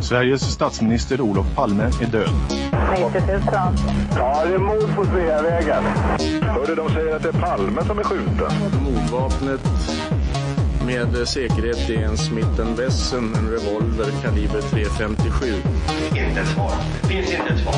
Sveriges 0.00 0.52
statsminister 0.52 1.20
Olof 1.20 1.54
Palme 1.54 1.84
är 1.84 2.06
död. 2.06 2.30
90 2.98 3.20
000. 3.26 3.40
Ja, 4.16 4.44
det 4.44 4.54
är 4.54 4.58
mord 4.58 4.96
på 4.96 5.04
Sveavägen. 5.04 5.84
Hörde 6.42 6.74
de 6.74 6.88
säger 6.88 7.16
att 7.16 7.22
det 7.22 7.28
är 7.28 7.32
Palme 7.32 7.84
som 7.84 7.98
är 7.98 8.04
skjuten. 8.04 8.52
Mordvapnet 8.84 9.60
med 10.86 11.28
säkerhet 11.28 11.90
är 11.90 12.04
en 12.04 12.16
Smith 12.16 12.60
Wesson, 12.76 13.34
en 13.34 13.50
revolver 13.50 14.06
kaliber 14.22 14.60
.357. 14.60 15.54
Inte 16.08 16.40
ett 16.40 16.48
svar. 16.48 16.72
Det 17.02 17.08
finns 17.08 17.30
inte 17.30 17.52
ett 17.54 17.60
svar. 17.60 17.74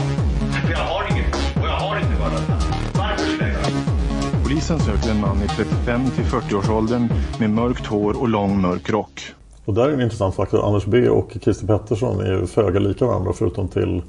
För 0.65 0.73
jag 0.73 0.79
har 0.79 1.11
inget. 1.11 1.35
Och 1.35 1.67
jag 1.67 1.77
har 1.77 1.97
inte 1.97 2.21
varit 2.21 2.49
Varför 2.95 3.25
skulle 3.25 3.53
jag 3.53 4.43
Polisen 4.43 4.81
söker 4.81 5.11
en 5.11 5.21
man 5.21 5.43
i 5.43 5.49
35 5.49 6.11
till 6.11 6.25
40-årsåldern 6.25 7.09
med 7.39 7.51
mörkt 7.51 7.87
hår 7.87 8.21
och 8.21 8.29
lång 8.29 8.61
mörk 8.61 8.91
rock. 8.91 9.35
Och 9.69 9.75
där 9.75 9.89
är 9.89 9.93
en 9.93 10.01
intressant 10.01 10.35
faktor. 10.35 10.67
Anders 10.67 10.85
B 10.85 11.09
och 11.09 11.37
Christer 11.43 11.67
Pettersson 11.67 12.21
är 12.21 12.33
ju 12.33 12.47
föga 12.47 12.81
lika 12.81 13.07
varandra 13.07 13.33
förutom 13.33 13.69
till, 13.69 14.03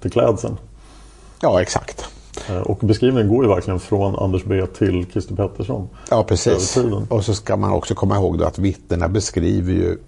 till 0.00 0.10
klädseln. 0.10 0.56
Ja, 1.40 1.62
exakt. 1.62 2.08
Och 2.64 2.78
beskrivningen 2.78 3.28
går 3.28 3.44
ju 3.44 3.50
verkligen 3.50 3.80
från 3.80 4.16
Anders 4.16 4.44
B 4.44 4.66
till 4.66 5.06
Christer 5.12 5.34
Pettersson. 5.34 5.88
Ja, 6.10 6.24
precis. 6.24 6.78
Och 7.08 7.24
så 7.24 7.34
ska 7.34 7.56
man 7.56 7.72
också 7.72 7.94
komma 7.94 8.16
ihåg 8.16 8.38
då 8.38 8.44
att 8.44 8.58
vittnena 8.58 9.08
beskriver 9.08 9.72
ju 9.72 9.98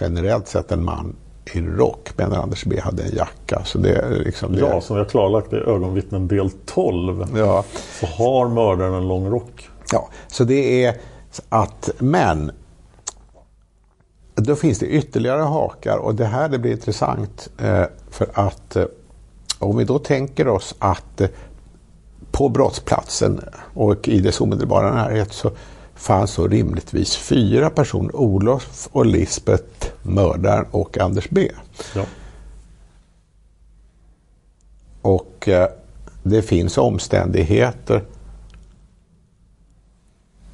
generellt 0.00 0.48
sett 0.48 0.72
en 0.72 0.84
man 0.84 1.16
i 1.52 1.60
rock 1.60 2.08
medan 2.16 2.32
Anders 2.32 2.64
B 2.64 2.80
hade 2.80 3.02
en 3.02 3.14
jacka. 3.16 3.62
Så 3.64 3.78
det 3.78 3.92
är 3.92 4.10
liksom 4.10 4.52
det. 4.52 4.60
Ja, 4.60 4.80
som 4.80 4.96
har 4.96 5.04
klarlagt 5.04 5.52
i 5.52 5.56
ögonvittnen 5.56 6.28
del 6.28 6.50
12 6.50 7.26
ja. 7.36 7.64
så 8.00 8.06
har 8.06 8.48
mördaren 8.48 8.94
en 8.94 9.08
lång 9.08 9.30
rock. 9.30 9.68
Ja, 9.92 10.08
så 10.28 10.44
det 10.44 10.84
är 10.84 10.94
att, 11.48 11.90
men 11.98 12.50
då 14.34 14.56
finns 14.56 14.78
det 14.78 14.86
ytterligare 14.86 15.42
hakar 15.42 15.96
och 15.96 16.14
det 16.14 16.24
här 16.24 16.48
det 16.48 16.58
blir 16.58 16.72
intressant 16.72 17.48
eh, 17.58 17.84
för 18.10 18.28
att 18.34 18.76
eh, 18.76 18.84
om 19.58 19.76
vi 19.76 19.84
då 19.84 19.98
tänker 19.98 20.48
oss 20.48 20.74
att 20.78 21.20
eh, 21.20 21.28
på 22.30 22.48
brottsplatsen 22.48 23.40
och 23.74 24.08
i 24.08 24.20
dess 24.20 24.40
omedelbara 24.40 24.94
närhet 24.94 25.32
så 25.32 25.50
fanns 25.94 26.30
så 26.30 26.48
rimligtvis 26.48 27.16
fyra 27.16 27.70
personer. 27.70 28.16
Olof 28.16 28.88
och 28.92 29.06
Lisbeth, 29.06 29.88
mördaren 30.02 30.66
och 30.70 30.98
Anders 30.98 31.28
B. 31.30 31.50
Ja. 31.94 32.04
Och 35.02 35.48
det 36.22 36.42
finns 36.42 36.78
omständigheter 36.78 38.04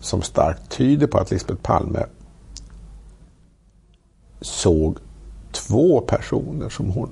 som 0.01 0.23
starkt 0.23 0.71
tyder 0.71 1.07
på 1.07 1.19
att 1.19 1.31
Lisbeth 1.31 1.63
Palme 1.63 2.07
såg 4.41 4.99
två 5.53 6.01
personer 6.01 6.69
som 6.69 6.91
hon 6.91 7.09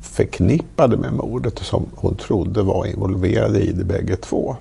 förknippade 0.00 0.96
med 0.96 1.12
mordet 1.12 1.58
och 1.58 1.64
som 1.64 1.86
hon 1.94 2.16
trodde 2.16 2.62
var 2.62 2.86
involverade 2.86 3.60
i 3.60 3.72
det 3.72 3.84
bägge 3.84 4.16
två. 4.16 4.56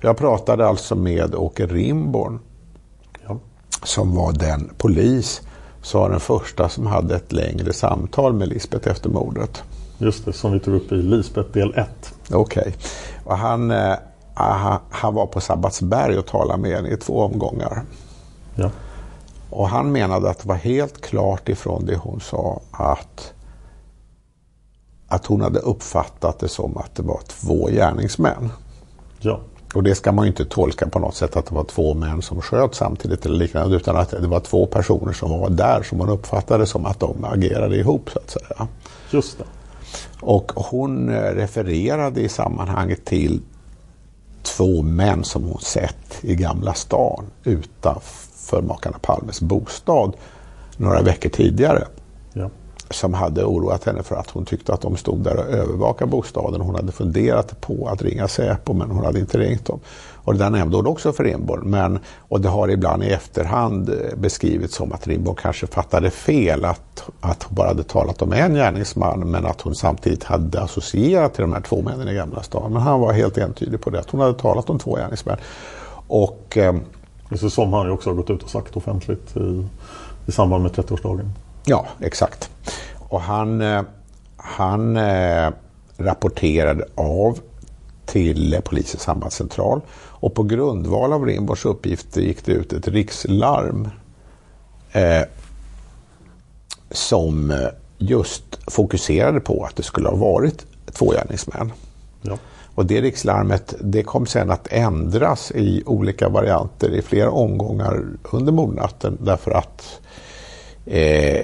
Jag 0.00 0.16
pratade 0.16 0.66
alltså 0.66 0.94
med 0.94 1.34
Åke 1.34 1.66
Rimborn 1.66 2.38
ja. 3.28 3.38
som 3.84 4.14
var 4.14 4.32
den 4.32 4.70
polis 4.76 5.42
som 5.82 6.00
var 6.00 6.10
den 6.10 6.20
första 6.20 6.68
som 6.68 6.86
hade 6.86 7.16
ett 7.16 7.32
längre 7.32 7.72
samtal 7.72 8.32
med 8.32 8.48
Lisbeth 8.48 8.88
efter 8.88 9.10
mordet. 9.10 9.62
Just 9.98 10.24
det, 10.24 10.32
som 10.32 10.52
vi 10.52 10.60
tog 10.60 10.74
upp 10.74 10.92
i 10.92 10.94
Lisbeth 10.94 11.50
del 11.50 11.74
1. 11.74 12.14
Okej. 12.30 12.62
Okay. 12.62 12.72
Och 13.24 13.38
han, 13.38 13.70
eh, 13.70 13.94
han 14.90 15.14
var 15.14 15.26
på 15.26 15.40
Sabbatsberg 15.40 16.18
och 16.18 16.26
talade 16.26 16.62
med 16.62 16.70
henne 16.70 16.88
i 16.88 16.96
två 16.96 17.20
omgångar. 17.20 17.82
Ja. 18.54 18.70
Och 19.50 19.68
han 19.68 19.92
menade 19.92 20.30
att 20.30 20.38
det 20.38 20.48
var 20.48 20.54
helt 20.54 21.00
klart 21.00 21.48
ifrån 21.48 21.86
det 21.86 21.96
hon 21.96 22.20
sa 22.20 22.60
att, 22.70 23.32
att 25.08 25.26
hon 25.26 25.40
hade 25.40 25.58
uppfattat 25.58 26.38
det 26.38 26.48
som 26.48 26.76
att 26.76 26.94
det 26.94 27.02
var 27.02 27.20
två 27.26 27.66
gärningsmän. 27.66 28.50
Ja. 29.20 29.40
Och 29.74 29.82
det 29.82 29.94
ska 29.94 30.12
man 30.12 30.24
ju 30.24 30.28
inte 30.28 30.44
tolka 30.44 30.88
på 30.88 30.98
något 30.98 31.14
sätt 31.14 31.36
att 31.36 31.46
det 31.46 31.54
var 31.54 31.64
två 31.64 31.94
män 31.94 32.22
som 32.22 32.42
sköt 32.42 32.74
samtidigt 32.74 33.26
eller 33.26 33.36
liknande 33.36 33.76
utan 33.76 33.96
att 33.96 34.10
det 34.10 34.26
var 34.26 34.40
två 34.40 34.66
personer 34.66 35.12
som 35.12 35.40
var 35.40 35.50
där 35.50 35.82
som 35.82 35.98
man 35.98 36.08
uppfattade 36.08 36.66
som 36.66 36.86
att 36.86 37.00
de 37.00 37.24
agerade 37.24 37.76
ihop 37.76 38.10
så 38.10 38.18
att 38.18 38.30
säga. 38.30 38.68
Just 39.10 39.38
det. 39.38 39.44
Och 40.20 40.52
hon 40.54 41.10
refererade 41.10 42.20
i 42.20 42.28
sammanhanget 42.28 43.04
till 43.04 43.40
två 44.42 44.82
män 44.82 45.24
som 45.24 45.44
hon 45.44 45.60
sett 45.60 46.18
i 46.20 46.34
Gamla 46.34 46.74
stan 46.74 47.24
utanför 47.44 48.37
makarna 48.52 48.98
Palmes 49.02 49.40
bostad 49.40 50.12
några 50.78 51.02
veckor 51.02 51.30
tidigare. 51.30 51.84
Ja. 52.32 52.50
Som 52.90 53.14
hade 53.14 53.44
oroat 53.44 53.84
henne 53.84 54.02
för 54.02 54.16
att 54.16 54.30
hon 54.30 54.44
tyckte 54.44 54.72
att 54.72 54.80
de 54.80 54.96
stod 54.96 55.18
där 55.18 55.36
och 55.36 55.44
övervakade 55.44 56.10
bostaden. 56.10 56.60
Hon 56.60 56.74
hade 56.74 56.92
funderat 56.92 57.60
på 57.60 57.88
att 57.88 58.02
ringa 58.02 58.28
Säpo 58.28 58.72
men 58.72 58.90
hon 58.90 59.04
hade 59.04 59.18
inte 59.18 59.38
ringt 59.38 59.66
dem. 59.66 59.80
Och 60.14 60.32
det 60.32 60.38
där 60.38 60.50
nämnde 60.50 60.76
hon 60.76 60.86
också 60.86 61.12
för 61.12 61.24
Rimborg. 61.24 61.62
Men, 61.64 61.98
och 62.18 62.40
det 62.40 62.48
har 62.48 62.68
ibland 62.68 63.04
i 63.04 63.06
efterhand 63.06 63.90
beskrivits 64.16 64.74
som 64.74 64.92
att 64.92 65.06
Rimborg 65.06 65.36
kanske 65.42 65.66
fattade 65.66 66.10
fel. 66.10 66.64
Att, 66.64 67.08
att 67.20 67.42
hon 67.42 67.54
bara 67.54 67.68
hade 67.68 67.84
talat 67.84 68.22
om 68.22 68.32
en 68.32 68.54
gärningsman 68.54 69.30
men 69.30 69.46
att 69.46 69.60
hon 69.60 69.74
samtidigt 69.74 70.24
hade 70.24 70.60
associerat 70.60 71.34
till 71.34 71.42
de 71.42 71.52
här 71.52 71.60
två 71.60 71.82
männen 71.82 72.08
i 72.08 72.14
Gamla 72.14 72.42
stan. 72.42 72.72
Men 72.72 72.82
han 72.82 73.00
var 73.00 73.12
helt 73.12 73.38
entydig 73.38 73.80
på 73.80 73.90
det. 73.90 74.00
Att 74.00 74.10
hon 74.10 74.20
hade 74.20 74.34
talat 74.34 74.70
om 74.70 74.78
två 74.78 74.94
gärningsmän. 74.96 75.36
Och... 76.08 76.58
Eh, 77.30 77.36
så 77.36 77.50
som 77.50 77.72
han 77.72 77.86
ju 77.86 77.92
också 77.92 78.10
har 78.10 78.14
gått 78.14 78.30
ut 78.30 78.42
och 78.42 78.50
sagt 78.50 78.76
offentligt 78.76 79.36
i, 79.36 79.66
i 80.26 80.32
samband 80.32 80.62
med 80.62 80.72
30-årsdagen. 80.72 81.30
Ja, 81.64 81.86
exakt. 82.00 82.50
Och 83.08 83.20
han, 83.20 83.62
han 84.36 84.96
eh, 84.96 85.50
rapporterade 85.96 86.84
av 86.94 87.38
till 88.06 88.60
polisens 88.64 89.02
sambandscentral 89.02 89.80
och 90.20 90.34
på 90.34 90.42
grundval 90.42 91.12
av 91.12 91.26
Rimborgs 91.26 91.64
uppgifter 91.64 92.20
gick 92.20 92.44
det 92.44 92.52
ut 92.52 92.72
ett 92.72 92.88
rikslarm 92.88 93.88
eh, 94.92 95.22
som 96.90 97.68
just 97.98 98.44
fokuserade 98.66 99.40
på 99.40 99.64
att 99.64 99.76
det 99.76 99.82
skulle 99.82 100.08
ha 100.08 100.16
varit 100.16 100.66
två 100.92 101.10
gärningsmän. 101.10 101.72
Ja. 102.22 102.38
Och 102.78 102.86
det 102.86 103.00
rikslarmet 103.00 103.74
det 103.80 104.02
kom 104.02 104.26
sen 104.26 104.50
att 104.50 104.68
ändras 104.70 105.52
i 105.54 105.82
olika 105.86 106.28
varianter 106.28 106.90
i 106.90 107.02
flera 107.02 107.30
omgångar 107.30 108.04
under 108.22 108.52
mordnatten 108.52 109.18
därför 109.20 109.50
att 109.50 110.00
eh, 110.86 111.40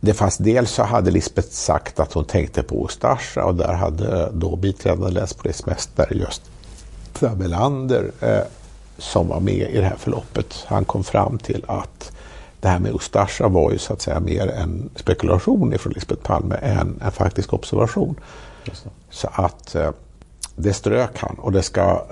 det 0.00 0.14
fanns 0.14 0.38
dels 0.38 0.70
så 0.70 0.82
hade 0.82 1.10
Lisbeth 1.10 1.48
sagt 1.48 2.00
att 2.00 2.12
hon 2.12 2.24
tänkte 2.24 2.62
på 2.62 2.84
Ustasja 2.84 3.44
och 3.44 3.54
där 3.54 3.72
hade 3.72 4.30
då 4.32 4.56
biträdande 4.56 5.10
länspolismästare 5.10 6.14
just 6.14 6.42
Tabelander 7.12 8.10
eh, 8.20 8.40
som 8.98 9.28
var 9.28 9.40
med 9.40 9.70
i 9.70 9.78
det 9.78 9.86
här 9.86 9.96
förloppet. 9.98 10.64
Han 10.66 10.84
kom 10.84 11.04
fram 11.04 11.38
till 11.38 11.64
att 11.68 12.12
det 12.60 12.68
här 12.68 12.78
med 12.78 12.94
Ustasja 12.94 13.48
var 13.48 13.72
ju 13.72 13.78
så 13.78 13.92
att 13.92 14.02
säga 14.02 14.20
mer 14.20 14.46
en 14.48 14.90
spekulation 14.96 15.72
ifrån 15.72 15.92
Lisbeth 15.92 16.22
Palme 16.22 16.54
än 16.62 17.00
en 17.04 17.12
faktisk 17.12 17.52
observation. 17.52 18.16
Så 19.10 19.28
att 19.32 19.74
eh, 19.74 19.90
det 20.56 20.72
strök 20.72 21.18
han 21.18 21.36
och 21.38 21.52
det 21.52 21.62
ska, 21.62 22.02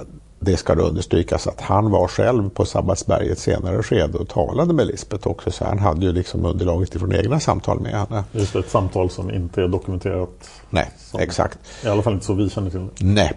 det 0.40 0.56
ska 0.56 0.74
då 0.74 0.82
understrykas 0.82 1.46
att 1.46 1.60
han 1.60 1.90
var 1.90 2.08
själv 2.08 2.50
på 2.50 2.64
Sabbatsberg 2.64 3.26
i 3.26 3.30
ett 3.30 3.38
senare 3.38 3.82
skede 3.82 4.18
och 4.18 4.28
talade 4.28 4.72
med 4.72 4.86
Lisbeth 4.86 5.28
också 5.28 5.50
så 5.50 5.64
han 5.64 5.78
hade 5.78 6.06
ju 6.06 6.12
liksom 6.12 6.44
underlaget 6.44 6.94
ifrån 6.94 7.12
egna 7.12 7.40
samtal 7.40 7.80
med 7.80 7.92
henne. 7.92 8.24
Just 8.32 8.52
det, 8.52 8.58
ett 8.58 8.70
samtal 8.70 9.10
som 9.10 9.30
inte 9.30 9.62
är 9.62 9.68
dokumenterat. 9.68 10.50
Nej, 10.70 10.90
som, 10.98 11.20
exakt. 11.20 11.58
I 11.84 11.88
alla 11.88 12.02
fall 12.02 12.12
inte 12.12 12.26
så 12.26 12.34
vi 12.34 12.50
känner 12.50 12.70
till. 12.70 12.88
Nej. 12.98 13.32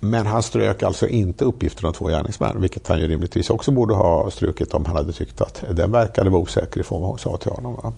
Men 0.00 0.26
han 0.26 0.42
strök 0.42 0.82
alltså 0.82 1.08
inte 1.08 1.44
uppgiften 1.44 1.86
om 1.86 1.92
två 1.92 2.06
gärningsmän, 2.06 2.60
vilket 2.60 2.88
han 2.88 3.00
ju 3.00 3.08
rimligtvis 3.08 3.50
också 3.50 3.70
borde 3.70 3.94
ha 3.94 4.30
strukit 4.30 4.74
om 4.74 4.84
han 4.84 4.96
hade 4.96 5.12
tyckt 5.12 5.40
att 5.40 5.64
den 5.70 5.92
verkade 5.92 6.30
vara 6.30 6.42
osäker 6.42 6.80
ifrån 6.80 7.00
vad 7.00 7.10
hon 7.10 7.18
sa 7.18 7.36
till 7.36 7.50
honom. 7.50 7.94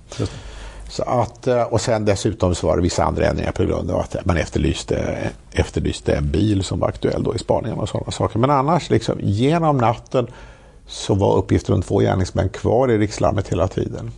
Så 0.88 1.02
att, 1.02 1.46
eh, 1.46 1.62
och 1.62 1.80
sen 1.80 2.04
dessutom 2.04 2.54
så 2.54 2.66
var 2.66 2.76
det 2.76 2.82
vissa 2.82 3.04
andra 3.04 3.26
ändringar 3.26 3.52
på 3.52 3.64
grund 3.64 3.90
av 3.90 4.00
att 4.00 4.16
man 4.24 4.36
efterlyste, 4.36 5.18
efterlyste 5.52 6.14
en 6.14 6.30
bil 6.30 6.64
som 6.64 6.78
var 6.78 6.88
aktuell 6.88 7.22
då 7.22 7.34
i 7.34 7.38
spaningen 7.38 7.78
och 7.78 7.88
sådana 7.88 8.10
saker. 8.10 8.38
Men 8.38 8.50
annars, 8.50 8.90
liksom, 8.90 9.18
genom 9.20 9.76
natten 9.76 10.26
så 10.86 11.14
var 11.14 11.36
uppgifter 11.36 11.74
om 11.74 11.82
två 11.82 11.98
gärningsmän 11.98 12.48
kvar 12.48 12.90
i 12.90 12.98
rikslarmet 12.98 13.48
hela 13.48 13.68
tiden. 13.68 14.10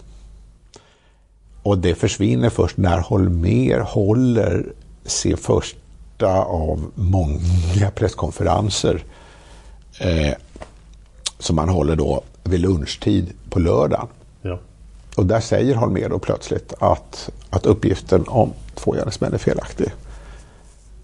Och 1.63 1.79
det 1.79 1.95
försvinner 1.95 2.51
först 2.51 2.77
när 2.77 2.99
Holmer 2.99 3.79
håller 3.79 4.67
sin 5.05 5.37
första 5.37 6.43
av 6.43 6.91
många 6.95 7.91
presskonferenser 7.95 9.05
eh, 10.01 10.35
som 11.39 11.59
han 11.59 11.69
håller 11.69 11.97
då 11.97 12.23
vid 12.45 12.61
lunchtid 12.61 13.33
på 13.51 13.59
lördagen. 13.59 14.07
Och 15.19 15.27
där 15.27 15.41
säger 15.41 15.75
Holmér 15.75 16.09
då 16.09 16.19
plötsligt 16.19 16.75
att, 16.79 17.31
att 17.51 17.67
uppgiften 17.67 18.25
om 18.29 18.53
två 18.75 18.93
gärningsmän 18.93 19.35
är 19.35 19.39
felaktig. 19.39 19.93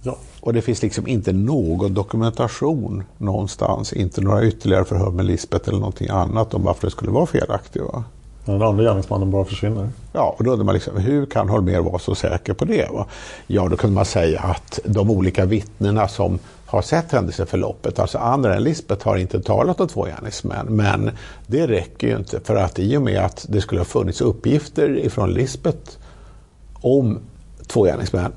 Ja. 0.02 0.16
Och 0.40 0.52
det 0.52 0.62
finns 0.62 0.82
liksom 0.82 1.06
inte 1.06 1.32
någon 1.32 1.94
dokumentation 1.94 3.04
någonstans, 3.18 3.92
inte 3.92 4.20
några 4.20 4.44
ytterligare 4.44 4.84
förhör 4.84 5.10
med 5.10 5.24
Lisbeth 5.24 5.68
eller 5.68 5.78
någonting 5.78 6.08
annat 6.08 6.54
om 6.54 6.62
varför 6.62 6.86
det 6.86 6.90
skulle 6.90 7.10
vara 7.10 7.26
felaktigt. 7.26 7.82
Va? 7.82 8.04
Den 8.44 8.62
andra 8.62 8.84
gärningsmannen 8.84 9.30
bara 9.30 9.44
försvinner. 9.44 9.88
Ja, 10.12 10.34
och 10.38 10.44
då 10.44 10.50
undrar 10.50 10.64
man 10.64 10.74
liksom, 10.74 10.96
hur 10.96 11.26
kan 11.26 11.48
Holmér 11.48 11.80
vara 11.80 11.98
så 11.98 12.14
säker 12.14 12.52
på 12.52 12.64
det? 12.64 12.88
Va? 12.92 13.06
Ja, 13.46 13.68
då 13.68 13.76
kunde 13.76 13.94
man 13.94 14.04
säga 14.04 14.40
att 14.40 14.80
de 14.84 15.10
olika 15.10 15.44
vittnena 15.44 16.08
som 16.08 16.38
har 16.66 16.82
sett 16.82 17.12
händelseförloppet, 17.12 17.98
alltså 17.98 18.18
andra 18.18 18.54
än 18.54 18.62
Lisbeth 18.62 19.06
har 19.06 19.16
inte 19.16 19.40
talat 19.40 19.80
om 19.80 19.88
två 19.88 20.04
gärningsmän. 20.04 20.66
Men 20.66 21.10
det 21.46 21.66
räcker 21.66 22.08
ju 22.08 22.16
inte 22.16 22.40
för 22.40 22.56
att 22.56 22.78
i 22.78 22.96
och 22.96 23.02
med 23.02 23.24
att 23.24 23.46
det 23.48 23.60
skulle 23.60 23.80
ha 23.80 23.84
funnits 23.84 24.20
uppgifter 24.20 24.98
ifrån 24.98 25.32
Lisbeth 25.32 25.92
om 26.74 27.18
två 27.66 27.82
gärningsmän 27.84 28.32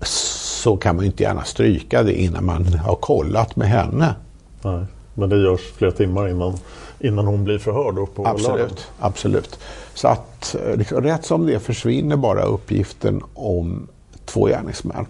så 0.00 0.76
kan 0.76 0.96
man 0.96 1.04
ju 1.04 1.10
inte 1.10 1.22
gärna 1.22 1.44
stryka 1.44 2.02
det 2.02 2.20
innan 2.20 2.44
man 2.44 2.64
har 2.66 2.94
kollat 2.94 3.56
med 3.56 3.68
henne. 3.68 4.14
Nej, 4.62 4.84
men 5.14 5.28
det 5.28 5.36
görs 5.36 5.72
flera 5.76 5.92
timmar 5.92 6.28
innan, 6.28 6.58
innan 7.02 7.26
hon 7.26 7.44
blir 7.44 7.58
förhörd 7.58 7.94
då 7.94 8.06
på 8.06 8.22
lördagen. 8.22 8.50
Absolut, 8.50 8.88
absolut. 8.98 9.58
Så 9.94 10.08
att 10.08 10.56
liksom, 10.76 11.00
rätt 11.00 11.24
som 11.24 11.46
det 11.46 11.60
försvinner 11.60 12.16
bara 12.16 12.42
uppgiften 12.42 13.22
om 13.34 13.88
två 14.24 14.46
gärningsmän. 14.46 15.06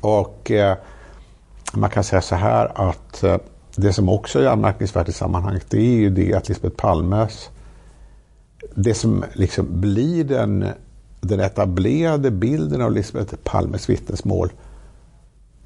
Och 0.00 0.50
eh, 0.50 0.76
man 1.72 1.90
kan 1.90 2.04
säga 2.04 2.22
så 2.22 2.34
här 2.34 2.90
att 2.90 3.22
eh, 3.22 3.36
det 3.76 3.92
som 3.92 4.08
också 4.08 4.40
är 4.40 4.46
anmärkningsvärt 4.46 5.08
i 5.08 5.12
sammanhanget 5.12 5.66
det 5.70 5.78
är 5.78 5.96
ju 5.96 6.10
det 6.10 6.34
att 6.34 6.48
Lisbeth 6.48 6.76
Palmes 6.76 7.50
det 8.74 8.94
som 8.94 9.24
liksom 9.32 9.80
blir 9.80 10.24
den, 10.24 10.66
den 11.20 11.40
etablerade 11.40 12.30
bilden 12.30 12.82
av 12.82 12.92
Lisbeth 12.92 13.34
Palmes 13.44 13.90
vittnesmål 13.90 14.52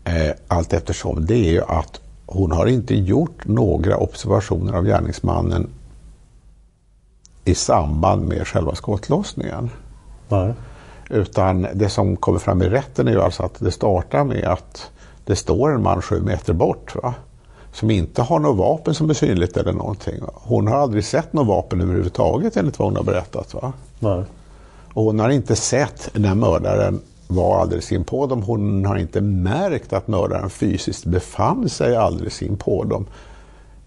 eh, 0.04 0.32
allt 0.48 0.72
eftersom 0.72 1.26
det 1.26 1.34
är 1.34 1.52
ju 1.52 1.62
att 1.62 2.00
hon 2.32 2.52
har 2.52 2.66
inte 2.66 2.94
gjort 2.94 3.44
några 3.46 3.96
observationer 3.96 4.72
av 4.72 4.84
gärningsmannen 4.84 5.68
i 7.44 7.54
samband 7.54 8.28
med 8.28 8.46
själva 8.46 8.74
skottlossningen. 8.74 9.70
Nej. 10.28 10.54
Utan 11.10 11.66
det 11.74 11.88
som 11.88 12.16
kommer 12.16 12.38
fram 12.38 12.62
i 12.62 12.68
rätten 12.68 13.08
är 13.08 13.12
ju 13.12 13.20
alltså 13.20 13.42
att 13.42 13.54
det 13.58 13.70
startar 13.70 14.24
med 14.24 14.44
att 14.44 14.90
det 15.24 15.36
står 15.36 15.74
en 15.74 15.82
man 15.82 16.02
sju 16.02 16.20
meter 16.20 16.52
bort. 16.52 16.94
Va? 17.02 17.14
Som 17.72 17.90
inte 17.90 18.22
har 18.22 18.38
något 18.38 18.58
vapen 18.58 18.94
som 18.94 19.10
är 19.10 19.14
synligt 19.14 19.56
eller 19.56 19.72
någonting. 19.72 20.20
Hon 20.34 20.68
har 20.68 20.76
aldrig 20.76 21.04
sett 21.04 21.32
något 21.32 21.46
vapen 21.46 21.80
överhuvudtaget 21.80 22.56
enligt 22.56 22.78
vad 22.78 22.88
hon 22.88 22.96
har 22.96 23.04
berättat. 23.04 23.54
Va? 23.54 23.72
Nej. 23.98 24.24
Och 24.94 25.04
hon 25.04 25.20
har 25.20 25.30
inte 25.30 25.56
sett 25.56 26.10
när 26.14 26.34
mördaren 26.34 27.00
var 27.30 27.60
alldeles 27.60 27.92
inpå 27.92 28.26
dem. 28.26 28.42
Hon 28.42 28.84
har 28.84 28.96
inte 28.96 29.20
märkt 29.20 29.92
att 29.92 30.08
mördaren 30.08 30.50
fysiskt 30.50 31.04
befann 31.04 31.68
sig 31.68 31.96
alldeles 31.96 32.42
inpå 32.42 32.84
dem. 32.84 33.06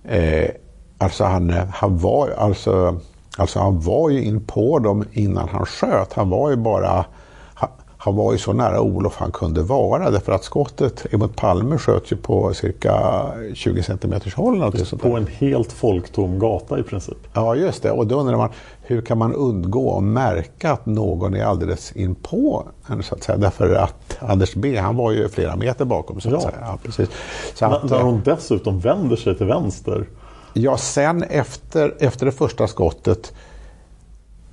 Eh, 0.04 0.50
alltså, 0.98 1.24
han, 1.24 1.50
eh, 1.50 1.66
han 1.72 1.98
var, 1.98 2.30
alltså, 2.30 3.00
alltså 3.38 3.60
han 3.60 3.80
var 3.80 4.10
ju 4.10 4.24
inpå 4.24 4.80
dem 4.80 5.04
innan 5.12 5.50
han 5.50 5.66
sköt. 5.66 6.14
Han 6.14 6.30
var 6.30 6.50
ju 6.50 6.56
bara 6.56 7.06
han, 8.06 8.16
var 8.16 8.32
ju 8.32 8.38
så 8.38 8.54
nära 8.54 8.82
Olof 8.82 9.16
han 9.18 9.32
kunde 9.32 9.62
vara 9.62 10.12
därför 10.12 10.32
att 10.32 10.44
skottet 10.44 11.06
emot 11.14 11.36
Palme 11.36 11.78
sköt 11.78 12.12
ju 12.12 12.16
på 12.16 12.54
cirka 12.54 13.26
20 13.54 13.84
centimeters 13.84 14.36
håll. 14.36 14.72
På 15.02 15.18
en 15.18 15.28
helt 15.28 15.72
folktom 15.72 16.40
gata 16.40 16.80
i 16.80 16.84
princip. 16.84 17.18
Ja 17.34 17.56
just 17.56 17.84
det 17.84 17.92
och 17.92 18.08
då 18.08 18.20
undrar 18.20 18.38
man 18.38 18.50
hur 18.82 19.02
kan 19.02 19.18
man 19.18 19.34
undgå 19.34 19.98
att 19.98 20.04
märka 20.04 20.72
att 20.72 20.86
någon 20.86 21.36
är 21.36 21.46
alldeles 21.46 21.92
in 21.92 22.16
på 22.16 22.64
en 22.88 23.04
så 23.04 23.16
att 23.16 23.24
säga. 23.24 23.38
Därför 23.38 23.76
att 23.76 24.18
Anders 24.20 24.54
B 24.56 24.78
han 24.78 24.96
var 24.96 25.12
ju 25.12 25.30
flera 25.30 25.56
meter 25.56 25.86
bakom 25.86 26.22
så 26.22 26.28
att 26.28 26.34
Ja. 26.34 26.42
säga. 26.42 26.58
Ja, 26.62 26.78
precis. 26.84 27.10
Så 27.54 27.66
att, 27.66 27.90
när 27.90 28.02
hon 28.02 28.22
dessutom 28.26 28.80
vänder 28.80 29.16
sig 29.16 29.38
till 29.38 29.46
vänster. 29.48 30.06
Ja, 30.54 30.78
sen 30.78 31.24
efter, 31.24 31.96
efter 32.00 32.26
det 32.26 32.32
första 32.32 32.68
skottet 32.68 33.34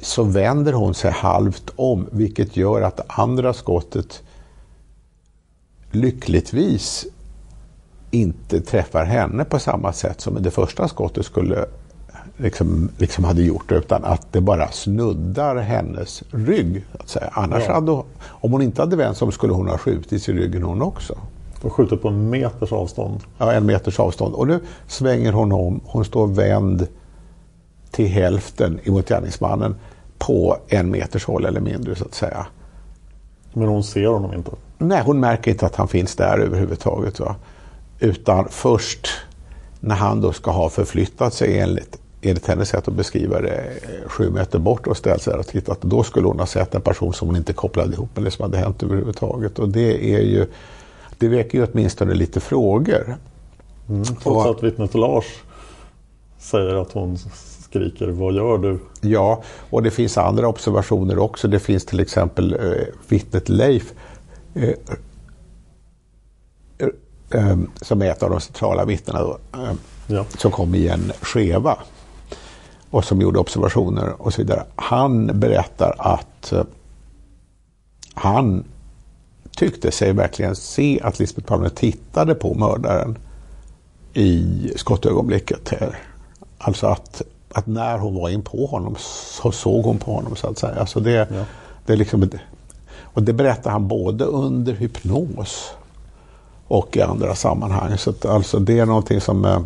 så 0.03 0.23
vänder 0.23 0.73
hon 0.73 0.95
sig 0.95 1.11
halvt 1.11 1.71
om 1.77 2.09
vilket 2.13 2.57
gör 2.57 2.83
att 2.83 2.97
det 2.97 3.05
andra 3.09 3.53
skottet 3.53 4.23
lyckligtvis 5.91 7.07
inte 8.11 8.61
träffar 8.61 9.05
henne 9.05 9.45
på 9.45 9.59
samma 9.59 9.93
sätt 9.93 10.21
som 10.21 10.43
det 10.43 10.51
första 10.51 10.89
skottet 10.89 11.27
skulle 11.27 11.67
liksom, 12.37 12.91
liksom 12.99 13.25
hade 13.25 13.43
gjort 13.43 13.73
utan 13.73 14.05
att 14.05 14.33
det 14.33 14.41
bara 14.41 14.71
snuddar 14.71 15.57
hennes 15.57 16.23
rygg. 16.31 16.85
Att 16.99 17.09
säga. 17.09 17.31
Annars 17.33 17.65
Ja. 17.67 17.75
hade, 17.75 17.93
om 18.27 18.53
hon 18.53 18.63
inte 18.63 18.83
hade 18.83 18.97
vänt 18.97 19.17
sig 19.17 19.27
om 19.27 19.33
skulle 19.33 19.53
hon 19.53 19.69
ha 19.69 19.79
skjutit 19.79 20.29
i 20.29 20.33
ryggen 20.33 20.63
hon 20.63 20.83
också. 20.83 21.15
Och 21.63 21.73
skjuter 21.73 21.97
på 21.97 22.09
en 22.09 22.31
meters 22.31 22.73
avstånd. 22.73 23.21
Ja, 23.39 23.53
en 23.53 23.67
meters 23.67 24.01
avstånd. 24.01 24.35
Och 24.35 24.47
nu 24.47 24.61
svänger 24.87 25.33
hon 25.33 25.53
om. 25.53 25.81
Hon 25.85 26.05
står 26.05 26.27
vänd 26.27 26.87
till 27.91 28.07
hälften 28.07 28.81
emot 28.85 29.09
gärningsmannen 29.09 29.75
på 30.27 30.57
en 30.69 30.91
meters 30.91 31.25
håll 31.25 31.45
eller 31.45 31.61
mindre 31.61 31.95
så 31.97 32.05
att 32.05 32.15
säga. 32.15 32.47
Men 33.53 33.69
hon 33.69 33.85
ser 33.85 34.07
honom 34.07 34.35
inte. 34.35 34.51
Nej, 34.79 35.03
hon 35.07 35.21
märker 35.21 35.51
inte 35.51 35.67
att 35.67 35.77
han 35.77 35.89
finns 35.89 36.17
där 36.17 36.39
överhuvudtaget. 36.39 37.21
Va? 37.21 37.37
Utan 37.99 38.49
först 38.51 39.09
när 39.81 39.95
han 39.95 40.21
då 40.21 40.33
ska 40.33 40.51
ha 40.51 40.69
förflyttat 40.69 41.35
sig 41.35 41.59
enligt, 41.59 41.99
enligt 42.23 42.47
hennes 42.47 42.69
sätt 42.69 42.89
att 42.89 42.95
beskriva 42.95 43.41
det 43.41 43.65
sju 44.07 44.31
meter 44.31 44.59
bort 44.59 44.87
och 44.87 44.97
ställt 44.97 45.23
sig 45.23 45.33
där 45.33 45.41
och 45.41 45.47
tittat. 45.47 45.79
Då 45.83 46.03
skulle 46.03 46.27
hon 46.27 46.39
ha 46.39 46.47
sett 46.47 46.75
en 46.75 46.81
person 46.83 47.13
som 47.13 47.29
hon 47.29 47.37
inte 47.37 47.53
kopplade 47.53 47.93
ihop 47.93 48.09
med 48.15 48.25
det 48.25 48.31
som 48.31 48.43
hade 48.43 48.59
hänt 48.59 48.83
överhuvudtaget. 48.83 49.59
Och 49.59 49.69
det 49.69 50.15
är 50.15 50.21
ju, 50.23 50.47
det 51.19 51.29
väcker 51.29 51.59
ju 51.59 51.67
åtminstone 51.73 52.15
lite 52.15 52.41
frågor. 52.41 53.17
Trots 54.23 54.27
Och- 54.27 54.51
att 54.51 54.63
vittnet 54.63 54.95
Lars 54.95 55.25
säger 56.39 56.75
att 56.75 56.93
hon 56.93 57.19
skriker 57.71 58.09
Vad 58.09 58.35
gör 58.35 58.59
du? 58.59 58.79
Ja, 59.01 59.43
och 59.71 59.83
det 59.83 59.91
finns 59.91 60.19
andra 60.19 60.49
observationer 60.49 61.19
också. 61.19 61.49
Det 61.49 61.59
finns 61.61 61.87
till 61.87 62.01
exempel 62.01 62.53
eh, 62.55 62.87
vittnet 63.09 63.49
Leif 63.49 63.93
eh, 64.55 64.69
eh, 66.79 66.89
eh, 67.51 67.59
som 67.83 68.03
är 68.03 68.07
ett 68.11 68.23
av 68.23 68.31
de 68.31 68.41
centrala 68.41 68.85
vittnena 68.85 69.21
då, 69.21 69.39
eh, 69.53 69.73
Ja. 70.07 70.25
som 70.39 70.51
kom 70.51 70.75
i 70.75 70.89
en 70.89 71.13
skeva 71.21 71.79
och 72.91 73.05
som 73.05 73.21
gjorde 73.21 73.39
observationer 73.39 74.23
och 74.23 74.35
så 74.35 74.43
vidare. 74.43 74.65
Han 74.77 75.41
berättar 75.41 75.95
att 75.99 76.53
eh, 76.53 76.65
han 78.15 78.65
tyckte 79.57 79.91
sig 79.91 80.13
verkligen 80.13 80.57
se 80.57 81.01
att 81.03 81.19
Lisbeth 81.19 81.49
Palme 81.49 81.71
tittade 81.71 82.35
på 82.35 82.55
mördaren 82.55 83.19
i 84.15 84.73
skottögonblicket. 84.77 85.73
Alltså 86.59 86.87
att 86.87 87.23
att 87.55 87.67
när 87.67 87.99
hon 87.99 88.15
var 88.15 88.29
in 88.29 88.43
på 88.43 88.67
honom 88.67 88.97
så 88.99 89.53
såg 89.53 89.85
hon 89.85 89.99
på 89.99 90.13
honom 90.13 90.37
så 90.37 90.47
att 90.47 90.59
säga. 90.59 90.81
Alltså 90.81 91.01
det, 91.01 91.11
ja. 91.13 91.45
det 91.87 91.93
är 91.93 91.97
liksom, 91.97 92.31
och 93.01 93.23
det 93.23 93.33
berättar 93.33 93.71
han 93.71 93.89
både 93.89 94.25
under 94.25 94.73
hypnos 94.73 95.71
och 96.69 96.97
i 96.97 97.03
andra 97.03 97.35
sammanhang. 97.35 97.99
Så 97.99 98.11
att, 98.11 98.25
alltså 98.25 98.59
det 98.59 98.79
är 98.79 98.87
någonting 98.87 99.21
som 99.21 99.45
eh, 99.45 99.61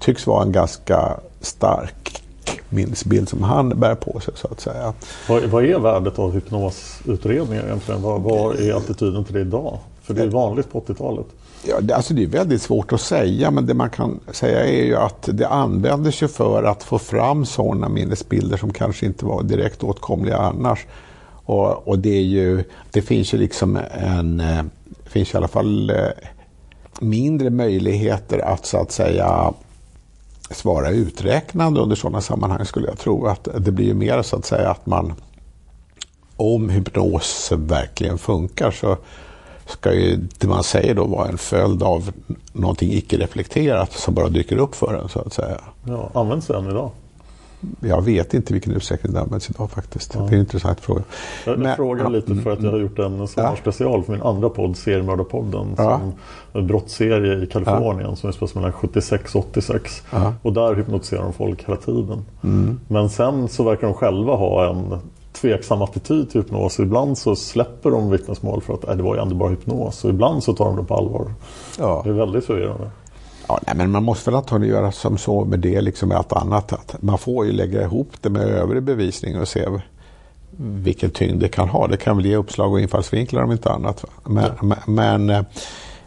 tycks 0.00 0.26
vara 0.26 0.42
en 0.42 0.52
ganska 0.52 1.20
stark 1.40 2.22
minnesbild 2.68 3.28
som 3.28 3.42
han 3.42 3.68
bär 3.68 3.94
på 3.94 4.20
sig 4.20 4.34
så 4.36 4.48
att 4.50 4.60
säga. 4.60 4.92
Vad, 5.28 5.42
vad 5.42 5.64
är 5.64 5.78
värdet 5.78 6.18
av 6.18 6.32
hypnosutredningar 6.32 7.64
egentligen? 7.64 8.02
Vad, 8.02 8.20
vad 8.20 8.60
är 8.60 8.74
attityden 8.74 9.24
till 9.24 9.34
det 9.34 9.40
idag? 9.40 9.78
För 10.02 10.14
det 10.14 10.22
är 10.22 10.26
vanligt 10.26 10.72
på 10.72 10.80
80-talet. 10.80 11.26
Ja, 11.64 11.80
det, 11.80 11.96
alltså 11.96 12.14
det 12.14 12.22
är 12.22 12.26
väldigt 12.26 12.62
svårt 12.62 12.92
att 12.92 13.00
säga 13.00 13.50
men 13.50 13.66
det 13.66 13.74
man 13.74 13.90
kan 13.90 14.20
säga 14.30 14.66
är 14.66 14.84
ju 14.84 14.96
att 14.96 15.28
det 15.32 15.48
användes 15.48 16.22
ju 16.22 16.28
för 16.28 16.62
att 16.62 16.82
få 16.82 16.98
fram 16.98 17.44
sådana 17.44 17.88
minnesbilder 17.88 18.56
som 18.56 18.72
kanske 18.72 19.06
inte 19.06 19.24
var 19.24 19.42
direkt 19.42 19.82
åtkomliga 19.82 20.36
annars. 20.36 20.86
Och, 21.44 21.88
och 21.88 21.98
det, 21.98 22.16
är 22.16 22.22
ju, 22.22 22.64
det 22.90 23.02
finns 23.02 23.34
ju 23.34 23.38
liksom 23.38 23.78
en, 23.90 24.40
eh, 24.40 24.62
det 25.04 25.10
finns 25.10 25.34
i 25.34 25.36
alla 25.36 25.48
fall 25.48 25.90
eh, 25.90 25.96
mindre 27.00 27.50
möjligheter 27.50 28.38
att 28.38 28.66
så 28.66 28.78
att 28.78 28.92
säga 28.92 29.52
svara 30.50 30.90
uträknande 30.90 31.80
under 31.80 31.96
sådana 31.96 32.20
sammanhang 32.20 32.64
skulle 32.64 32.88
jag 32.88 32.98
tro. 32.98 33.26
att 33.26 33.48
Det 33.58 33.72
blir 33.72 33.86
ju 33.86 33.94
mer 33.94 34.22
så 34.22 34.36
att 34.36 34.44
säga 34.44 34.70
att 34.70 34.86
man 34.86 35.14
om 36.36 36.68
hypnos 36.68 37.52
verkligen 37.56 38.18
funkar 38.18 38.70
så 38.70 38.96
ska 39.66 39.92
ju 39.94 40.16
det 40.38 40.46
man 40.46 40.62
säger 40.62 40.94
då 40.94 41.04
vara 41.04 41.28
en 41.28 41.38
följd 41.38 41.82
av 41.82 42.12
någonting 42.52 42.92
icke-reflekterat 42.92 43.92
som 43.92 44.14
bara 44.14 44.28
dyker 44.28 44.56
upp 44.56 44.74
för 44.74 44.94
en 44.94 45.08
så 45.08 45.20
att 45.20 45.32
säga. 45.32 45.60
Ja, 45.84 46.10
används 46.14 46.46
den 46.46 46.70
idag? 46.70 46.90
Jag 47.80 48.02
vet 48.02 48.34
inte 48.34 48.52
vilken 48.52 48.72
utsträckning 48.72 49.12
det 49.12 49.20
används 49.20 49.50
idag 49.50 49.70
faktiskt. 49.70 50.14
Ja. 50.14 50.20
Det 50.20 50.26
är 50.26 50.34
en 50.34 50.40
intressant 50.40 50.80
fråga. 50.80 51.02
Jag, 51.46 51.62
jag 51.62 51.76
frågar 51.76 52.10
lite 52.10 52.34
för 52.34 52.50
att 52.50 52.62
jag 52.62 52.70
har 52.70 52.78
gjort 52.78 52.98
en 52.98 53.28
sommarspecial 53.28 53.98
ja. 54.00 54.02
för 54.02 54.12
min 54.12 54.22
andra 54.22 54.48
podd, 54.48 54.76
Seriemördarpodden. 54.76 55.74
Ja. 55.78 56.00
en 56.52 56.66
brottsserie 56.66 57.44
i 57.44 57.46
Kalifornien 57.46 58.10
ja. 58.10 58.16
som 58.16 58.28
är 58.28 58.54
mellan 58.54 58.72
76 58.72 59.34
och 59.34 59.44
86. 59.50 60.02
Ja. 60.10 60.34
Och 60.42 60.52
där 60.52 60.74
hypnotiserar 60.74 61.22
de 61.22 61.32
folk 61.32 61.64
hela 61.64 61.76
tiden. 61.76 62.24
Mm. 62.44 62.80
Men 62.88 63.10
sen 63.10 63.48
så 63.48 63.62
verkar 63.64 63.86
de 63.86 63.94
själva 63.94 64.34
ha 64.34 64.70
en 64.70 64.98
tveksam 65.42 65.82
attityd 65.82 66.30
till 66.30 66.40
hypnos. 66.40 66.78
Ibland 66.78 67.18
så 67.18 67.36
släpper 67.36 67.90
de 67.90 68.10
vittnesmål 68.10 68.62
för 68.62 68.74
att 68.74 68.88
äh, 68.88 68.96
det 68.96 69.02
var 69.02 69.14
ju 69.14 69.22
ändå 69.22 69.34
bara 69.34 69.50
hypnos. 69.50 70.04
Och 70.04 70.10
ibland 70.10 70.44
så 70.44 70.52
tar 70.52 70.64
de 70.64 70.76
det 70.76 70.84
på 70.84 70.94
allvar. 70.94 71.34
Ja. 71.78 72.00
Det 72.04 72.10
är 72.10 72.14
väldigt 72.14 72.44
förvirrande. 72.44 72.90
Ja, 73.48 73.60
nej, 73.66 73.76
men 73.76 73.90
man 73.90 74.02
måste 74.04 74.30
väl 74.30 74.36
antagligen 74.36 74.74
göra 74.74 74.92
som 74.92 75.18
så 75.18 75.44
med 75.44 75.58
det 75.58 75.80
liksom 75.80 76.08
med 76.08 76.18
allt 76.18 76.32
annat. 76.32 76.72
Att 76.72 77.02
man 77.02 77.18
får 77.18 77.46
ju 77.46 77.52
lägga 77.52 77.82
ihop 77.82 78.08
det 78.20 78.30
med 78.30 78.42
övrig 78.42 78.82
bevisning 78.82 79.40
och 79.40 79.48
se 79.48 79.68
vilken 80.56 81.10
tyngd 81.10 81.40
det 81.40 81.48
kan 81.48 81.68
ha. 81.68 81.86
Det 81.86 81.96
kan 81.96 82.16
väl 82.16 82.26
ge 82.26 82.36
uppslag 82.36 82.72
och 82.72 82.80
infallsvinklar 82.80 83.42
om 83.42 83.52
inte 83.52 83.70
annat. 83.70 84.04
Men, 84.24 84.44
ja. 84.60 84.76
men, 84.86 85.44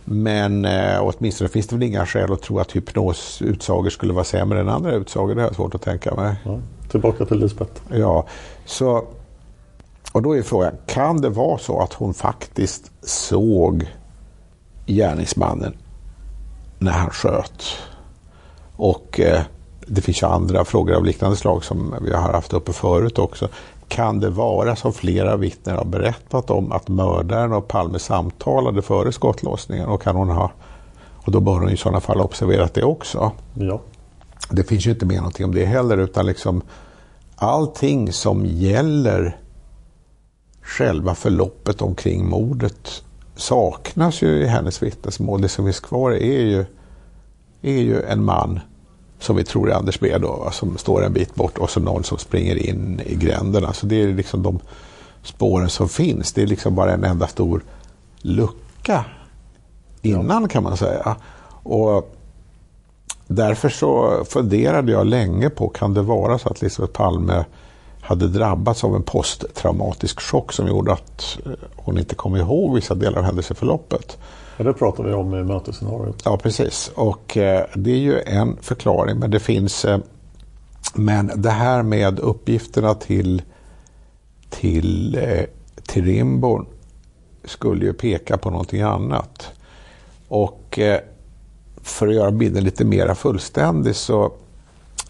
men 0.06 0.66
äh, 0.66 1.00
åtminstone 1.02 1.50
finns 1.50 1.68
det 1.68 1.76
väl 1.76 1.84
inga 1.84 2.06
skäl 2.06 2.34
att 2.34 2.42
tro 2.42 2.60
att 2.60 2.76
hypnosutsagor 2.76 3.90
skulle 3.90 4.14
vara 4.14 4.24
sämre 4.24 4.60
än 4.60 4.70
andra 4.70 4.94
utsagor. 4.94 5.36
Det 5.36 5.42
har 5.42 5.48
jag 5.48 5.56
svårt 5.56 5.76
att 5.76 5.82
tänka 5.82 6.16
mig. 6.16 6.36
Ja. 6.44 6.60
Tillbaka 6.92 7.26
till 7.26 7.40
Lisbeth. 7.40 7.82
Ja, 7.92 8.26
så, 8.66 9.04
och 10.16 10.22
då 10.22 10.38
är 10.38 10.42
frågan, 10.42 10.74
kan 10.86 11.22
det 11.22 11.30
vara 11.30 11.58
så 11.58 11.82
att 11.82 11.94
hon 11.94 12.14
faktiskt 12.14 12.92
såg 13.02 13.88
gärningsmannen 14.86 15.78
när 16.80 16.92
han 16.92 17.10
sköt? 17.10 17.64
Och 18.76 19.20
eh, 19.20 19.42
det 19.88 20.02
finns 20.02 20.22
ju 20.22 20.28
andra 20.28 20.66
frågor 20.66 20.96
av 20.96 21.06
liknande 21.06 21.38
slag 21.38 21.64
som 21.64 21.96
vi 22.02 22.14
har 22.14 22.34
haft 22.34 22.54
uppe 22.54 22.74
förut 22.74 23.20
också. 23.20 23.48
Kan 23.88 24.20
det 24.20 24.30
vara 24.30 24.76
som 24.76 24.94
flera 24.94 25.38
vittnen 25.38 25.76
har 25.76 25.86
berättat 25.86 26.50
om 26.50 26.72
att 26.72 26.88
mördaren 26.88 27.54
och 27.54 27.68
Palme 27.68 28.00
samtalade 28.00 28.82
före 28.82 29.12
skottlossningen 29.12 29.88
och 29.88 30.02
kan 30.02 30.16
hon 30.16 30.30
ha 30.30 30.52
och 31.26 31.32
då 31.32 31.40
bör 31.40 31.60
hon 31.60 31.70
i 31.70 31.78
sådana 31.78 32.00
fall 32.00 32.22
observerat 32.22 32.74
det 32.74 32.84
också. 32.84 33.32
Ja. 33.54 33.82
Det 34.50 34.64
finns 34.64 34.88
ju 34.88 34.92
inte 34.92 35.06
med 35.06 35.18
någonting 35.18 35.46
om 35.46 35.56
det 35.56 35.66
heller 35.66 35.98
utan 35.98 36.26
liksom 36.26 36.62
allting 37.36 38.14
som 38.14 38.46
gäller 38.46 39.38
själva 40.66 41.16
förloppet 41.16 41.82
omkring 41.82 42.30
mordet 42.30 43.04
saknas 43.36 44.22
ju 44.22 44.28
i 44.28 44.48
hennes 44.48 44.84
vittnesmål. 44.84 45.42
Det 45.42 45.50
som 45.50 45.66
finns 45.66 45.80
kvar 45.80 46.12
är 46.12 46.42
ju, 46.42 46.66
är 47.62 47.82
ju 47.82 48.02
en 48.02 48.24
man 48.24 48.60
som 49.20 49.36
vi 49.36 49.44
tror 49.44 49.72
är 49.72 49.76
Anders 49.76 50.00
B 50.00 50.18
då, 50.18 50.50
som 50.52 50.78
står 50.78 51.06
en 51.06 51.14
bit 51.14 51.36
bort 51.36 51.58
och 51.58 51.70
så 51.70 51.80
någon 51.80 52.04
som 52.04 52.18
springer 52.18 52.56
in 52.56 53.02
i 53.06 53.16
gränderna. 53.16 53.74
Så 53.74 53.86
det 53.86 54.02
är 54.02 54.14
liksom 54.14 54.44
de 54.44 54.60
spåren 55.24 55.70
som 55.70 55.90
finns. 55.90 56.34
Det 56.34 56.42
är 56.42 56.48
liksom 56.48 56.76
bara 56.76 56.94
en 56.94 57.04
enda 57.04 57.28
stor 57.28 57.64
lucka 58.22 59.06
innan 60.02 60.42
ja. 60.42 60.48
kan 60.48 60.64
man 60.64 60.78
säga. 60.78 61.16
Och 61.64 62.16
Därför 63.28 63.70
så 63.70 64.24
funderade 64.26 64.92
jag 64.92 65.08
länge 65.08 65.50
på, 65.50 65.70
kan 65.70 65.94
det 65.94 66.02
vara 66.02 66.40
så 66.40 66.50
att 66.50 66.62
Lisbeth 66.62 66.94
Palme 66.94 67.46
hade 68.06 68.28
drabbats 68.28 68.84
av 68.84 68.96
en 68.96 69.04
posttraumatisk 69.04 70.22
chock 70.22 70.54
som 70.54 70.68
gjorde 70.68 70.94
att 70.94 71.38
eh, 71.46 71.52
hon 71.76 71.98
inte 72.00 72.16
kom 72.16 72.36
ihåg 72.36 72.76
vissa 72.76 72.96
delar 72.96 73.18
av 73.18 73.24
händelseförloppet. 73.24 74.18
Ja, 74.58 74.64
det 74.64 74.74
pratar 74.74 75.04
vi 75.04 75.14
om 75.14 75.36
i 75.36 75.44
mötesscenariot. 75.44 76.22
Ja, 76.26 76.38
precis. 76.38 76.92
Och 76.96 77.38
eh, 77.38 77.66
det 77.76 77.92
är 77.92 77.98
ju 77.98 78.20
en 78.20 78.58
förklaring, 78.62 79.20
men 79.20 79.32
det 79.32 79.40
finns... 79.40 79.86
Eh, 79.86 80.00
men 80.94 81.32
det 81.36 81.50
här 81.50 81.84
med 81.84 82.20
uppgifterna 82.20 82.94
till, 82.94 83.42
till, 84.50 85.16
eh, 85.16 85.44
till 85.88 86.06
Rimborn 86.06 86.66
skulle 87.46 87.86
ju 87.86 87.94
peka 87.94 88.38
på 88.38 88.50
någonting 88.50 88.82
annat. 88.82 89.52
Och 90.28 90.80
för 91.82 92.08
att 92.08 92.14
göra 92.14 92.32
bilden 92.32 92.64
lite 92.64 92.86
mer 92.86 93.14
fullständig 93.14 93.96
så 93.96 94.34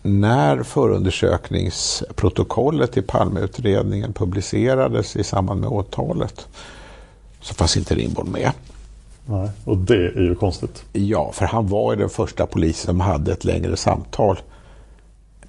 när 0.06 0.64
förundersökningsprotokollet 0.64 2.98
i 2.98 3.02
Palmeutredningen 3.02 4.14
publicerades 4.14 5.16
i 5.16 5.24
samband 5.24 5.62
med 5.62 5.70
åtalet 5.70 6.48
så 7.42 7.54
fanns 7.54 7.78
inte 7.78 7.96
Ringborn 7.96 8.32
med. 8.32 8.52
Nej, 9.26 9.50
och 9.66 9.78
det 9.78 10.08
är 10.08 10.22
ju 10.22 10.36
konstigt. 10.36 10.84
Ja, 10.94 11.32
för 11.32 11.46
han 11.46 11.68
var 11.68 11.94
ju 11.94 12.00
den 12.00 12.10
första 12.10 12.46
polisen 12.46 12.86
som 12.86 13.00
hade 13.00 13.32
ett 13.32 13.44
längre 13.44 13.78
samtal 13.78 14.40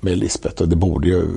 med 0.00 0.18
Lisbeth 0.18 0.62
och 0.62 0.68
det 0.68 0.76
borde 0.76 1.08
ju 1.08 1.28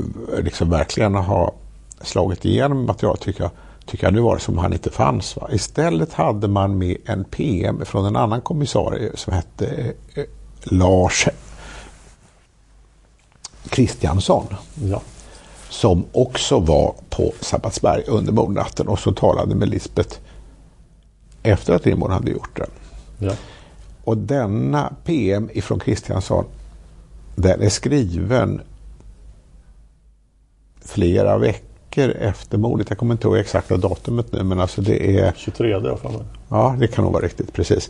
liksom 0.44 0.70
verkligen 0.70 1.16
ha 1.16 1.54
slagit 2.02 2.46
igenom 2.46 2.86
materialet 2.86 3.22
tycker 3.22 3.44
jag 3.44 3.52
tycker 3.86 4.04
jag 4.04 4.14
nu 4.14 4.20
var 4.20 4.36
det 4.36 4.42
som 4.42 4.58
han 4.58 4.74
inte 4.74 4.90
fanns. 4.90 5.36
Va? 5.36 5.50
Istället 5.52 6.14
hade 6.14 6.48
man 6.48 6.78
med 6.78 6.98
en 7.06 7.24
PM 7.24 7.86
från 7.86 8.06
en 8.06 8.16
annan 8.16 8.42
kommissarie 8.42 9.12
som 9.16 9.34
hette 9.34 9.94
eh, 10.16 10.24
Lars 10.64 11.28
Kristiansson. 13.70 14.46
Ja. 14.84 15.02
Som 15.70 16.06
också 16.12 16.60
var 16.60 16.96
på 17.10 17.34
Sabbatsberg 17.40 18.04
under 18.08 18.34
mordnatten 18.34 18.88
och 18.88 19.00
som 19.00 19.16
talade 19.16 19.56
med 19.56 19.70
Lisbeth 19.70 20.18
efter 21.44 21.74
att 21.74 21.86
Rimborn 21.86 22.12
hade 22.12 22.32
gjort 22.32 22.58
det. 22.58 22.66
Ja. 23.26 23.34
Och 24.04 24.18
denna 24.18 24.94
PM 25.04 25.50
ifrån 25.54 25.80
Kristiansson 25.80 26.46
den 27.36 27.62
är 27.62 27.70
skriven 27.70 28.62
flera 30.86 31.38
veckor 31.38 32.10
efter 32.10 32.58
mordet. 32.58 32.90
Jag 32.90 32.98
kommer 32.98 33.14
inte 33.14 33.28
ihåg 33.28 33.38
exakta 33.38 33.78
datumet 33.78 34.32
nu 34.32 34.44
men 34.44 34.60
alltså 34.60 34.82
det 34.82 35.20
är... 35.20 35.34
23 35.38 35.70
i 35.70 35.74
alla 35.74 35.98
fall. 35.98 36.24
Ja, 36.50 36.76
det 36.80 36.88
kan 36.88 37.04
nog 37.04 37.14
vara 37.14 37.26
riktigt, 37.26 37.54
precis. 37.54 37.90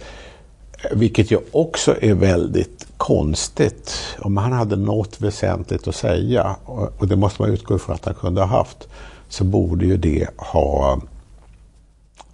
Vilket 0.92 1.32
ju 1.32 1.40
också 1.52 1.96
är 2.02 2.14
väldigt 2.14 2.88
konstigt. 2.98 3.94
Om 4.20 4.38
han 4.38 4.52
hade 4.52 4.76
något 4.76 5.22
väsentligt 5.22 5.88
att 5.88 5.96
säga, 5.96 6.56
och 6.98 7.08
det 7.08 7.16
måste 7.16 7.42
man 7.42 7.52
utgå 7.52 7.76
ifrån 7.76 7.96
att 7.96 8.06
han 8.06 8.14
kunde 8.14 8.42
ha 8.42 8.48
haft, 8.48 8.88
så 9.30 9.44
borde 9.44 9.86
ju 9.86 9.98
det 9.98 10.28
ha, 10.38 11.00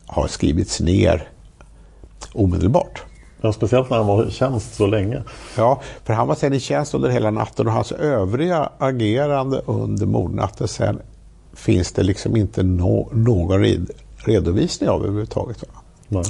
ha 0.07 0.27
skrivits 0.27 0.79
ner 0.79 1.29
omedelbart. 2.33 3.03
Ja, 3.41 3.53
speciellt 3.53 3.89
när 3.89 3.97
han 3.97 4.07
var 4.07 4.27
i 4.27 4.31
tjänst 4.31 4.75
så 4.75 4.87
länge. 4.87 5.23
Ja, 5.57 5.81
för 6.03 6.13
han 6.13 6.27
var 6.27 6.35
sedan 6.35 6.53
i 6.53 6.59
tjänst 6.59 6.93
under 6.93 7.09
hela 7.09 7.31
natten 7.31 7.67
och 7.67 7.73
hans 7.73 7.91
övriga 7.91 8.69
agerande 8.77 9.61
under 9.65 10.05
mordnatten 10.05 10.67
sen 10.67 11.01
finns 11.53 11.91
det 11.91 12.03
liksom 12.03 12.35
inte 12.35 12.63
no 12.63 13.09
någon 13.11 13.61
red 13.61 13.89
redovisning 14.15 14.89
av 14.89 15.01
överhuvudtaget. 15.01 15.63
Nej. 16.07 16.23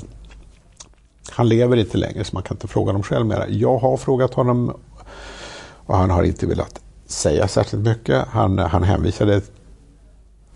Han 1.32 1.50
lever 1.50 1.78
inte 1.78 1.98
längre 1.98 2.24
så 2.24 2.36
man 2.36 2.44
kan 2.44 2.56
inte 2.56 2.68
fråga 2.68 2.90
honom 2.90 3.04
själv 3.04 3.26
mera. 3.26 3.50
Jag 3.50 3.78
har 3.78 3.98
frågat 3.98 4.34
honom 4.34 4.74
och 5.86 5.98
han 5.98 6.10
har 6.10 6.24
inte 6.24 6.46
velat 6.46 6.82
säga 7.06 7.48
särskilt 7.48 7.84
mycket. 7.84 8.28
Han, 8.28 8.58
han 8.58 8.84
hänvisade 8.84 9.42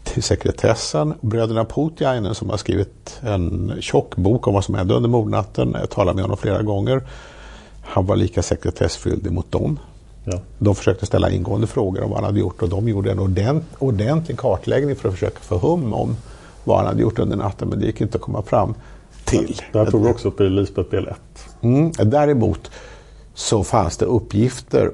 till 0.04 0.24
sekretessen. 0.24 1.14
Bröderna 1.22 1.66
Putiainen 1.66 2.36
som 2.36 2.50
har 2.50 2.58
skrivit 2.58 3.20
en 3.22 3.74
tjock 3.80 4.16
bok 4.16 4.48
om 4.48 4.54
vad 4.54 4.64
som 4.64 4.76
hände 4.76 4.94
under 4.94 5.10
mordnatten. 5.10 5.76
Jag 5.80 5.90
talade 5.90 6.16
med 6.16 6.24
honom 6.24 6.38
flera 6.38 6.62
gånger. 6.62 7.02
Han 7.82 8.06
var 8.06 8.16
lika 8.16 8.42
sekretessfylld 8.42 9.32
mot 9.32 9.52
dem. 9.52 9.80
Ja. 10.24 10.40
De 10.58 10.76
försökte 10.76 11.06
ställa 11.06 11.30
ingående 11.30 11.68
frågor 11.68 12.04
om 12.04 12.10
vad 12.10 12.20
han 12.20 12.26
hade 12.26 12.40
gjort 12.40 12.62
och 12.62 12.70
de 12.70 12.88
gjorde 12.88 13.12
en 13.12 13.20
ordent, 13.20 13.64
ordentlig 13.80 14.38
kartläggning 14.38 14.96
för 14.96 15.10
att 15.10 15.14
försöka 15.14 15.40
få 15.40 15.58
hum 15.58 15.94
om 15.94 16.16
vad 16.64 16.78
han 16.78 16.86
hade 16.86 17.02
gjort 17.02 17.20
under 17.20 17.38
natten 17.38 17.70
men 17.70 17.80
det 17.80 17.86
gick 17.86 18.02
inte 18.02 18.18
att 18.18 18.22
komma 18.22 18.42
fram 18.42 18.74
till. 19.30 19.62
Det 19.72 19.80
här 19.80 19.86
tog 19.86 20.04
vi 20.04 20.12
också 20.12 20.28
upp 20.28 20.42
i 20.42 20.50
Lisbeth 20.50 20.90
del 20.90 21.08
1. 21.08 21.18
Mm. 21.62 21.92
Däremot 21.92 22.72
så 23.34 23.64
fanns 23.64 23.98
det 23.98 24.06
uppgifter 24.06 24.92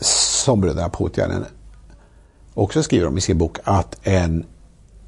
som 0.00 0.60
bröderna 0.60 0.88
Puutiainen 0.88 1.44
också 2.54 2.82
skriver 2.82 3.06
om 3.06 3.18
i 3.18 3.20
sin 3.20 3.38
bok 3.38 3.58
att 3.64 3.98
en, 4.02 4.44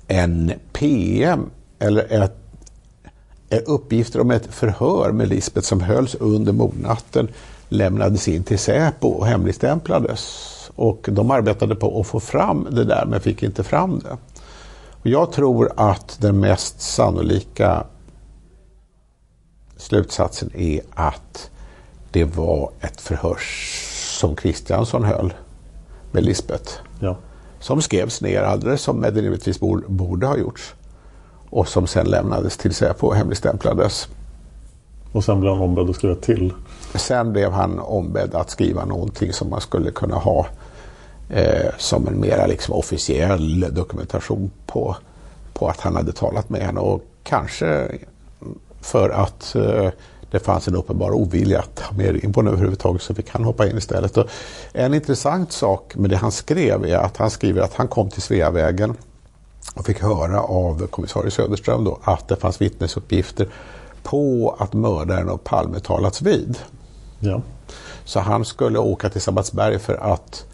en 0.09 0.53
PM 0.73 1.51
eller 1.79 2.23
ett, 2.23 2.37
ett 3.49 3.69
uppgifter 3.69 4.21
om 4.21 4.31
ett 4.31 4.47
förhör 4.47 5.13
med 5.13 5.29
Lisbeth 5.29 5.67
som 5.67 5.81
hölls 5.81 6.15
under 6.15 6.53
mordnatten 6.53 7.29
lämnades 7.69 8.29
in 8.29 8.45
till 8.45 8.59
Säpo 8.59 9.09
och 9.09 9.27
hemligstämplades. 9.27 10.51
Och 10.75 11.09
de 11.13 11.31
arbetade 11.31 11.77
på 11.77 12.01
att 12.01 12.07
få 12.07 12.21
fram 12.21 12.69
det 12.71 12.85
där 12.85 13.07
men 13.07 13.21
fick 13.21 13.43
inte 13.43 13.65
fram 13.65 13.99
det. 13.99 14.17
Och 14.91 15.07
jag 15.07 15.33
tror 15.33 15.73
att 15.77 16.17
den 16.21 16.41
mest 16.41 16.81
sannolika 16.81 17.85
slutsatsen 19.85 20.51
är 20.55 20.81
att 20.95 21.51
det 22.11 22.25
var 22.25 22.71
ett 22.81 23.01
förhör 23.01 23.39
som 24.21 24.37
Kristiansson 24.37 25.05
höll 25.05 25.35
med 26.13 26.25
Lisbeth. 26.25 26.73
Ja. 27.01 27.17
Som 27.61 27.83
skrevs 27.83 28.21
ner 28.21 28.43
alldeles 28.43 28.83
som 28.83 29.01
det 29.01 29.11
rimligtvis 29.11 29.61
borde 29.87 30.27
ha 30.27 30.37
gjorts. 30.37 30.75
Och 31.51 31.69
som 31.69 31.87
sen 31.87 32.07
lämnades 32.07 32.57
till 32.57 32.75
Säpo 32.75 33.07
och 33.07 33.17
hemligstämplades. 33.17 34.09
Och 35.13 35.25
sen 35.25 35.41
blev 35.41 35.53
han 35.53 35.63
ombedd 35.63 35.91
att 35.91 35.97
skriva 35.97 36.15
till? 36.15 36.53
Sen 36.95 37.33
blev 37.33 37.53
han 37.53 37.79
ombedd 37.79 38.35
att 38.35 38.51
skriva 38.51 38.85
någonting 38.85 39.33
som 39.33 39.51
man 39.51 39.61
skulle 39.61 39.91
kunna 39.91 40.17
ha 40.17 40.47
eh, 41.29 41.71
som 41.79 42.09
en 42.09 42.21
mera 42.21 42.47
liksom 42.47 42.75
officiell 42.75 43.61
dokumentation 43.75 44.51
på, 44.67 44.97
på 45.53 45.69
att 45.69 45.81
han 45.81 45.97
hade 45.97 46.13
talat 46.13 46.51
med 46.51 46.61
henne. 46.61 46.81
Och 46.81 47.03
kanske 47.23 47.99
för 48.85 49.11
att 49.11 49.55
eh, 49.55 49.91
det 50.31 50.41
fanns 50.41 50.69
en 50.69 50.77
uppenbar 50.77 51.11
ovilja 51.11 51.59
att 51.59 51.81
ha 51.81 51.97
med 51.97 52.21
den 52.35 52.47
överhuvudtaget 52.49 53.03
så 53.03 53.15
fick 53.15 53.31
han 53.31 53.45
hoppa 53.45 53.67
in 53.67 53.79
istället. 53.79 54.17
Och 54.17 54.27
en 54.73 54.95
intressant 54.95 55.53
sak 55.53 55.97
med 55.97 56.11
det 56.11 56.17
han 56.17 56.33
skrev 56.33 56.85
är 56.85 56.97
att 56.97 57.17
han 57.17 57.31
skriver 57.31 57.63
att 57.63 57.75
han 57.75 57.89
kom 57.89 58.11
till 58.11 58.23
Sveavägen 58.23 58.97
och 59.75 59.87
fick 59.87 60.03
höra 60.03 60.41
av 60.41 60.87
kommissarie 60.87 61.31
Söderström 61.31 61.85
då 61.85 61.99
att 62.03 62.29
det 62.29 62.37
fanns 62.37 62.61
vittnesuppgifter 62.61 63.49
på 64.03 64.57
att 64.59 64.73
mördaren 64.73 65.29
av 65.29 65.37
Palme 65.37 65.81
talats 65.81 66.23
vid. 66.23 66.59
Ja. 67.19 67.43
Så 68.05 68.21
han 68.21 68.45
skulle 68.45 68.79
åka 68.79 69.09
till 69.09 69.21
Sabbatsberg 69.21 69.79
för 69.79 69.95
att 69.95 70.45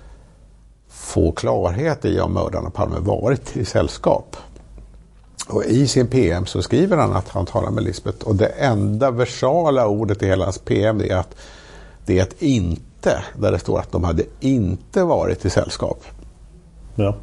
få 0.88 1.32
klarhet 1.32 2.04
i 2.04 2.20
om 2.20 2.32
mördaren 2.32 2.66
av 2.66 2.70
Palme 2.70 2.98
varit 2.98 3.56
i 3.56 3.64
sällskap. 3.64 4.36
Och 5.50 5.64
i 5.64 5.86
sin 5.86 6.06
PM 6.06 6.46
så 6.46 6.62
skriver 6.62 6.96
han 6.96 7.12
att 7.12 7.28
han 7.28 7.46
talar 7.46 7.70
med 7.70 7.84
Lisbeth 7.84 8.26
och 8.26 8.34
det 8.34 8.46
enda 8.46 9.10
versala 9.10 9.86
ordet 9.86 10.22
i 10.22 10.26
hela 10.26 10.44
hans 10.44 10.58
PM 10.58 11.00
är 11.00 11.16
att 11.16 11.36
det 12.06 12.18
är 12.18 12.22
ett 12.22 12.42
inte, 12.42 13.24
där 13.38 13.52
det 13.52 13.58
står 13.58 13.78
att 13.78 13.92
de 13.92 14.04
hade 14.04 14.22
inte 14.40 15.04
varit 15.04 15.44
i 15.44 15.50
sällskap. 15.50 16.04
Ja. 16.94 17.16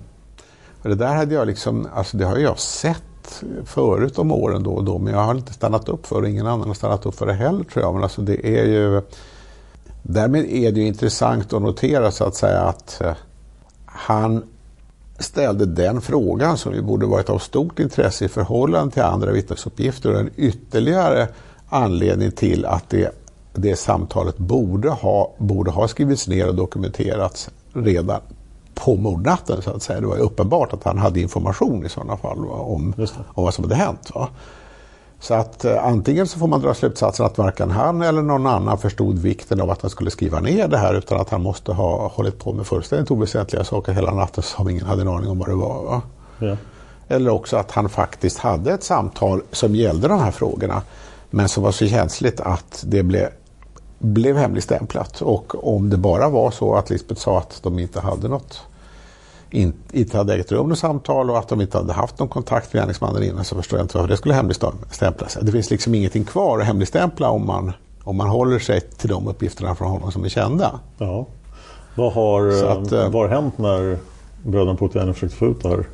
Och 0.82 0.90
det 0.90 0.96
där 0.96 1.16
hade 1.16 1.36
jag 1.36 1.48
liksom, 1.48 1.88
alltså 1.94 2.18
det 2.18 2.26
har 2.26 2.38
jag 2.38 2.60
sett 2.60 3.44
förut 3.66 4.20
om 4.20 4.32
åren 4.32 4.64
då 4.64 4.72
och 4.72 4.84
då 4.84 4.98
men 5.00 5.14
jag 5.14 5.20
har 5.20 5.36
inte 5.36 5.54
stannat 5.54 5.90
upp 5.90 6.06
för 6.06 6.22
det, 6.22 6.30
ingen 6.30 6.48
annan 6.48 6.68
har 6.68 6.74
stannat 6.74 7.06
upp 7.06 7.16
för 7.16 7.26
det 7.26 7.34
heller 7.34 7.64
tror 7.64 7.86
jag. 7.86 7.94
Men 7.94 8.04
alltså 8.04 8.22
det 8.22 8.48
är 8.60 8.66
ju, 8.66 9.02
därmed 10.02 10.46
är 10.46 10.72
det 10.72 10.80
ju 10.80 10.88
intressant 10.88 11.54
att 11.54 11.62
notera 11.62 12.12
så 12.12 12.24
att 12.24 12.36
säga 12.36 12.62
att 12.62 13.02
eh, 13.02 13.14
han 13.86 14.44
ställde 15.20 15.66
den 15.66 16.02
frågan 16.02 16.58
som 16.58 16.74
ju 16.74 16.82
borde 16.82 17.06
varit 17.06 17.30
av 17.30 17.40
stort 17.40 17.80
intresse 17.80 18.26
i 18.26 18.28
förhållande 18.28 18.94
till 18.94 19.04
andra 19.04 19.32
vittnesuppgifter 19.32 20.14
och 20.14 20.20
en 20.20 20.30
ytterligare 20.36 21.28
anledning 21.70 22.32
till 22.32 22.66
att 22.66 22.90
det, 22.90 23.12
det 23.54 23.76
samtalet 23.76 24.38
borde 24.38 24.90
ha, 24.90 25.34
borde 25.38 25.72
ha 25.72 25.88
skrivits 25.88 26.28
ner 26.28 26.48
och 26.48 26.56
dokumenterats 26.56 27.50
redan 27.74 28.22
på 28.74 28.96
mordnatten 28.96 29.62
så 29.62 29.72
att 29.72 29.84
säga. 29.84 30.02
Det 30.02 30.08
var 30.08 30.18
uppenbart 30.18 30.74
att 30.74 30.84
han 30.84 30.98
hade 30.98 31.20
information 31.20 31.86
i 31.86 31.90
sådana 31.90 32.18
fall 32.18 32.46
va, 32.46 32.56
om, 32.56 32.94
om 33.34 33.44
vad 33.44 33.54
som 33.54 33.64
hade 33.64 33.76
hänt. 33.76 34.12
Va. 34.16 34.30
Så 35.20 35.34
att 35.34 35.66
eh, 35.66 35.86
antingen 35.86 36.28
så 36.28 36.40
får 36.40 36.48
man 36.48 36.62
dra 36.62 36.74
slutsatsen 36.74 37.26
att 37.26 37.38
varken 37.38 37.72
han 37.72 38.02
eller 38.02 38.22
någon 38.22 38.48
annan 38.48 38.78
förstod 38.78 39.20
vikten 39.20 39.62
av 39.62 39.72
att 39.72 39.82
han 39.82 39.92
skulle 39.92 40.12
skriva 40.12 40.40
ner 40.40 40.68
det 40.68 40.78
här 40.78 40.94
utan 40.94 41.22
att 41.22 41.30
han 41.30 41.42
måste 41.42 41.72
ha 41.72 42.08
hållit 42.08 42.40
på 42.40 42.54
med 42.54 42.68
fullständigt 42.68 43.12
oväsentliga 43.12 43.64
saker 43.64 43.94
hela 43.94 44.14
natten 44.14 44.44
som 44.44 44.70
ingen 44.70 44.86
hade 44.86 45.02
en 45.02 45.08
aning 45.08 45.30
om 45.30 45.40
vad 45.40 45.50
det 45.50 45.56
var. 45.56 45.84
Va? 45.84 46.02
Ja. 46.40 46.58
Eller 47.08 47.32
också 47.32 47.58
att 47.58 47.72
han 47.72 47.90
faktiskt 47.90 48.38
hade 48.38 48.74
ett 48.74 48.84
samtal 48.84 49.42
som 49.52 49.76
gällde 49.76 50.08
de 50.08 50.20
här 50.20 50.32
frågorna 50.32 50.82
men 51.30 51.50
som 51.50 51.64
var 51.64 51.72
så 51.72 51.88
känsligt 51.88 52.40
att 52.40 52.84
det 52.88 53.04
blev, 53.04 53.30
blev 54.00 54.38
hemligstämplat. 54.38 55.22
Och 55.22 55.76
om 55.76 55.90
det 55.90 55.98
bara 55.98 56.30
var 56.30 56.52
så 56.52 56.76
att 56.76 56.90
Lisbeth 56.90 57.22
sa 57.22 57.38
att 57.38 57.60
de 57.64 57.80
inte 57.80 58.00
hade 58.00 58.28
något 58.28 58.62
inte 59.52 60.18
hade 60.18 60.36
ägt 60.36 60.52
rum 60.52 60.70
något 60.70 60.80
samtal 60.80 61.30
och 61.30 61.38
att 61.38 61.48
de 61.48 61.62
inte 61.62 61.78
hade 61.78 61.94
haft 61.94 62.20
någon 62.20 62.28
kontakt 62.28 62.74
med 62.74 62.82
gärningsmannen 62.82 63.24
innan 63.24 63.44
så 63.44 63.56
förstår 63.56 63.80
jag 63.80 63.84
inte 63.84 63.98
varför 63.98 64.10
det 64.10 64.18
skulle 64.18 64.34
hemligstämplas. 64.34 65.38
Det 65.42 65.52
finns 65.52 65.70
liksom 65.70 65.96
ingenting 65.96 66.24
kvar 66.24 66.60
att 66.60 66.66
hemligstämpla 66.66 67.30
om 67.30 67.46
man, 67.48 67.74
om 68.04 68.18
man 68.18 68.28
håller 68.28 68.60
sig 68.60 68.82
till 68.82 69.10
de 69.10 69.28
uppgifterna 69.28 69.76
från 69.76 69.88
honom 69.88 70.12
som 70.12 70.24
är 70.26 70.30
kända. 70.30 70.80
Ja. 70.98 71.26
Vad 71.96 72.14
har, 72.14 72.48
att, 72.48 72.92
vad 72.92 73.14
har 73.14 73.28
hänt 73.28 73.58
när 73.58 73.98
bröderna 74.44 74.78
Putin 74.78 75.14
försökt 75.14 75.34
få 75.34 75.46
ut 75.46 75.64
det 75.64 75.70
här? 75.70 75.86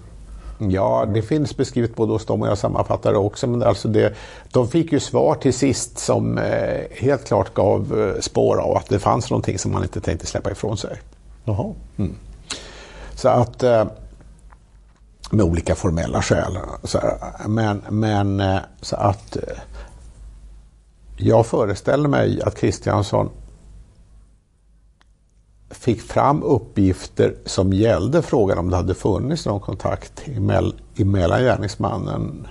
Ja, 0.58 1.06
det 1.14 1.22
finns 1.22 1.58
beskrivet 1.58 1.96
både 1.96 2.12
hos 2.12 2.26
dem 2.26 2.42
och 2.42 2.48
jag 2.48 2.58
sammanfattar 2.58 3.12
det 3.12 3.18
också. 3.18 3.48
Men 3.48 3.64
alltså 3.64 3.88
det, 3.88 4.14
de 4.52 4.68
fick 4.68 4.92
ju 4.92 5.00
svar 5.00 5.36
till 5.36 5.54
sist 5.54 5.98
som 5.98 6.38
eh, 6.38 6.80
helt 6.92 7.26
klart 7.26 7.54
gav 7.54 8.00
eh, 8.00 8.22
spår 8.22 8.58
av 8.58 8.78
att 8.78 8.90
det 8.90 9.00
fanns 9.00 9.30
någonting 9.30 9.60
som 9.60 9.72
man 9.72 9.84
inte 9.84 10.02
tänkte 10.02 10.26
släppa 10.26 10.52
ifrån 10.52 10.78
sig. 10.78 10.98
Jaha. 11.46 11.74
Mm. 11.98 12.16
Så 13.16 13.30
att 13.30 13.64
eh, 13.64 13.86
med 15.32 15.46
olika 15.46 15.76
formella 15.76 16.22
skäl. 16.22 16.58
Så 16.84 17.02
men, 17.48 17.82
men 17.90 18.40
eh, 18.40 18.60
så 18.82 18.96
att 18.96 19.36
eh, 19.36 19.58
jag 21.18 21.46
föreställer 21.46 22.10
mig 22.10 22.42
att 22.42 22.56
Kristiansson 22.56 23.30
fick 25.70 26.02
fram 26.02 26.44
uppgifter 26.44 27.36
som 27.46 27.74
gällde 27.74 28.22
frågan 28.22 28.58
om 28.58 28.70
det 28.70 28.76
hade 28.76 28.94
funnits 28.94 29.46
någon 29.46 29.60
kontakt 29.60 30.28
emellan 30.96 31.42
gärningsmannen 31.42 32.48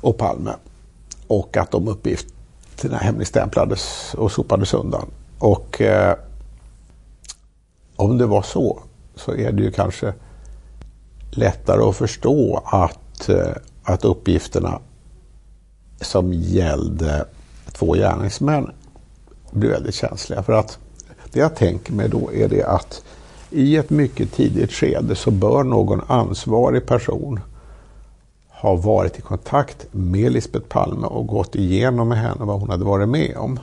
och 0.00 0.18
Palme. 0.18 0.52
Och 1.26 1.56
att 1.56 1.70
de 1.70 1.88
uppgifterna 1.88 2.96
hemligstämplades 2.96 4.14
och 4.14 4.32
sopades 4.32 4.74
undan. 4.74 5.10
Och 5.38 5.80
eh, 5.80 6.16
om 7.96 8.18
det 8.18 8.26
var 8.26 8.42
så 8.42 8.82
så 9.24 9.34
är 9.34 9.52
det 9.52 9.62
ju 9.62 9.70
kanske 9.70 10.14
lättare 11.30 11.82
att 11.82 11.96
förstå 11.96 12.62
att, 12.64 13.28
eh, 13.28 13.52
att 13.82 14.04
uppgifterna 14.04 14.78
som 16.00 16.32
gällde 16.32 17.24
två 17.72 17.94
gärningsmän 17.94 18.70
blir 19.50 19.70
väldigt 19.70 19.94
känsliga. 19.94 20.42
För 20.42 20.52
att 20.52 20.78
det 21.32 21.40
jag 21.40 21.56
tänker 21.56 21.92
mig 21.92 22.08
då 22.08 22.32
är 22.32 22.48
det 22.48 22.64
att 22.64 23.02
i 23.50 23.76
ett 23.76 23.90
mycket 23.90 24.32
tidigt 24.32 24.72
skede 24.72 25.14
så 25.14 25.30
bör 25.30 25.64
någon 25.64 26.00
ansvarig 26.06 26.86
person 26.86 27.40
ha 28.48 28.76
varit 28.76 29.18
i 29.18 29.22
kontakt 29.22 29.86
med 29.90 30.32
Lisbeth 30.32 30.66
Palme 30.66 31.06
och 31.06 31.26
gått 31.26 31.54
igenom 31.54 32.08
med 32.08 32.18
henne 32.18 32.44
vad 32.44 32.60
hon 32.60 32.70
hade 32.70 32.84
varit 32.84 33.08
med 33.08 33.36
om. 33.36 33.58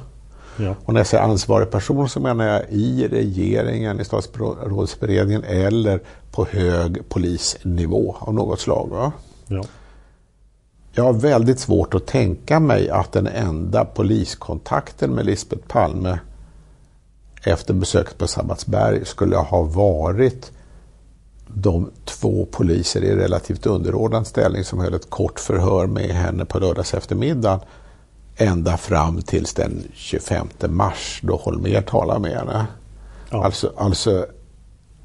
Ja. 0.57 0.75
Och 0.85 0.93
när 0.93 0.99
jag 0.99 1.07
säger 1.07 1.23
ansvarig 1.23 1.71
person 1.71 2.09
så 2.09 2.19
menar 2.19 2.47
jag 2.47 2.63
i 2.69 3.07
regeringen, 3.07 3.99
i 3.99 4.05
statsrådsberedningen 4.05 5.43
eller 5.43 6.01
på 6.31 6.45
hög 6.45 7.09
polisnivå 7.09 8.15
av 8.19 8.33
något 8.33 8.59
slag. 8.59 8.87
Va? 8.91 9.11
Ja. 9.47 9.63
Jag 10.91 11.03
har 11.03 11.13
väldigt 11.13 11.59
svårt 11.59 11.93
att 11.93 12.05
tänka 12.05 12.59
mig 12.59 12.89
att 12.89 13.11
den 13.11 13.27
enda 13.27 13.85
poliskontakten 13.85 15.11
med 15.11 15.25
Lisbeth 15.25 15.67
Palme 15.67 16.19
efter 17.43 17.73
besöket 17.73 18.17
på 18.17 18.27
Sabbatsberg 18.27 19.05
skulle 19.05 19.37
ha 19.37 19.63
varit 19.63 20.51
de 21.47 21.91
två 22.05 22.47
poliser 22.51 23.03
i 23.03 23.15
relativt 23.15 23.65
underordnad 23.65 24.27
ställning 24.27 24.63
som 24.63 24.79
höll 24.79 24.93
ett 24.93 25.09
kort 25.09 25.39
förhör 25.39 25.87
med 25.87 26.09
henne 26.09 26.45
på 26.45 26.59
lördags 26.59 26.93
eftermiddag 26.93 27.59
ända 28.37 28.77
fram 28.77 29.21
tills 29.21 29.53
den 29.53 29.83
25 29.93 30.47
mars 30.67 31.19
då 31.23 31.35
Holmér 31.35 31.81
talar 31.81 32.19
med 32.19 32.31
henne. 32.31 32.67
Ja. 33.29 33.45
Alltså, 33.45 33.73
alltså, 33.77 34.25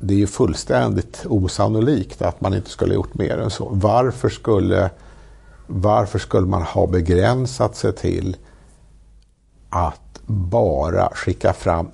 det 0.01 0.15
är 0.15 0.19
ju 0.19 0.27
fullständigt 0.27 1.23
osannolikt 1.29 2.23
att 2.23 2.41
man 2.41 2.55
inte 2.55 2.71
skulle 2.71 2.91
ha 2.91 2.95
gjort 2.95 3.15
mer 3.15 3.39
än 3.39 3.51
så. 3.51 3.69
Varför 3.73 4.29
skulle, 4.29 4.91
varför 5.67 6.19
skulle 6.19 6.47
man 6.47 6.63
ha 6.63 6.87
begränsat 6.87 7.77
sig 7.77 7.93
till 7.93 8.37
att 9.71 10.21
bara 10.27 11.09
skicka 11.15 11.53
fram 11.53 11.89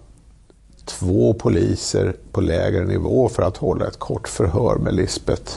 två 0.84 1.34
poliser 1.34 2.16
på 2.32 2.40
lägre 2.40 2.84
nivå 2.84 3.28
för 3.28 3.42
att 3.42 3.56
hålla 3.56 3.86
ett 3.86 3.98
kort 3.98 4.28
förhör 4.28 4.76
med 4.76 4.94
Lisbeth 4.94 5.52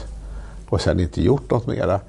och 0.68 0.80
sen 0.80 1.00
inte 1.00 1.22
gjort 1.22 1.50
något 1.50 1.66
mera. 1.66 2.00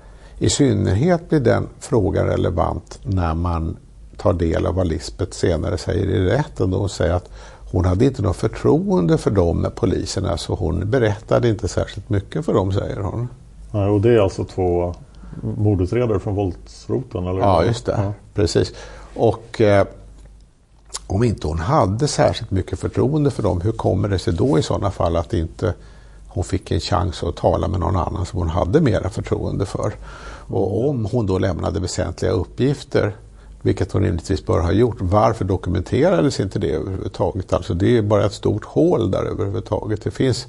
I 0.43 0.49
synnerhet 0.49 1.29
blir 1.29 1.39
den 1.39 1.69
frågan 1.79 2.25
relevant 2.25 2.99
när 3.03 3.33
man 3.33 3.77
tar 4.17 4.33
del 4.33 4.65
av 4.65 4.75
vad 4.75 4.87
Lisbeth 4.87 5.31
senare 5.31 5.77
säger 5.77 6.05
i 6.05 6.25
rätten 6.25 6.71
då 6.71 6.77
hon 6.77 6.89
säger 6.89 7.13
att 7.13 7.29
hon 7.71 7.85
hade 7.85 8.05
inte 8.05 8.21
något 8.21 8.35
förtroende 8.35 9.17
för 9.17 9.31
de 9.31 9.67
poliserna 9.75 10.37
så 10.37 10.55
hon 10.55 10.89
berättade 10.89 11.49
inte 11.49 11.67
särskilt 11.67 12.09
mycket 12.09 12.45
för 12.45 12.53
dem 12.53 12.71
säger 12.71 12.97
hon. 12.97 13.27
Nej, 13.71 13.89
och 13.89 14.01
det 14.01 14.09
är 14.09 14.19
alltså 14.19 14.43
två 14.43 14.95
mordutredare 15.41 16.19
från 16.19 16.35
våldsroten? 16.35 17.27
Eller? 17.27 17.39
Ja, 17.39 17.63
just 17.63 17.85
det. 17.85 17.95
Ja. 17.97 18.13
Precis. 18.33 18.73
Och 19.15 19.61
eh, 19.61 19.87
om 21.07 21.23
inte 21.23 21.47
hon 21.47 21.59
hade 21.59 22.07
särskilt 22.07 22.51
mycket 22.51 22.79
förtroende 22.79 23.31
för 23.31 23.43
dem, 23.43 23.61
hur 23.61 23.71
kommer 23.71 24.09
det 24.09 24.19
sig 24.19 24.33
då 24.33 24.59
i 24.59 24.63
sådana 24.63 24.91
fall 24.91 25.15
att 25.15 25.33
inte 25.33 25.73
hon 26.27 26.43
fick 26.43 26.71
en 26.71 26.79
chans 26.79 27.23
att 27.23 27.35
tala 27.35 27.67
med 27.67 27.79
någon 27.79 27.95
annan 27.95 28.25
som 28.25 28.39
hon 28.39 28.49
hade 28.49 28.81
mera 28.81 29.09
förtroende 29.09 29.65
för? 29.65 29.93
Och 30.47 30.89
om 30.89 31.05
hon 31.05 31.25
då 31.25 31.37
lämnade 31.37 31.79
väsentliga 31.79 32.31
uppgifter, 32.31 33.15
vilket 33.61 33.91
hon 33.91 34.03
rimligtvis 34.03 34.45
bör 34.45 34.59
ha 34.59 34.71
gjort, 34.71 34.97
varför 34.99 35.45
dokumenterades 35.45 36.39
inte 36.39 36.59
det 36.59 36.71
överhuvudtaget? 36.71 37.53
Alltså 37.53 37.73
det 37.73 37.97
är 37.97 38.01
bara 38.01 38.25
ett 38.25 38.33
stort 38.33 38.65
hål 38.65 39.11
där 39.11 39.23
överhuvudtaget. 39.23 40.03
Det 40.03 40.11
finns, 40.11 40.47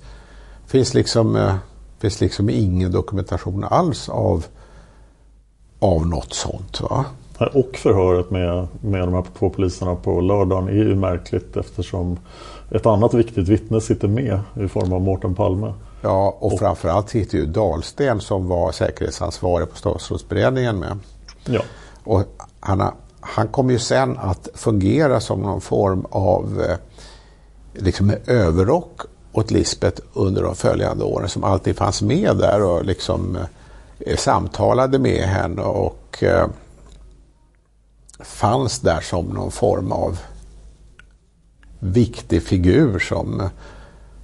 finns, 0.66 0.94
liksom, 0.94 1.36
eh, 1.36 1.54
finns 1.98 2.20
liksom 2.20 2.50
ingen 2.50 2.92
dokumentation 2.92 3.64
alls 3.64 4.08
av, 4.08 4.44
av 5.78 6.06
något 6.06 6.34
sånt. 6.34 6.80
Va? 6.80 7.04
Och 7.38 7.76
förhöret 7.76 8.30
med, 8.30 8.66
med 8.80 9.00
de 9.00 9.14
här 9.14 9.24
två 9.38 9.50
poliserna 9.50 9.94
på 9.94 10.20
lördagen 10.20 10.68
är 10.68 10.72
ju 10.72 10.94
märkligt 10.94 11.56
eftersom 11.56 12.18
ett 12.70 12.86
annat 12.86 13.14
viktigt 13.14 13.48
vittne 13.48 13.80
sitter 13.80 14.08
med 14.08 14.40
i 14.60 14.68
form 14.68 14.92
av 14.92 15.00
Mårten 15.00 15.34
Palme. 15.34 15.72
Ja, 16.04 16.36
och, 16.40 16.52
och 16.52 16.58
framförallt 16.58 17.10
sitter 17.10 17.38
ju 17.38 17.46
Dahlsten 17.46 18.20
som 18.20 18.48
var 18.48 18.72
säkerhetsansvarig 18.72 19.70
på 19.70 19.76
statsrådsberedningen 19.76 20.78
med. 20.78 20.98
Ja. 21.44 21.60
Och 22.04 22.22
han, 22.60 22.92
han 23.20 23.48
kom 23.48 23.70
ju 23.70 23.78
sen 23.78 24.18
att 24.18 24.48
fungera 24.54 25.20
som 25.20 25.40
någon 25.40 25.60
form 25.60 26.06
av 26.10 26.64
eh, 26.68 26.76
liksom 27.72 28.12
överrock 28.26 29.00
åt 29.32 29.50
Lisbeth 29.50 30.02
under 30.12 30.42
de 30.42 30.54
följande 30.54 31.04
åren 31.04 31.28
som 31.28 31.44
alltid 31.44 31.76
fanns 31.76 32.02
med 32.02 32.36
där 32.36 32.62
och 32.62 32.84
liksom 32.84 33.38
eh, 33.98 34.16
samtalade 34.16 34.98
med 34.98 35.22
henne 35.22 35.62
och 35.62 36.22
eh, 36.22 36.46
fanns 38.20 38.80
där 38.80 39.00
som 39.00 39.26
någon 39.26 39.50
form 39.50 39.92
av 39.92 40.18
viktig 41.78 42.42
figur 42.42 42.98
som, 42.98 43.48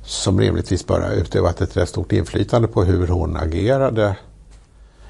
som 0.03 0.41
rimligtvis 0.41 0.87
bara 0.87 1.13
utövat 1.13 1.61
ett 1.61 1.77
rätt 1.77 1.89
stort 1.89 2.13
inflytande 2.13 2.69
på 2.69 2.85
hur 2.85 3.09
hon 3.09 3.37
agerade 3.37 4.17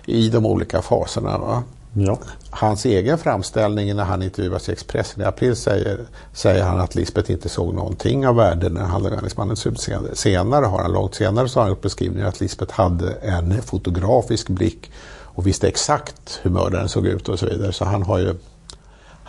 i 0.07 0.29
de 0.29 0.46
olika 0.46 0.83
faserna. 0.83 1.38
Va? 1.38 1.62
Ja. 1.92 2.18
Hans 2.50 2.85
egen 2.85 3.18
framställning 3.18 3.96
när 3.96 4.05
han 4.05 4.22
intervjuas 4.22 4.68
i 4.68 4.72
Expressen 4.72 5.22
i 5.22 5.24
april 5.24 5.57
säger, 5.57 5.98
säger 6.33 6.64
han 6.64 6.81
att 6.81 6.94
Lisbeth 6.94 7.31
inte 7.31 7.48
såg 7.48 7.74
någonting 7.74 8.26
av 8.26 8.37
värde 8.37 8.68
när 8.68 8.85
han 8.85 9.03
gärningsmannens 9.03 9.66
utseende. 9.66 10.16
Senare 10.16 10.66
har 10.66 10.79
han, 10.79 10.92
långt 10.92 11.14
senare, 11.14 11.48
så 11.48 11.59
har 11.59 11.62
han 11.62 11.70
gjort 11.70 11.83
beskrivningar 11.83 12.29
att 12.29 12.40
Lisbeth 12.40 12.74
hade 12.74 13.12
en 13.12 13.62
fotografisk 13.62 14.48
blick 14.48 14.90
och 15.35 15.46
visste 15.46 15.68
exakt 15.68 16.40
hur 16.42 16.50
mördaren 16.50 16.88
såg 16.88 17.07
ut 17.07 17.29
och 17.29 17.38
så 17.38 17.46
vidare. 17.46 17.72
Så 17.72 17.85
han 17.85 18.03
har 18.03 18.18
ju 18.18 18.35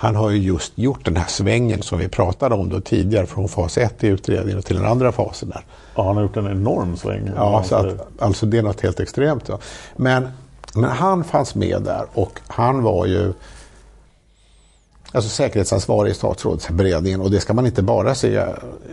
han 0.02 0.16
har 0.16 0.30
ju 0.30 0.38
just 0.38 0.78
gjort 0.78 1.06
den 1.06 1.18
här 1.18 1.28
svängen 1.28 1.82
som 1.82 2.00
vi 2.00 2.08
pratade 2.08 2.56
om 2.56 2.70
då 2.70 2.82
tidigare 2.82 3.26
från 3.26 3.50
fas 3.50 3.78
1 3.78 4.04
i 4.04 4.08
utredningen 4.08 4.64
till 4.64 4.76
den 4.76 4.86
andra 4.86 5.12
fasen 5.12 5.50
där. 5.50 5.66
Ja, 5.96 6.04
han 6.04 6.16
har 6.16 6.24
gjort 6.24 6.38
en 6.38 6.48
enorm 6.48 6.98
sväng. 6.98 7.32
Ja, 7.36 7.64
så 7.64 7.76
att, 7.76 8.22
alltså 8.22 8.46
det 8.46 8.58
är 8.58 8.64
något 8.64 8.82
helt 8.82 9.00
extremt. 9.00 9.44
Ja. 9.48 9.60
Men, 9.96 10.28
men 10.76 10.90
han 10.90 11.24
fanns 11.24 11.56
med 11.56 11.82
där 11.82 12.06
och 12.14 12.40
han 12.48 12.84
var 12.84 13.06
ju 13.06 13.34
alltså 15.12 15.30
säkerhetsansvarig 15.30 16.12
i 16.12 16.14
statsrådsberedningen 16.14 17.22
och 17.22 17.32
det 17.32 17.40
ska 17.40 17.54
man 17.54 17.66
inte 17.66 17.82
bara 17.82 18.16
se 18.16 18.46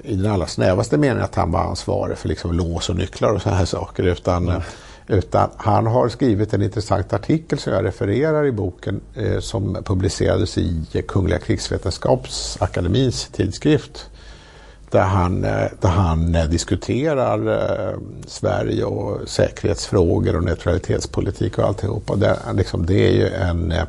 i 0.03 0.17
den 0.17 0.33
allra 0.33 0.47
snävaste 0.47 0.97
meningen 0.99 1.25
att 1.25 1.35
han 1.35 1.53
var 1.53 1.61
ansvarig 1.61 2.19
för 2.19 2.29
liksom 2.29 2.53
lås 2.53 2.89
och 2.89 2.97
nycklar 2.97 3.33
och 3.33 3.43
sådana 3.43 3.59
här 3.59 3.65
saker 3.65 4.03
utan 4.03 4.49
mm. 4.49 4.63
Utan 5.09 5.51
han 5.57 5.87
har 5.87 6.09
skrivit 6.09 6.55
en 6.55 6.63
intressant 6.63 7.13
artikel 7.13 7.59
som 7.59 7.73
jag 7.73 7.85
refererar 7.85 8.47
i 8.47 8.53
boken 8.53 9.01
eh, 9.15 9.41
som 9.41 9.83
publicerades 9.85 10.59
i 10.59 11.03
Kungliga 11.09 11.39
krigsvetenskapsakademins 11.39 13.29
tidskrift. 13.33 14.11
Där 14.91 15.03
han, 15.03 15.45
eh, 15.45 15.67
där 15.81 15.89
han 15.89 16.35
eh, 16.35 16.45
diskuterar 16.45 17.49
eh, 17.49 17.99
Sverige 18.27 18.85
och 18.85 19.29
säkerhetsfrågor 19.29 20.37
och 20.37 20.45
neutralitetspolitik 20.45 21.59
och 21.59 21.65
alltihopa. 21.65 22.17
Det, 22.17 22.39
liksom, 22.55 22.87
det 22.87 23.09
är 23.09 23.13
ju 23.13 23.29
en, 23.29 23.73
eh, 23.73 23.85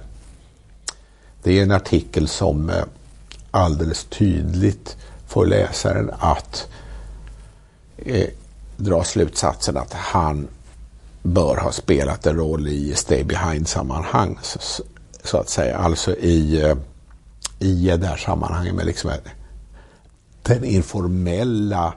det 1.44 1.60
är 1.60 1.64
en 1.64 1.72
artikel 1.72 2.28
som 2.28 2.70
eh, 2.70 2.84
alldeles 3.52 4.04
tydligt 4.04 4.98
får 5.28 5.46
läsaren 5.46 6.12
att 6.20 6.68
eh, 7.98 8.28
dra 8.78 9.04
slutsatsen 9.04 9.78
att 9.78 9.94
han 9.94 10.48
bör 11.22 11.58
ha 11.58 11.72
spelat 11.72 12.26
en 12.26 12.36
roll 12.36 12.68
i 12.68 12.96
stay 12.96 13.24
behind-sammanhang. 13.24 14.40
Så, 14.42 14.84
så, 15.24 15.38
att 15.38 15.50
säga. 15.50 15.78
Alltså 15.78 16.16
i, 16.16 16.62
eh, 16.62 16.78
i 17.60 17.98
det 17.98 18.08
här 18.08 18.18
sammanhanget 18.18 18.76
med 18.76 18.86
liksom 18.86 19.12
den 20.44 20.64
informella 20.64 21.94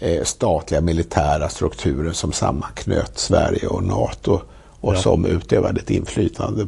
eh, 0.00 0.24
statliga 0.24 0.80
militära 0.80 1.48
strukturen 1.48 2.14
som 2.14 2.32
sammanknöt 2.32 3.18
Sverige 3.18 3.66
och 3.66 3.84
NATO 3.84 4.40
och 4.80 4.94
ja. 4.94 5.00
som 5.00 5.24
utövade 5.24 5.80
ett 5.80 5.90
inflytande 5.90 6.66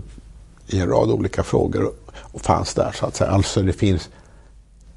i 0.66 0.80
en 0.80 0.88
rad 0.88 1.10
olika 1.10 1.42
frågor 1.42 1.92
och 2.16 2.40
fanns 2.40 2.74
där 2.74 2.92
så 2.94 3.06
att 3.06 3.16
säga. 3.16 3.30
Alltså 3.30 3.62
det 3.62 3.72
finns 3.72 4.08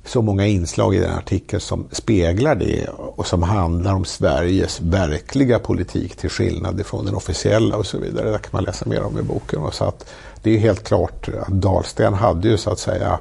så 0.06 0.22
många 0.22 0.46
inslag 0.46 0.96
i 0.96 1.00
den 1.00 1.18
artikeln 1.18 1.62
som 1.62 1.88
speglar 1.92 2.56
det 2.56 2.88
och 2.90 3.28
som 3.28 3.44
handlar 3.44 3.94
om 3.94 4.06
Sveriges 4.06 4.82
verkliga 4.82 5.60
politik 5.60 6.16
till 6.16 6.30
skillnad 6.30 6.80
ifrån 6.80 7.06
den 7.06 7.16
officiella 7.16 7.78
och 7.78 7.86
så 7.86 7.98
vidare. 7.98 8.32
Det 8.32 8.38
kan 8.38 8.50
man 8.52 8.64
läsa 8.64 8.90
mer 8.90 9.04
om 9.04 9.20
i 9.20 9.22
boken. 9.22 9.60
Och 9.60 9.74
så 9.74 9.84
att 9.86 10.06
det 10.44 10.56
är 10.56 10.58
helt 10.58 10.84
klart 10.84 11.30
att 11.42 11.48
Dahlsten 11.48 12.14
hade 12.14 12.48
ju 12.48 12.58
så 12.58 12.70
att 12.70 12.80
säga 12.80 13.20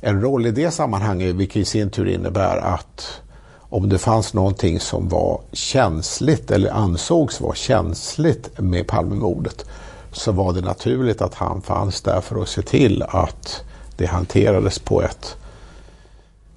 en 0.00 0.20
roll 0.20 0.46
i 0.46 0.50
det 0.50 0.70
sammanhanget 0.70 1.34
vilket 1.34 1.56
i 1.56 1.64
sin 1.64 1.90
tur 1.90 2.08
innebär 2.08 2.56
att 2.56 3.20
om 3.56 3.88
det 3.88 3.98
fanns 3.98 4.34
någonting 4.34 4.80
som 4.80 5.08
var 5.08 5.40
känsligt 5.52 6.50
eller 6.50 6.70
ansågs 6.70 7.40
vara 7.40 7.54
känsligt 7.54 8.58
med 8.58 8.86
Palmemordet 8.86 9.64
så 10.12 10.32
var 10.32 10.52
det 10.52 10.60
naturligt 10.60 11.22
att 11.22 11.34
han 11.34 11.62
fanns 11.62 12.02
där 12.02 12.20
för 12.20 12.42
att 12.42 12.48
se 12.48 12.62
till 12.62 13.02
att 13.02 13.64
det 13.96 14.06
hanterades 14.06 14.78
på 14.78 15.02
ett 15.02 15.36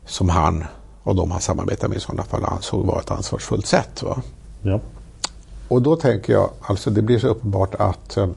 som 0.07 0.29
han 0.29 0.63
och 1.03 1.15
de 1.15 1.31
han 1.31 1.41
samarbetar 1.41 1.87
med 1.87 1.97
i 1.97 2.01
sådana 2.01 2.23
fall 2.23 2.45
ansåg 2.45 2.85
vara 2.85 2.99
ett 2.99 3.11
ansvarsfullt 3.11 3.65
sätt. 3.65 4.03
Va? 4.03 4.21
Ja. 4.61 4.79
Och 5.67 5.81
då 5.81 5.95
tänker 5.95 6.33
jag, 6.33 6.49
alltså 6.61 6.89
det 6.89 7.01
blir 7.01 7.19
så 7.19 7.27
uppenbart 7.27 7.75
att 7.75 8.17
eh, 8.17 8.29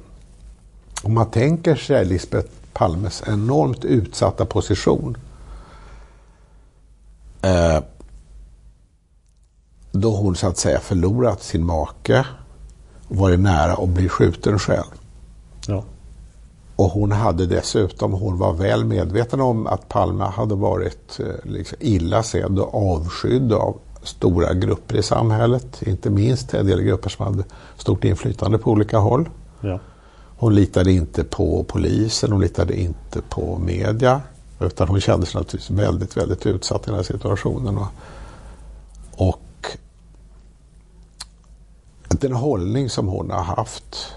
om 1.02 1.14
man 1.14 1.30
tänker 1.30 1.76
sig 1.76 2.04
Lisbeth 2.04 2.48
Palmes 2.72 3.22
enormt 3.26 3.84
utsatta 3.84 4.46
position 4.46 5.16
eh, 7.42 7.78
då 9.92 10.16
hon 10.16 10.36
så 10.36 10.46
att 10.46 10.58
säga 10.58 10.80
förlorat 10.80 11.42
sin 11.42 11.66
make 11.66 12.26
och 13.08 13.16
varit 13.16 13.40
nära 13.40 13.72
att 13.72 13.88
bli 13.88 14.08
skjuten 14.08 14.58
själv. 14.58 14.84
Ja. 15.66 15.84
Och 16.80 16.90
hon 16.90 17.12
hade 17.12 17.46
dessutom, 17.46 18.12
hon 18.12 18.38
var 18.38 18.52
väl 18.52 18.84
medveten 18.84 19.40
om 19.40 19.66
att 19.66 19.88
Palme 19.88 20.24
hade 20.24 20.54
varit 20.54 21.20
eh, 21.20 21.50
liksom 21.50 21.78
illa 21.80 22.22
sedd 22.22 22.58
och 22.58 22.92
avskydd 22.92 23.52
av 23.52 23.78
stora 24.02 24.54
grupper 24.54 24.96
i 24.96 25.02
samhället. 25.02 25.82
Inte 25.82 26.10
minst 26.10 26.54
en 26.54 26.66
del 26.66 26.82
grupper 26.82 27.10
som 27.10 27.26
hade 27.26 27.44
stort 27.76 28.04
inflytande 28.04 28.58
på 28.58 28.70
olika 28.70 28.98
håll. 28.98 29.28
Ja. 29.60 29.78
Hon 30.38 30.54
litade 30.54 30.92
inte 30.92 31.24
på 31.24 31.64
polisen, 31.68 32.32
hon 32.32 32.40
litade 32.40 32.80
inte 32.80 33.20
på 33.28 33.58
media. 33.58 34.20
Utan 34.60 34.88
hon 34.88 35.00
kände 35.00 35.26
sig 35.26 35.40
naturligtvis 35.40 35.78
väldigt, 35.78 36.16
väldigt 36.16 36.46
utsatt 36.46 36.82
i 36.82 36.86
den 36.86 36.94
här 36.94 37.02
situationen. 37.02 37.78
Och, 37.78 37.88
och 39.28 39.66
den 42.08 42.32
hållning 42.32 42.90
som 42.90 43.08
hon 43.08 43.30
har 43.30 43.42
haft 43.42 44.14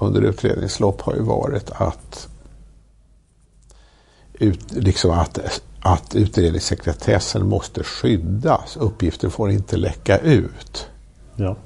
under 0.00 0.22
utredningens 0.22 0.80
lopp 0.80 1.00
har 1.00 1.14
ju 1.14 1.22
varit 1.22 1.70
att, 1.70 2.28
ut, 4.32 4.72
liksom 4.72 5.10
att, 5.10 5.62
att 5.80 6.14
utredningssekretessen 6.14 7.46
måste 7.46 7.82
skyddas. 7.84 8.76
Uppgifter 8.76 9.28
får 9.28 9.50
inte 9.50 9.76
läcka 9.76 10.18
ut. 10.18 10.88
Ja. 11.36 11.56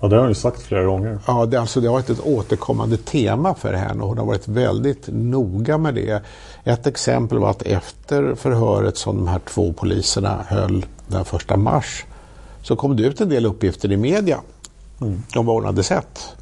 Ja, 0.00 0.08
det 0.08 0.16
har 0.16 0.28
ju 0.28 0.34
sagt 0.34 0.62
flera 0.62 0.84
gånger. 0.84 1.18
Ja, 1.26 1.46
det, 1.46 1.60
alltså, 1.60 1.80
det 1.80 1.86
har 1.86 1.92
varit 1.92 2.10
ett 2.10 2.26
återkommande 2.26 2.96
tema 2.96 3.54
för 3.54 3.72
henne 3.72 4.02
och 4.02 4.08
hon 4.08 4.18
har 4.18 4.26
varit 4.26 4.48
väldigt 4.48 5.08
noga 5.08 5.78
med 5.78 5.94
det. 5.94 6.22
Ett 6.64 6.86
exempel 6.86 7.38
var 7.38 7.50
att 7.50 7.62
efter 7.62 8.34
förhöret 8.34 8.96
som 8.96 9.16
de 9.16 9.28
här 9.28 9.38
två 9.38 9.72
poliserna 9.72 10.44
höll 10.48 10.86
den 11.06 11.24
första 11.24 11.56
mars 11.56 12.04
så 12.62 12.76
kom 12.76 12.96
det 12.96 13.02
ut 13.02 13.20
en 13.20 13.28
del 13.28 13.46
uppgifter 13.46 13.92
i 13.92 13.96
media 13.96 14.40
mm. 15.00 15.22
om 15.36 15.46
vad 15.46 15.56
hon 15.56 15.64
hade 15.64 15.82
sett. 15.82 16.36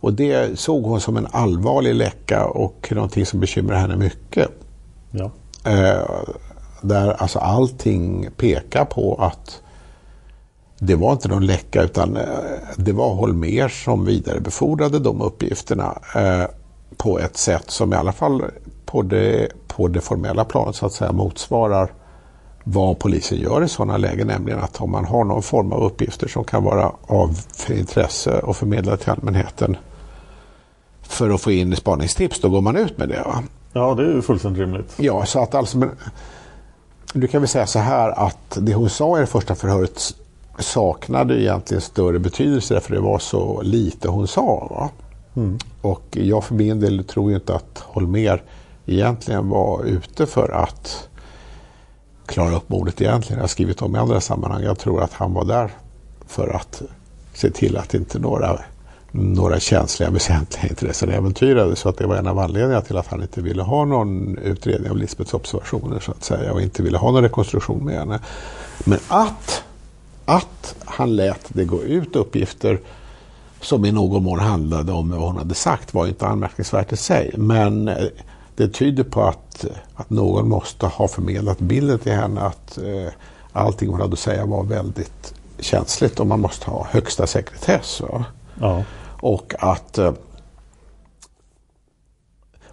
Och 0.00 0.12
det 0.12 0.58
såg 0.58 0.84
hon 0.84 1.00
som 1.00 1.16
en 1.16 1.26
allvarlig 1.30 1.94
läcka 1.94 2.46
och 2.46 2.88
någonting 2.94 3.26
som 3.26 3.40
bekymrar 3.40 3.76
henne 3.76 3.96
mycket. 3.96 4.48
Ja. 5.10 5.30
Eh, 5.64 6.24
där 6.80 7.22
alltså 7.22 7.38
allting 7.38 8.28
pekar 8.36 8.84
på 8.84 9.14
att 9.14 9.62
det 10.78 10.94
var 10.94 11.12
inte 11.12 11.28
någon 11.28 11.46
läcka 11.46 11.82
utan 11.82 12.16
eh, 12.16 12.22
det 12.76 12.92
var 12.92 13.14
Holmer 13.14 13.68
som 13.68 14.04
vidarebefordrade 14.04 14.98
de 14.98 15.20
uppgifterna 15.20 15.98
eh, 16.14 16.44
på 16.96 17.18
ett 17.18 17.36
sätt 17.36 17.70
som 17.70 17.92
i 17.92 17.96
alla 17.96 18.12
fall 18.12 18.44
på 18.86 19.02
det, 19.02 19.48
på 19.66 19.88
det 19.88 20.00
formella 20.00 20.44
planet 20.44 20.76
så 20.76 20.86
att 20.86 20.92
säga 20.92 21.12
motsvarar 21.12 21.92
vad 22.64 22.98
polisen 22.98 23.38
gör 23.38 23.64
i 23.64 23.68
sådana 23.68 23.96
lägen, 23.96 24.26
nämligen 24.26 24.60
att 24.60 24.80
om 24.80 24.90
man 24.90 25.04
har 25.04 25.24
någon 25.24 25.42
form 25.42 25.72
av 25.72 25.82
uppgifter 25.82 26.28
som 26.28 26.44
kan 26.44 26.64
vara 26.64 26.92
av 27.06 27.38
intresse 27.68 28.38
och 28.38 28.56
förmedla 28.56 28.96
till 28.96 29.10
allmänheten 29.10 29.76
för 31.08 31.30
att 31.30 31.40
få 31.40 31.52
in 31.52 31.76
spaningstips, 31.76 32.40
då 32.40 32.48
går 32.48 32.60
man 32.60 32.76
ut 32.76 32.98
med 32.98 33.08
det. 33.08 33.22
Va? 33.26 33.42
Ja, 33.72 33.94
det 33.94 34.02
är 34.02 34.14
ju 34.14 34.22
fullständigt 34.22 34.60
rimligt. 34.60 34.94
Ja, 34.96 35.26
så 35.26 35.42
att 35.42 35.54
alltså, 35.54 35.78
men, 35.78 35.90
du 37.12 37.26
kan 37.26 37.40
väl 37.40 37.48
säga 37.48 37.66
så 37.66 37.78
här 37.78 38.26
att 38.26 38.58
det 38.60 38.74
hon 38.74 38.90
sa 38.90 39.18
i 39.18 39.20
det 39.20 39.26
första 39.26 39.54
förhöret 39.54 40.14
saknade 40.58 41.42
egentligen 41.42 41.80
större 41.80 42.18
betydelse 42.18 42.74
därför 42.74 42.94
det 42.94 43.00
var 43.00 43.18
så 43.18 43.62
lite 43.62 44.08
hon 44.08 44.28
sa. 44.28 44.66
Va? 44.70 44.90
Mm. 45.36 45.58
Och 45.80 46.04
jag 46.10 46.44
för 46.44 46.54
min 46.54 46.80
del 46.80 47.04
tror 47.04 47.32
inte 47.32 47.54
att 47.54 47.78
Holmer 47.78 48.42
egentligen 48.86 49.48
var 49.48 49.84
ute 49.84 50.26
för 50.26 50.48
att 50.48 51.08
klara 52.26 52.56
upp 52.56 52.68
mordet 52.68 53.00
egentligen. 53.00 53.38
Jag 53.38 53.42
har 53.42 53.48
skrivit 53.48 53.82
om 53.82 53.96
i 53.96 53.98
andra 53.98 54.20
sammanhang. 54.20 54.62
Jag 54.62 54.78
tror 54.78 55.02
att 55.02 55.12
han 55.12 55.34
var 55.34 55.44
där 55.44 55.70
för 56.26 56.48
att 56.48 56.82
se 57.34 57.50
till 57.50 57.76
att 57.76 57.94
inte 57.94 58.18
några, 58.18 58.60
några 59.16 59.60
känsliga 59.60 60.10
väsentliga 60.10 60.68
intressen 60.68 61.08
äventyrades. 61.08 61.78
Så 61.78 61.88
att 61.88 61.98
det 61.98 62.06
var 62.06 62.16
en 62.16 62.26
av 62.26 62.38
anledningarna 62.38 62.80
till 62.80 62.96
att 62.96 63.06
han 63.06 63.22
inte 63.22 63.40
ville 63.40 63.62
ha 63.62 63.84
någon 63.84 64.38
utredning 64.38 64.90
av 64.90 64.96
Lisbeths 64.96 65.34
observationer 65.34 66.00
så 66.00 66.10
att 66.10 66.24
säga 66.24 66.52
och 66.52 66.62
inte 66.62 66.82
ville 66.82 66.98
ha 66.98 67.10
någon 67.10 67.22
rekonstruktion 67.22 67.84
med 67.84 67.98
henne. 67.98 68.20
Men 68.84 68.98
att, 69.08 69.64
att 70.24 70.74
han 70.84 71.16
lät 71.16 71.46
det 71.48 71.64
gå 71.64 71.82
ut 71.82 72.16
uppgifter 72.16 72.80
som 73.60 73.84
i 73.84 73.92
någon 73.92 74.22
mån 74.22 74.38
handlade 74.38 74.92
om 74.92 75.10
vad 75.10 75.20
hon 75.20 75.36
hade 75.36 75.54
sagt 75.54 75.94
var 75.94 76.06
inte 76.06 76.26
anmärkningsvärt 76.26 76.92
i 76.92 76.96
sig. 76.96 77.34
Men 77.36 77.88
eh, 77.88 78.06
det 78.56 78.68
tyder 78.68 79.04
på 79.04 79.22
att, 79.22 79.64
att 79.94 80.10
någon 80.10 80.48
måste 80.48 80.86
ha 80.86 81.08
förmedlat 81.08 81.58
bilden 81.58 81.98
till 81.98 82.12
henne 82.12 82.40
att 82.40 82.78
eh, 82.78 83.12
allting 83.52 83.88
hon 83.88 84.00
hade 84.00 84.12
att 84.12 84.18
säga 84.18 84.46
var 84.46 84.64
väldigt 84.64 85.34
känsligt 85.58 86.20
och 86.20 86.26
man 86.26 86.40
måste 86.40 86.70
ha 86.70 86.86
högsta 86.90 87.26
sekretess. 87.26 88.02
Ja. 88.10 88.24
Och 89.20 89.54
att 89.58 89.98
eh, 89.98 90.12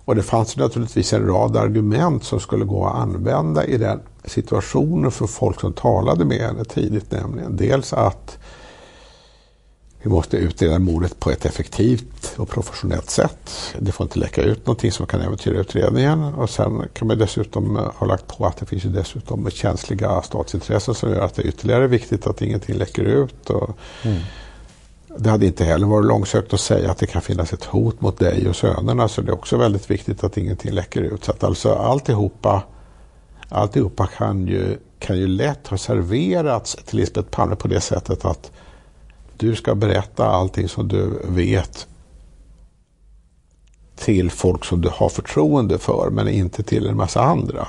och 0.05 0.15
det 0.15 0.23
fanns 0.23 0.57
naturligtvis 0.57 1.13
en 1.13 1.27
rad 1.27 1.57
argument 1.57 2.23
som 2.23 2.39
skulle 2.39 2.65
gå 2.65 2.85
att 2.85 2.95
använda 2.95 3.65
i 3.65 3.77
den 3.77 3.99
situationen 4.25 5.11
för 5.11 5.27
folk 5.27 5.59
som 5.59 5.73
talade 5.73 6.25
med 6.25 6.39
henne 6.39 6.65
tidigt. 6.65 7.11
Nämligen 7.11 7.57
dels 7.57 7.93
att 7.93 8.37
vi 10.01 10.09
måste 10.09 10.37
utreda 10.37 10.79
mordet 10.79 11.19
på 11.19 11.31
ett 11.31 11.45
effektivt 11.45 12.33
och 12.37 12.49
professionellt 12.49 13.09
sätt. 13.09 13.51
Det 13.79 13.91
får 13.91 14.03
inte 14.03 14.19
läcka 14.19 14.41
ut 14.41 14.65
någonting 14.65 14.91
som 14.91 15.05
kan 15.05 15.21
äventyra 15.21 15.59
utredningen. 15.59 16.23
Och 16.23 16.49
sen 16.49 16.87
kan 16.93 17.07
man 17.07 17.17
dessutom 17.17 17.77
eh, 17.77 17.91
ha 17.95 18.07
lagt 18.07 18.27
på 18.27 18.45
att 18.45 18.57
det 18.57 18.65
finns 18.65 18.85
ju 18.85 18.89
dessutom 18.89 19.49
känsliga 19.49 20.21
statsintressen 20.21 20.95
som 20.95 21.09
gör 21.09 21.19
att 21.19 21.35
det 21.35 21.41
är 21.41 21.47
ytterligare 21.47 21.87
viktigt 21.87 22.27
att 22.27 22.41
ingenting 22.41 22.75
läcker 22.75 23.03
ut. 23.03 23.49
Och 23.49 23.77
mm. 24.03 24.19
Det 25.17 25.29
hade 25.29 25.45
inte 25.45 25.63
heller 25.63 25.87
varit 25.87 26.05
långsökt 26.05 26.53
att 26.53 26.59
säga 26.59 26.91
att 26.91 26.97
det 26.97 27.07
kan 27.07 27.21
finnas 27.21 27.53
ett 27.53 27.65
hot 27.65 28.01
mot 28.01 28.19
dig 28.19 28.49
och 28.49 28.55
sönerna 28.55 29.07
så 29.07 29.21
det 29.21 29.31
är 29.31 29.33
också 29.33 29.57
väldigt 29.57 29.91
viktigt 29.91 30.23
att 30.23 30.37
ingenting 30.37 30.71
läcker 30.71 31.01
ut. 31.01 31.23
Så 31.23 31.31
att 31.31 31.43
alltså 31.43 31.73
alltihopa, 31.73 32.63
alltihopa 33.49 34.07
kan, 34.07 34.47
ju, 34.47 34.77
kan 34.99 35.17
ju 35.17 35.27
lätt 35.27 35.67
ha 35.67 35.77
serverats 35.77 36.77
till 36.85 36.99
Lisbeth 36.99 37.29
Palme 37.29 37.55
på 37.55 37.67
det 37.67 37.81
sättet 37.81 38.25
att 38.25 38.51
du 39.37 39.55
ska 39.55 39.75
berätta 39.75 40.25
allting 40.25 40.69
som 40.69 40.87
du 40.87 41.21
vet 41.27 41.87
till 43.95 44.31
folk 44.31 44.65
som 44.65 44.81
du 44.81 44.89
har 44.93 45.09
förtroende 45.09 45.77
för 45.77 46.09
men 46.09 46.27
inte 46.27 46.63
till 46.63 46.87
en 46.87 46.97
massa 46.97 47.21
andra. 47.21 47.67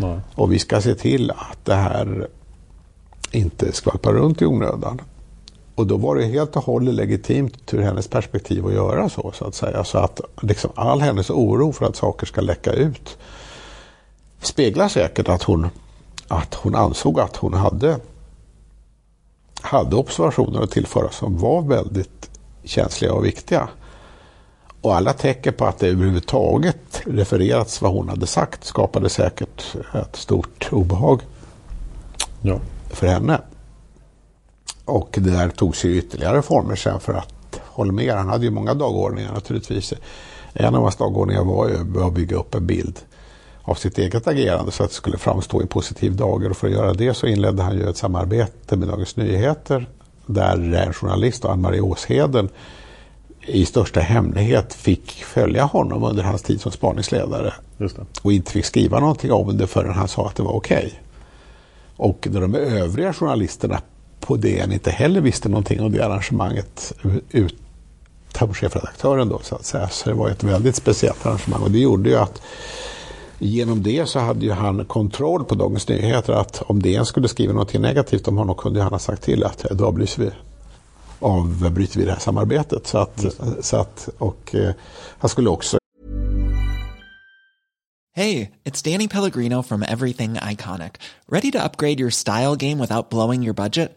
Nej. 0.00 0.20
Och 0.34 0.52
vi 0.52 0.58
ska 0.58 0.80
se 0.80 0.94
till 0.94 1.30
att 1.30 1.64
det 1.64 1.74
här 1.74 2.28
inte 3.30 3.72
skvalpar 3.72 4.12
runt 4.12 4.42
i 4.42 4.46
onödan. 4.46 5.00
Och 5.74 5.86
då 5.86 5.96
var 5.96 6.16
det 6.16 6.24
helt 6.24 6.56
och 6.56 6.64
hållet 6.64 6.94
legitimt 6.94 7.74
ur 7.74 7.82
hennes 7.82 8.08
perspektiv 8.08 8.66
att 8.66 8.72
göra 8.72 9.08
så. 9.08 9.32
Så 9.34 9.44
att 9.44 9.54
säga. 9.54 9.84
Så 9.84 9.98
att 9.98 10.20
liksom 10.42 10.70
all 10.74 11.00
hennes 11.00 11.30
oro 11.30 11.72
för 11.72 11.86
att 11.86 11.96
saker 11.96 12.26
ska 12.26 12.40
läcka 12.40 12.72
ut 12.72 13.18
speglar 14.40 14.88
säkert 14.88 15.28
att 15.28 15.42
hon, 15.42 15.68
att 16.28 16.54
hon 16.54 16.74
ansåg 16.74 17.20
att 17.20 17.36
hon 17.36 17.54
hade 17.54 17.98
hade 19.62 19.96
observationer 19.96 20.62
att 20.62 20.70
tillföra 20.70 21.10
som 21.10 21.38
var 21.38 21.62
väldigt 21.62 22.30
känsliga 22.64 23.12
och 23.12 23.24
viktiga. 23.24 23.68
Och 24.80 24.96
alla 24.96 25.12
tecken 25.12 25.54
på 25.54 25.64
att 25.64 25.78
det 25.78 25.88
överhuvudtaget 25.88 27.02
refererats 27.04 27.82
vad 27.82 27.92
hon 27.92 28.08
hade 28.08 28.26
sagt 28.26 28.64
skapade 28.64 29.08
säkert 29.08 29.76
ett 29.94 30.16
stort 30.16 30.68
obehag 30.72 31.20
ja. 32.42 32.60
för 32.90 33.06
henne. 33.06 33.40
Och 34.84 35.08
det 35.12 35.30
där 35.30 35.48
tog 35.48 35.76
sig 35.76 35.96
ytterligare 35.98 36.42
former 36.42 36.76
sen 36.76 37.00
för 37.00 37.14
att 37.14 37.60
Holmér, 37.66 38.16
han 38.16 38.28
hade 38.28 38.44
ju 38.44 38.50
många 38.50 38.74
dagordningar 38.74 39.32
naturligtvis. 39.32 39.94
En 40.52 40.74
av 40.74 40.82
hans 40.82 40.96
dagordningar 40.96 41.44
var 41.44 41.68
ju 41.68 42.04
att 42.04 42.12
bygga 42.12 42.36
upp 42.36 42.54
en 42.54 42.66
bild 42.66 42.98
av 43.62 43.74
sitt 43.74 43.98
eget 43.98 44.26
agerande 44.26 44.72
så 44.72 44.84
att 44.84 44.90
det 44.90 44.96
skulle 44.96 45.18
framstå 45.18 45.62
i 45.62 45.66
positiv 45.66 46.16
dager. 46.16 46.50
Och 46.50 46.56
för 46.56 46.66
att 46.66 46.72
göra 46.72 46.94
det 46.94 47.14
så 47.14 47.26
inledde 47.26 47.62
han 47.62 47.74
ju 47.74 47.88
ett 47.88 47.96
samarbete 47.96 48.76
med 48.76 48.88
Dagens 48.88 49.16
Nyheter 49.16 49.86
där 50.26 50.74
en 50.74 50.92
journalist, 50.92 51.44
Ann-Marie 51.44 51.80
Åsheden, 51.80 52.48
i 53.46 53.66
största 53.66 54.00
hemlighet 54.00 54.74
fick 54.74 55.10
följa 55.24 55.64
honom 55.64 56.04
under 56.04 56.22
hans 56.22 56.42
tid 56.42 56.60
som 56.60 56.72
spaningsledare. 56.72 57.54
Och 58.22 58.32
inte 58.32 58.52
fick 58.52 58.64
skriva 58.64 59.00
någonting 59.00 59.32
om 59.32 59.56
det 59.58 59.66
förrän 59.66 59.94
han 59.94 60.08
sa 60.08 60.26
att 60.26 60.36
det 60.36 60.42
var 60.42 60.52
okej. 60.52 60.86
Okay. 60.86 60.90
Och 61.96 62.28
när 62.30 62.40
de 62.40 62.54
övriga 62.54 63.12
journalisterna 63.12 63.80
på 64.22 64.36
DN 64.36 64.72
inte 64.72 64.90
heller 64.90 65.20
visste 65.20 65.48
någonting 65.48 65.80
om 65.80 65.92
det 65.92 66.06
arrangemanget 66.06 66.92
utom 67.30 68.54
chefredaktören 68.54 69.28
då 69.28 69.40
så 69.42 69.54
att 69.54 69.64
säga. 69.64 69.88
Så 69.88 70.10
det 70.10 70.14
var 70.14 70.28
ett 70.28 70.44
väldigt 70.44 70.76
speciellt 70.76 71.26
arrangemang 71.26 71.62
och 71.62 71.70
det 71.70 71.78
gjorde 71.78 72.10
ju 72.10 72.16
att 72.16 72.42
genom 73.38 73.82
det 73.82 74.08
så 74.08 74.18
hade 74.18 74.46
ju 74.46 74.52
han 74.52 74.84
kontroll 74.84 75.44
på 75.44 75.54
Dagens 75.54 75.88
Nyheter 75.88 76.32
att 76.32 76.62
om 76.62 76.82
DN 76.82 77.06
skulle 77.06 77.28
skriva 77.28 77.52
något 77.52 77.74
negativt 77.74 78.28
om 78.28 78.36
honom 78.36 78.54
kunde 78.54 78.82
han 78.82 78.92
ha 78.92 78.98
sagt 78.98 79.22
till 79.22 79.44
att 79.44 79.66
då 79.70 79.86
avbryter 79.86 80.22
vi, 80.22 80.30
avbryter 81.18 81.98
vi 81.98 82.04
det 82.04 82.12
här 82.12 82.18
samarbetet. 82.18 82.86
Så 82.86 82.98
att, 82.98 83.24
så 83.60 83.76
att, 83.76 84.08
och 84.18 84.54
eh, 84.54 84.74
han 85.18 85.28
skulle 85.28 85.50
också 85.50 85.78
Hej, 88.14 88.50
it's 88.64 88.82
Danny 88.82 89.08
Pellegrino 89.08 89.62
from 89.62 89.82
Everything 89.82 90.34
Iconic. 90.34 90.98
Ready 91.28 91.50
to 91.50 91.64
upgrade 91.64 91.98
your 91.98 92.10
style 92.10 92.56
game 92.56 92.78
without 92.78 93.08
blowing 93.08 93.42
your 93.42 93.54
budget? 93.54 93.96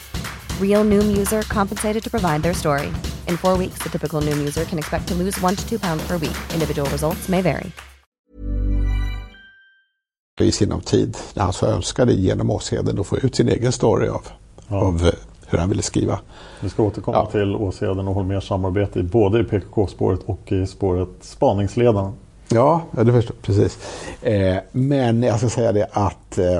Real 0.61 0.83
Noom 0.89 1.17
user 1.21 1.41
compensated 1.41 2.03
to 2.03 2.09
provide 2.09 2.41
their 2.43 2.53
story. 2.53 2.87
In 3.27 3.37
four 3.37 3.57
weeks, 3.57 3.79
the 3.83 3.89
typical 3.89 4.21
Noom 4.21 4.39
user 4.47 4.65
can 4.65 4.79
expect 4.79 5.07
to 5.07 5.13
lose 5.15 5.45
one 5.45 5.55
to 5.55 5.69
two 5.69 5.79
pounds 5.79 6.07
per 6.07 6.17
week. 6.17 6.37
Individual 6.53 6.89
results 6.91 7.29
may 7.29 7.41
vary. 7.41 7.71
I 10.41 10.51
sinom 10.51 10.81
tid 10.81 11.17
när 11.33 11.43
han 11.43 11.53
så 11.53 11.65
önskade 11.65 12.13
genom 12.13 12.49
Åsheden 12.51 12.99
att 12.99 13.07
få 13.07 13.17
ut 13.17 13.35
sin 13.35 13.49
egen 13.49 13.71
story 13.71 14.07
av, 14.07 14.21
Ja. 14.67 14.75
av 14.81 15.05
eh, 15.05 15.13
hur 15.47 15.57
han 15.57 15.69
ville 15.69 15.81
skriva. 15.81 16.19
Vi 16.59 16.69
ska 16.69 16.83
återkomma 16.83 17.17
Ja. 17.17 17.25
till 17.31 17.55
Åsheden 17.55 18.07
och 18.07 18.15
Holmérs 18.15 18.47
samarbete 18.47 18.99
i 18.99 19.03
både 19.03 19.39
i 19.39 19.43
PKK-spåret 19.43 20.19
och 20.25 20.51
i 20.51 20.67
spåret 20.67 21.09
Spaningsledaren. 21.21 22.13
Ja, 22.49 22.81
ja, 22.97 23.03
det 23.03 23.11
förstår 23.11 23.35
precis. 23.41 23.77
Eh, 24.21 24.57
men 24.71 25.23
jag 25.23 25.37
ska 25.39 25.49
säga 25.49 25.71
det 25.71 25.87
att 25.91 26.37
eh, 26.37 26.59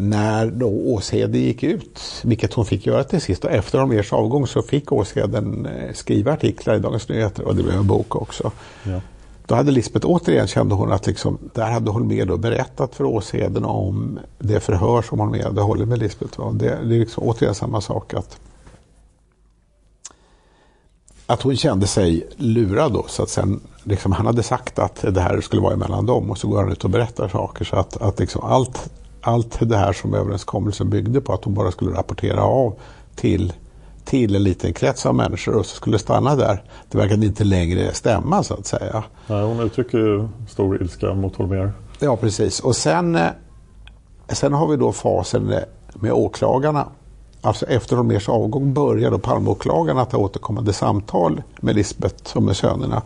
när 0.00 0.46
då 0.46 0.68
Åshede 0.68 1.38
gick 1.38 1.62
ut, 1.62 2.00
vilket 2.24 2.52
hon 2.52 2.66
fick 2.66 2.86
göra 2.86 3.04
till 3.04 3.20
sist, 3.20 3.44
och 3.44 3.50
efter 3.50 3.78
Holmérs 3.78 4.12
avgång 4.12 4.46
så 4.46 4.62
fick 4.62 4.92
Åsheden 4.92 5.66
eh, 5.66 5.92
skriva 5.94 6.32
artiklar 6.32 6.76
i 6.76 6.78
Dagens 6.78 7.08
Nyheter 7.08 7.44
och 7.44 7.56
det 7.56 7.62
blev 7.62 7.76
en 7.76 7.86
bok 7.86 8.16
också. 8.16 8.52
Ja. 8.82 9.00
Då 9.46 9.54
hade 9.54 9.70
Lisbeth 9.70 10.06
återigen 10.06 10.46
kände 10.46 10.74
hon 10.74 10.92
att 10.92 11.06
liksom, 11.06 11.38
där 11.54 11.70
hade 11.70 11.90
Holmér 11.90 12.26
då 12.26 12.36
berättat 12.36 12.94
för 12.94 13.04
Åsheden 13.04 13.64
om 13.64 14.18
det 14.38 14.60
förhör 14.60 15.02
som 15.02 15.18
Holmér 15.20 15.44
hade 15.44 15.60
hållit 15.60 15.88
med 15.88 15.98
Lisbeth. 15.98 16.40
Va? 16.40 16.52
Det, 16.52 16.66
det 16.66 16.94
är 16.94 16.98
liksom 16.98 17.24
återigen 17.24 17.54
samma 17.54 17.80
sak 17.80 18.14
att 18.14 18.38
att 21.30 21.42
hon 21.42 21.56
kände 21.56 21.86
sig 21.86 22.26
lurad 22.36 22.92
då. 22.92 23.04
Så 23.08 23.22
att 23.22 23.28
sen, 23.28 23.60
liksom, 23.84 24.12
han 24.12 24.26
hade 24.26 24.42
sagt 24.42 24.78
att 24.78 25.04
det 25.14 25.20
här 25.20 25.40
skulle 25.40 25.62
vara 25.62 25.76
mellan 25.76 26.06
dem 26.06 26.30
och 26.30 26.38
så 26.38 26.48
går 26.48 26.62
han 26.62 26.72
ut 26.72 26.84
och 26.84 26.90
berättar 26.90 27.28
saker. 27.28 27.64
Så 27.64 27.76
att, 27.76 27.96
att 27.96 28.20
liksom 28.20 28.42
allt, 28.44 28.90
allt 29.22 29.58
det 29.60 29.76
här 29.76 29.92
som 29.92 30.14
överenskommelsen 30.14 30.90
byggde 30.90 31.20
på 31.20 31.32
att 31.32 31.44
hon 31.44 31.54
bara 31.54 31.70
skulle 31.70 31.90
rapportera 31.90 32.42
av 32.42 32.74
till, 33.14 33.52
till 34.04 34.36
en 34.36 34.42
liten 34.42 34.72
krets 34.72 35.06
av 35.06 35.14
människor 35.14 35.56
och 35.56 35.66
så 35.66 35.76
skulle 35.76 35.98
stanna 35.98 36.36
där. 36.36 36.62
Det 36.90 36.98
verkade 36.98 37.26
inte 37.26 37.44
längre 37.44 37.92
stämma 37.92 38.42
så 38.42 38.54
att 38.54 38.66
säga. 38.66 39.04
Nej, 39.26 39.42
hon 39.42 39.60
uttrycker 39.60 39.98
ju 39.98 40.28
stor 40.48 40.82
ilska 40.82 41.14
mot 41.14 41.36
Holmér. 41.36 41.72
Ja, 41.98 42.16
precis. 42.16 42.60
Och 42.60 42.76
sen, 42.76 43.16
eh, 43.16 43.28
sen 44.28 44.52
har 44.52 44.68
vi 44.68 44.76
då 44.76 44.92
fasen 44.92 45.54
med 45.94 46.12
åklagarna. 46.12 46.86
Alltså 47.42 47.66
efter 47.66 47.96
Holmérs 47.96 48.28
avgång 48.28 48.74
börjar 48.74 49.10
då 49.10 49.18
Palmeåklagarna 49.18 50.02
att 50.02 50.12
ha 50.12 50.18
återkommande 50.18 50.72
samtal 50.72 51.42
med 51.60 51.74
Lisbeth 51.74 52.36
och 52.36 52.42
med 52.42 52.56
sönerna. 52.56 53.02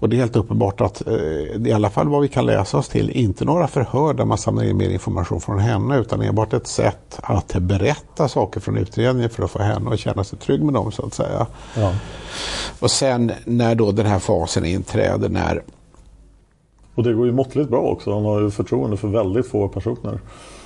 Och 0.00 0.08
det 0.08 0.16
är 0.16 0.18
helt 0.18 0.36
uppenbart 0.36 0.80
att, 0.80 1.06
eh, 1.06 1.66
i 1.66 1.72
alla 1.74 1.90
fall 1.90 2.08
vad 2.08 2.22
vi 2.22 2.28
kan 2.28 2.46
läsa 2.46 2.78
oss 2.78 2.88
till, 2.88 3.10
inte 3.10 3.44
några 3.44 3.68
förhör 3.68 4.14
där 4.14 4.24
man 4.24 4.38
samlar 4.38 4.64
in 4.64 4.76
mer 4.76 4.90
information 4.90 5.40
från 5.40 5.58
henne 5.58 5.98
utan 5.98 6.22
enbart 6.22 6.52
ett 6.52 6.66
sätt 6.66 7.18
att 7.22 7.54
berätta 7.54 8.28
saker 8.28 8.60
från 8.60 8.76
utredningen 8.76 9.30
för 9.30 9.42
att 9.42 9.50
få 9.50 9.58
henne 9.58 9.90
att 9.90 9.98
känna 9.98 10.24
sig 10.24 10.38
trygg 10.38 10.62
med 10.62 10.74
dem 10.74 10.92
så 10.92 11.06
att 11.06 11.14
säga. 11.14 11.46
Ja. 11.76 11.94
Och 12.80 12.90
sen 12.90 13.32
när 13.44 13.74
då 13.74 13.92
den 13.92 14.06
här 14.06 14.18
fasen 14.18 14.64
inträder 14.64 15.28
när 15.28 15.62
Och 16.94 17.02
det 17.02 17.14
går 17.14 17.26
ju 17.26 17.32
måttligt 17.32 17.70
bra 17.70 17.80
också. 17.80 18.12
Hon 18.12 18.24
har 18.24 18.40
ju 18.40 18.50
förtroende 18.50 18.96
för 18.96 19.08
väldigt 19.08 19.48
få 19.48 19.68
personer. 19.68 20.20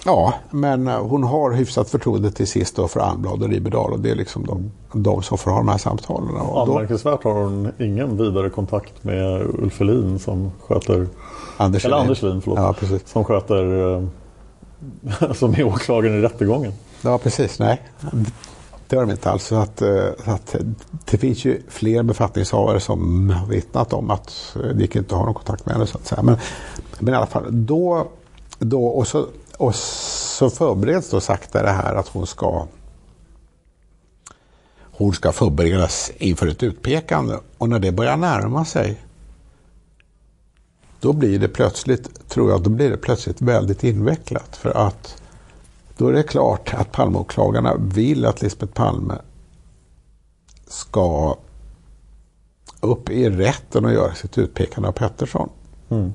Ja, 0.05 0.35
men 0.51 0.89
eh, 0.89 1.07
hon 1.07 1.25
har 1.25 1.53
hyfsat 1.53 1.91
förtroende 1.91 2.31
till 2.31 2.47
sist 2.47 2.77
då 2.77 2.89
för 2.89 3.01
Almblad 3.01 3.43
och 3.43 3.49
Ribedal 3.49 3.93
och 3.93 4.01
det 4.01 4.11
är 4.11 4.15
liksom 4.15 4.47
de, 4.47 4.73
de 5.01 5.23
som 5.23 5.39
får 5.39 5.51
ha 5.51 5.59
de 5.59 5.69
här 5.69 5.79
samtalen. 5.79 6.37
Och 6.37 6.63
Anmärkningsvärt 6.63 7.25
har 7.25 7.35
hon 7.35 7.73
ingen 7.79 8.17
vidare 8.17 8.51
kontakt 8.51 9.05
med 9.05 9.43
Ulf 9.43 9.81
Elin 9.81 10.19
som 10.19 10.53
sköter 10.61 11.07
Anders 11.57 11.85
Eller 11.85 11.97
Helin. 11.97 12.07
Anders 12.07 12.23
Lin, 12.23 12.41
förlåt. 12.43 12.59
Ja, 12.59 12.73
precis. 12.73 13.09
Som 13.09 13.25
sköter 13.25 13.95
eh, 13.95 15.33
som 15.33 15.55
är 15.55 15.65
åklagaren 15.65 16.19
i 16.19 16.21
rättegången. 16.21 16.73
Ja, 17.03 17.19
precis. 17.19 17.59
Nej, 17.59 17.83
det 18.89 18.97
har 18.97 19.07
de 19.07 19.13
inte 19.13 19.31
alls. 19.31 19.47
Så 19.47 19.55
att, 19.55 19.83
eh, 19.83 20.05
så 20.25 20.31
att 20.31 20.57
det 21.11 21.19
finns 21.19 21.45
ju 21.45 21.63
fler 21.69 22.03
befattningshavare 22.03 22.81
som 22.81 23.31
har 23.31 23.47
vittnat 23.47 23.93
om 23.93 24.11
att 24.11 24.57
det 24.75 24.81
gick 24.81 24.97
inte 24.97 25.15
att 25.15 25.19
ha 25.19 25.25
någon 25.25 25.35
kontakt 25.35 25.67
med 25.67 25.75
henne. 25.75 25.87
Så 25.87 25.99
att 25.99 26.07
säga. 26.07 26.23
Men, 26.23 26.37
men 26.99 27.15
i 27.15 27.17
alla 27.17 27.27
fall, 27.27 27.45
då, 27.51 28.07
då 28.59 28.87
och, 28.87 29.07
så, 29.07 29.27
och 29.59 29.75
så 29.75 30.51
förbereds 30.51 31.11
då 31.11 31.21
sakta 31.21 31.63
det 31.63 31.71
här 31.71 31.95
att 31.95 32.09
hon 32.09 32.27
ska 32.27 32.67
hon 34.95 35.13
ska 35.13 35.33
förberedas 35.33 36.13
inför 36.17 36.47
ett 36.47 36.63
utpekande. 36.63 37.39
Och 37.59 37.69
när 37.69 37.79
det 37.79 37.93
börjar 37.93 38.17
närma 38.17 38.65
sig 38.65 39.01
då 41.01 41.13
blir 41.13 41.39
det 41.39 41.49
plötsligt, 41.49 42.29
tror 42.29 42.51
jag, 42.51 42.63
då 42.63 42.71
blir 42.71 42.91
det 42.91 42.97
plötsligt 42.97 43.43
väldigt 43.43 43.85
invecklat. 43.85 44.57
För 44.57 44.71
att 44.71 45.23
då 45.97 46.09
är 46.09 46.13
det 46.13 46.23
klart 46.23 46.75
att 46.75 46.93
Palmeåklagarna 46.93 47.77
vill 47.77 48.27
att 48.27 48.43
Lisbeth 48.43 48.73
Palme 48.73 49.15
ska 50.67 51.37
upp 52.81 53.11
i 53.11 53.31
rätten 53.31 53.85
och 53.85 53.93
göra 53.93 54.15
sitt 54.15 54.39
utpekande 54.39 54.89
av 54.89 54.93
Pettersson. 54.93 55.49
Mm. 55.89 56.13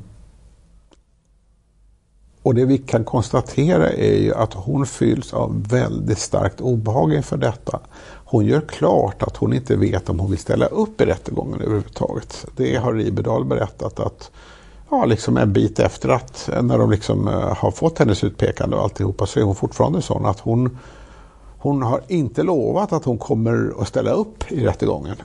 Och 2.47 2.55
det 2.55 2.65
vi 2.65 2.77
kan 2.77 3.03
konstatera 3.03 3.89
är 3.89 4.17
ju 4.17 4.33
att 4.33 4.53
hon 4.53 4.85
fylls 4.85 5.33
av 5.33 5.67
väldigt 5.69 6.19
starkt 6.19 6.61
obehag 6.61 7.13
inför 7.13 7.37
detta. 7.37 7.79
Hon 8.25 8.45
gör 8.45 8.61
klart 8.61 9.23
att 9.23 9.37
hon 9.37 9.53
inte 9.53 9.75
vet 9.75 10.09
om 10.09 10.19
hon 10.19 10.29
vill 10.29 10.39
ställa 10.39 10.65
upp 10.65 11.01
i 11.01 11.05
rättegången 11.05 11.61
överhuvudtaget. 11.61 12.45
Det 12.55 12.75
har 12.75 12.93
Ribedal 12.93 13.45
berättat 13.45 13.99
att 13.99 14.31
ja, 14.89 15.05
liksom 15.05 15.37
en 15.37 15.53
bit 15.53 15.79
efter 15.79 16.09
att 16.09 16.49
när 16.61 16.77
de 16.77 16.91
liksom 16.91 17.27
eh, 17.27 17.55
har 17.57 17.71
fått 17.71 17.99
hennes 17.99 18.23
utpekande 18.23 18.75
och 18.75 18.83
alltihopa 18.83 19.25
så 19.25 19.39
är 19.39 19.43
hon 19.43 19.55
fortfarande 19.55 20.01
sån 20.01 20.25
att 20.25 20.39
hon, 20.39 20.77
hon 21.57 21.81
har 21.81 22.01
inte 22.07 22.43
lovat 22.43 22.93
att 22.93 23.05
hon 23.05 23.17
kommer 23.17 23.73
att 23.81 23.87
ställa 23.87 24.11
upp 24.11 24.51
i 24.51 24.65
rättegången. 24.65 25.15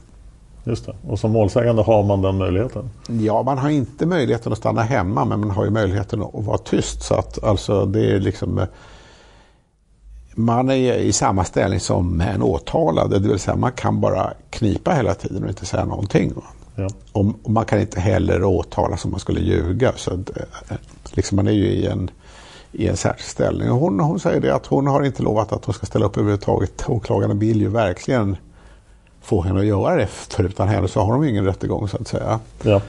Just 0.64 0.86
det. 0.86 0.94
Och 1.08 1.18
som 1.18 1.30
målsägande 1.30 1.82
har 1.82 2.02
man 2.02 2.22
den 2.22 2.38
möjligheten. 2.38 2.90
Ja, 3.08 3.42
man 3.42 3.58
har 3.58 3.70
inte 3.70 4.06
möjligheten 4.06 4.52
att 4.52 4.58
stanna 4.58 4.82
hemma 4.82 5.24
men 5.24 5.40
man 5.40 5.50
har 5.50 5.64
ju 5.64 5.70
möjligheten 5.70 6.22
att 6.22 6.44
vara 6.44 6.58
tyst. 6.58 7.02
Så 7.02 7.14
att 7.14 7.44
alltså 7.44 7.86
det 7.86 8.10
är 8.10 8.20
liksom 8.20 8.58
eh, 8.58 8.66
man 10.34 10.70
är 10.70 10.94
i 10.94 11.12
samma 11.12 11.44
ställning 11.44 11.80
som 11.80 12.20
en 12.20 12.42
åtalad. 12.42 13.10
Det 13.10 13.28
vill 13.28 13.38
säga 13.38 13.56
man 13.56 13.72
kan 13.72 14.00
bara 14.00 14.32
knipa 14.50 14.92
hela 14.92 15.14
tiden 15.14 15.42
och 15.42 15.48
inte 15.48 15.66
säga 15.66 15.84
någonting. 15.84 16.32
Ja. 16.74 16.88
Och, 17.12 17.26
och 17.42 17.50
man 17.50 17.64
kan 17.64 17.80
inte 17.80 18.00
heller 18.00 18.44
åtala 18.44 18.96
som 18.96 19.10
man 19.10 19.20
skulle 19.20 19.40
ljuga. 19.40 19.92
Så 19.96 20.14
att, 20.14 20.36
eh, 20.36 20.76
liksom 21.10 21.36
man 21.36 21.48
är 21.48 21.52
ju 21.52 21.66
i 21.66 21.86
en, 21.86 22.10
i 22.72 22.88
en 22.88 22.96
särskild 22.96 23.28
ställning. 23.28 23.70
Och 23.70 23.78
hon, 23.78 24.00
hon 24.00 24.20
säger 24.20 24.40
det 24.40 24.54
att 24.54 24.66
hon 24.66 24.86
har 24.86 25.02
inte 25.02 25.22
lovat 25.22 25.52
att 25.52 25.64
hon 25.64 25.74
ska 25.74 25.86
ställa 25.86 26.06
upp 26.06 26.16
överhuvudtaget. 26.16 26.84
Åklagaren 26.88 27.38
vill 27.38 27.60
ju 27.60 27.68
verkligen 27.68 28.36
få 29.22 29.42
henne 29.42 29.60
att 29.60 29.66
göra 29.66 29.96
det. 29.96 30.06
För 30.06 30.44
utan 30.44 30.68
henne 30.68 30.88
så 30.88 31.00
har 31.00 31.12
de 31.12 31.24
ingen 31.24 31.44
rättegång 31.44 31.88
så 31.88 31.96
att 31.96 32.08
säga. 32.08 32.40
Ja. 32.62 32.80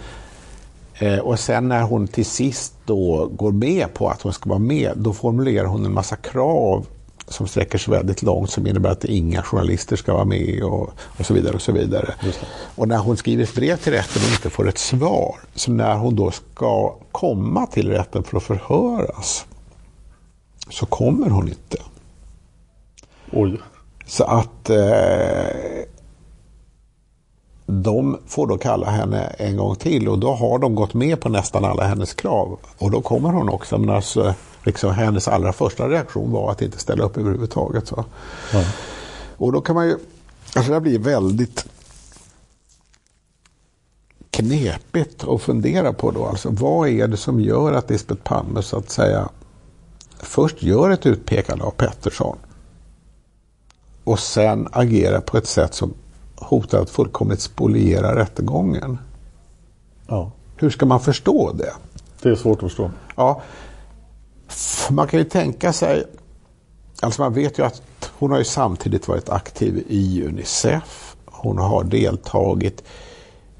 Eh, 0.94 1.20
och 1.20 1.40
sen 1.40 1.68
när 1.68 1.82
hon 1.82 2.08
till 2.08 2.26
sist 2.26 2.74
då 2.86 3.30
går 3.36 3.52
med 3.52 3.94
på 3.94 4.10
att 4.10 4.22
hon 4.22 4.34
ska 4.34 4.50
vara 4.50 4.60
med, 4.60 4.92
då 4.96 5.14
formulerar 5.14 5.66
hon 5.66 5.86
en 5.86 5.94
massa 5.94 6.16
krav 6.16 6.86
som 7.28 7.48
sträcker 7.48 7.78
sig 7.78 7.94
väldigt 7.94 8.24
långt 8.24 8.50
som 8.50 8.68
innebär 8.68 8.90
att 8.90 9.06
inga 9.06 9.42
journalister 9.42 9.96
ska 9.96 10.14
vara 10.14 10.26
med 10.26 10.64
och, 10.64 10.90
och 11.18 11.26
så 11.26 11.34
vidare. 11.34 11.56
Och 11.56 11.62
så 11.62 11.72
vidare. 11.72 12.14
Och 12.76 12.88
när 12.88 12.98
hon 12.98 13.18
skriver 13.18 13.44
ett 13.44 13.56
brev 13.56 13.78
till 13.78 13.94
rätten 13.94 14.22
och 14.26 14.30
inte 14.30 14.50
får 14.50 14.70
ett 14.70 14.78
svar, 14.78 15.36
så 15.56 15.72
när 15.72 15.96
hon 15.96 16.16
då 16.16 16.32
ska 16.32 16.96
komma 17.12 17.68
till 17.68 17.90
rätten 17.90 18.24
för 18.24 18.38
att 18.38 18.44
förhöras, 18.44 19.46
så 20.70 20.86
kommer 20.86 21.30
hon 21.30 21.48
inte. 21.48 21.78
Oj. 23.32 23.58
Så 24.06 24.24
att 24.24 24.70
eh, 24.70 24.78
de 27.82 28.18
får 28.28 28.48
då 28.48 28.58
kalla 28.58 28.90
henne 28.90 29.24
en 29.24 29.58
gång 29.58 29.76
till 29.76 30.08
och 30.10 30.20
då 30.20 30.34
har 30.34 30.60
de 30.60 30.76
gått 30.76 30.94
med 30.94 31.22
på 31.22 31.30
nästan 31.30 31.66
alla 31.66 31.84
hennes 31.84 32.14
krav. 32.14 32.60
Och 32.78 32.92
då 32.92 33.02
kommer 33.02 33.30
hon 33.30 33.50
också. 33.50 33.78
Men 33.78 33.90
alltså, 33.90 34.34
liksom, 34.64 34.94
hennes 34.94 35.28
allra 35.28 35.54
första 35.54 35.90
reaktion 35.90 36.32
var 36.32 36.52
att 36.52 36.62
inte 36.62 36.80
ställa 36.80 37.04
upp 37.04 37.18
överhuvudtaget. 37.18 37.88
Så. 37.88 38.06
Ja. 38.54 38.64
Och 39.38 39.52
då 39.52 39.62
kan 39.62 39.76
man 39.76 39.88
ju, 39.88 39.98
alltså 40.56 40.72
det 40.72 40.82
blir 40.82 41.00
väldigt 41.00 41.66
knepigt 44.30 45.28
att 45.28 45.42
fundera 45.42 45.94
på 45.94 46.12
då. 46.12 46.26
Alltså 46.26 46.50
vad 46.50 46.90
är 46.90 47.08
det 47.08 47.18
som 47.18 47.40
gör 47.40 47.74
att 47.74 47.90
Lisbeth 47.90 48.22
Palme 48.22 48.62
så 48.62 48.78
att 48.78 48.90
säga 48.90 49.30
först 50.20 50.64
gör 50.64 50.90
ett 50.90 51.06
utpekande 51.06 51.64
av 51.64 51.72
Pettersson 51.72 52.38
och 54.04 54.20
sen 54.20 54.68
agerar 54.72 55.20
på 55.20 55.38
ett 55.38 55.48
sätt 55.48 55.74
som 55.74 55.94
hotar 56.44 56.82
att 56.82 56.90
fullkomligt 56.90 57.42
spoliera 57.42 58.16
rättegången. 58.16 58.98
Ja. 60.08 60.32
Hur 60.58 60.70
ska 60.70 60.86
man 60.86 61.00
förstå 61.00 61.52
det? 61.54 61.74
Det 62.22 62.30
är 62.30 62.36
svårt 62.36 62.58
att 62.58 62.70
förstå. 62.70 62.92
Ja, 63.16 63.42
man 64.90 65.08
kan 65.08 65.20
ju 65.20 65.26
tänka 65.26 65.74
sig, 65.74 66.04
alltså 67.00 67.22
man 67.22 67.34
vet 67.34 67.60
ju 67.60 67.66
att 67.66 67.82
hon 68.20 68.32
har 68.32 68.38
ju 68.38 68.44
samtidigt 68.44 69.08
varit 69.08 69.30
aktiv 69.30 69.84
i 69.88 70.24
Unicef. 70.24 71.16
Hon 71.26 71.58
har 71.58 71.84
deltagit 71.84 72.84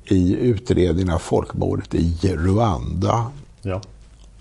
i 0.04 0.36
utredningen 0.36 1.14
av 1.14 1.20
folkmordet 1.20 1.96
i 1.96 2.36
Rwanda. 2.38 3.32
Ja. 3.62 3.82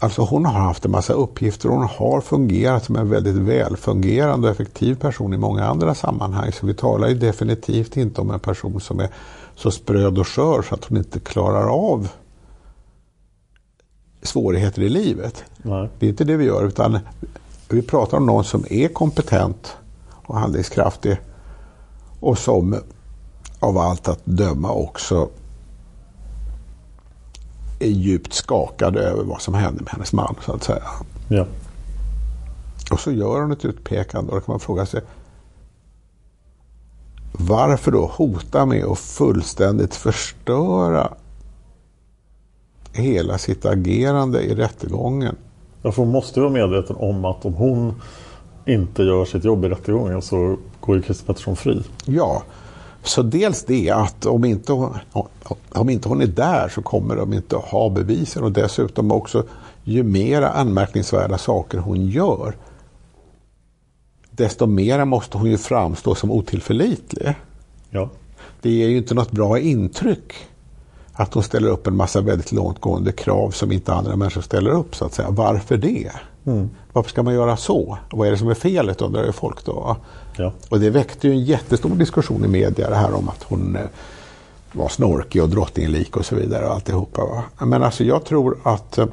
Alltså 0.03 0.23
hon 0.23 0.45
har 0.45 0.53
haft 0.53 0.85
en 0.85 0.91
massa 0.91 1.13
uppgifter 1.13 1.69
och 1.69 1.75
hon 1.75 1.89
har 1.89 2.21
fungerat 2.21 2.85
som 2.85 2.97
en 2.97 3.11
väldigt 3.11 3.35
välfungerande 3.35 4.49
och 4.49 4.55
effektiv 4.55 4.95
person 4.95 5.35
i 5.35 5.37
många 5.37 5.65
andra 5.65 5.95
sammanhang. 5.95 6.53
Så 6.53 6.67
vi 6.67 6.75
talar 6.75 7.09
ju 7.09 7.15
definitivt 7.15 7.97
inte 7.97 8.21
om 8.21 8.31
en 8.31 8.41
person 8.41 8.81
som 8.81 9.01
är 9.01 9.09
så 9.57 9.71
spröd 9.71 10.19
och 10.19 10.29
skör 10.29 10.63
så 10.63 10.75
att 10.75 10.85
hon 10.85 10.99
inte 10.99 11.21
klarar 11.21 11.69
av 11.69 12.09
svårigheter 14.23 14.83
i 14.83 14.89
livet. 14.89 15.45
Nej. 15.63 15.89
Det 15.99 16.07
är 16.07 16.11
inte 16.11 16.25
det 16.25 16.37
vi 16.37 16.45
gör 16.45 16.65
utan 16.67 16.99
vi 17.69 17.83
pratar 17.83 18.17
om 18.17 18.27
någon 18.27 18.45
som 18.45 18.65
är 18.71 18.89
kompetent 18.89 19.77
och 20.11 20.39
handlingskraftig 20.39 21.17
och 22.21 22.39
som 22.39 22.81
av 23.61 23.79
allt 23.79 24.09
att 24.09 24.21
döma 24.25 24.73
också 24.73 25.29
är 27.85 27.91
djupt 27.91 28.33
skakad 28.33 28.97
över 28.97 29.25
vad 29.25 29.41
som 29.41 29.55
hände 29.55 29.83
med 29.83 29.93
hennes 29.93 30.13
man 30.13 30.35
så 30.45 30.53
att 30.53 30.63
säga. 30.63 30.85
Ja. 31.29 31.47
Och 32.91 33.01
så 33.01 33.13
gör 33.13 33.41
hon 33.41 33.53
ett 33.53 33.65
utpekande 33.65 34.33
och 34.33 34.37
då 34.37 34.41
kan 34.41 34.53
man 34.53 34.61
fråga 34.61 34.87
sig 34.87 35.01
varför 37.33 37.91
då 37.91 38.07
hota 38.07 38.67
med 38.67 38.85
att 38.85 38.99
fullständigt 38.99 39.95
förstöra 39.95 41.15
hela 42.93 43.39
sitt 43.39 43.67
agerande 43.67 44.43
i 44.43 44.55
rättegången? 44.55 45.37
Ja, 45.83 45.93
för 45.93 46.03
hon 46.03 46.13
måste 46.13 46.41
vara 46.41 46.51
medveten 46.51 46.97
om 46.97 47.25
att 47.25 47.45
om 47.45 47.55
hon 47.55 47.95
inte 48.67 49.03
gör 49.03 49.25
sitt 49.25 49.45
jobb 49.45 49.65
i 49.65 49.69
rättegången 49.69 50.23
så 50.23 50.57
går 50.81 50.97
ju 50.97 51.03
Christer 51.03 51.27
Pettersson 51.27 51.57
fri. 51.57 51.83
Ja, 52.05 52.43
så 53.03 53.23
dels 53.23 53.65
det 53.65 53.91
att 53.91 54.27
om 54.27 54.45
inte, 54.45 54.73
hon, 54.73 54.99
om 55.69 55.89
inte 55.89 56.09
hon 56.09 56.21
är 56.21 56.27
där 56.27 56.69
så 56.69 56.83
kommer 56.83 57.17
de 57.17 57.33
inte 57.33 57.57
ha 57.57 57.89
bevisen 57.89 58.43
och 58.43 58.53
dessutom 58.53 59.13
också 59.13 59.45
ju 59.85 60.03
mera 60.03 60.51
anmärkningsvärda 60.51 61.39
saker 61.39 61.79
hon 61.79 62.07
gör 62.07 62.57
desto 64.37 64.67
mera 64.67 65.05
måste 65.05 65.39
hon 65.39 65.51
ju 65.51 65.59
framstå 65.59 66.15
som 66.15 66.31
otillförlitlig. 66.31 67.35
Ja. 67.91 68.11
Det 68.61 68.71
ger 68.71 68.89
ju 68.89 68.97
inte 68.97 69.15
något 69.15 69.31
bra 69.31 69.59
intryck 69.59 70.33
att 71.13 71.35
hon 71.35 71.43
ställer 71.43 71.69
upp 71.69 71.87
en 71.87 71.97
massa 71.97 72.21
väldigt 72.21 72.53
långtgående 72.53 73.13
krav 73.13 73.51
som 73.51 73.73
inte 73.73 73.93
andra 73.93 74.17
människor 74.17 74.41
ställer 74.41 74.71
upp. 74.71 74.97
så 74.97 75.05
att 75.05 75.15
säga. 75.15 75.31
Varför 75.31 75.77
det? 75.77 76.11
Mm. 76.45 76.71
Varför 76.93 77.11
ska 77.11 77.23
man 77.23 77.35
göra 77.35 77.57
så? 77.57 77.99
Vad 78.11 78.27
är 78.27 78.31
det 78.31 78.39
som 78.39 78.49
är 78.49 78.55
felet 78.55 79.01
undrar 79.01 79.25
ju 79.25 79.33
folk 79.33 79.65
då. 79.65 79.97
Ja. 80.37 80.53
Och 80.69 80.81
det 80.81 80.91
väckte 80.91 81.29
ju 81.29 81.33
en 81.33 81.45
jättestor 81.45 81.95
diskussion 81.95 82.45
i 82.45 82.49
media 82.49 82.91
det 82.91 82.97
här 82.97 83.15
om 83.15 83.29
att 83.29 83.43
hon 83.43 83.77
eh, 83.77 83.83
var 84.73 84.89
snorkig 84.89 85.43
och 85.43 85.49
drottninglik 85.49 86.17
och 86.17 86.27
så 86.27 86.35
vidare. 86.35 86.67
Och 86.67 86.75
alltihopa, 86.75 87.25
va? 87.25 87.67
Men 87.67 87.83
alltså 87.83 88.05
jag 88.05 88.25
tror 88.25 88.59
att 88.63 88.99
eh, 88.99 89.07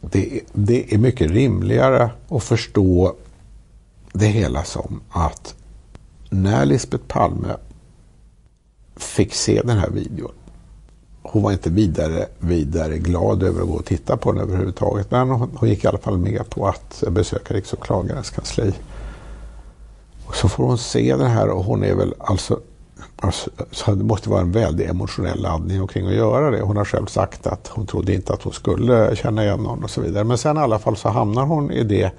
det, 0.00 0.40
det 0.52 0.94
är 0.94 0.98
mycket 0.98 1.30
rimligare 1.30 2.10
att 2.28 2.44
förstå 2.44 3.14
det 4.12 4.26
hela 4.26 4.64
som 4.64 5.00
att 5.10 5.54
när 6.30 6.66
Lisbeth 6.66 7.04
Palme 7.04 7.56
fick 8.96 9.34
se 9.34 9.62
den 9.64 9.78
här 9.78 9.90
videon. 9.90 10.32
Hon 11.22 11.42
var 11.42 11.52
inte 11.52 11.70
vidare, 11.70 12.26
vidare 12.38 12.98
glad 12.98 13.42
över 13.42 13.60
att 13.60 13.68
gå 13.68 13.74
och 13.74 13.84
titta 13.84 14.16
på 14.16 14.32
den 14.32 14.42
överhuvudtaget. 14.42 15.10
Men 15.10 15.30
hon, 15.30 15.50
hon 15.56 15.68
gick 15.68 15.84
i 15.84 15.86
alla 15.86 15.98
fall 15.98 16.18
med 16.18 16.50
på 16.50 16.66
att 16.66 17.04
besöka 17.10 17.54
riksåklagarens 17.54 18.30
kansli. 18.30 18.72
Och 20.26 20.36
så 20.36 20.48
får 20.48 20.64
hon 20.64 20.78
se 20.78 21.16
den 21.16 21.30
här 21.30 21.48
och 21.48 21.64
hon 21.64 21.84
är 21.84 21.94
väl 21.94 22.14
alltså, 22.18 22.60
alltså 23.16 23.50
så 23.70 23.94
det 23.94 24.04
måste 24.04 24.30
vara 24.30 24.40
en 24.40 24.52
väldigt 24.52 24.90
emotionell 24.90 25.42
laddning 25.42 25.80
omkring 25.80 26.06
att 26.06 26.14
göra 26.14 26.50
det. 26.50 26.60
Hon 26.60 26.76
har 26.76 26.84
själv 26.84 27.06
sagt 27.06 27.46
att 27.46 27.68
hon 27.68 27.86
trodde 27.86 28.14
inte 28.14 28.32
att 28.32 28.42
hon 28.42 28.52
skulle 28.52 29.16
känna 29.16 29.44
igen 29.44 29.60
någon 29.60 29.84
och 29.84 29.90
så 29.90 30.00
vidare. 30.00 30.24
Men 30.24 30.38
sen 30.38 30.56
i 30.56 30.60
alla 30.60 30.78
fall 30.78 30.96
så 30.96 31.08
hamnar 31.08 31.46
hon 31.46 31.70
i 31.70 31.84
det, 31.84 32.12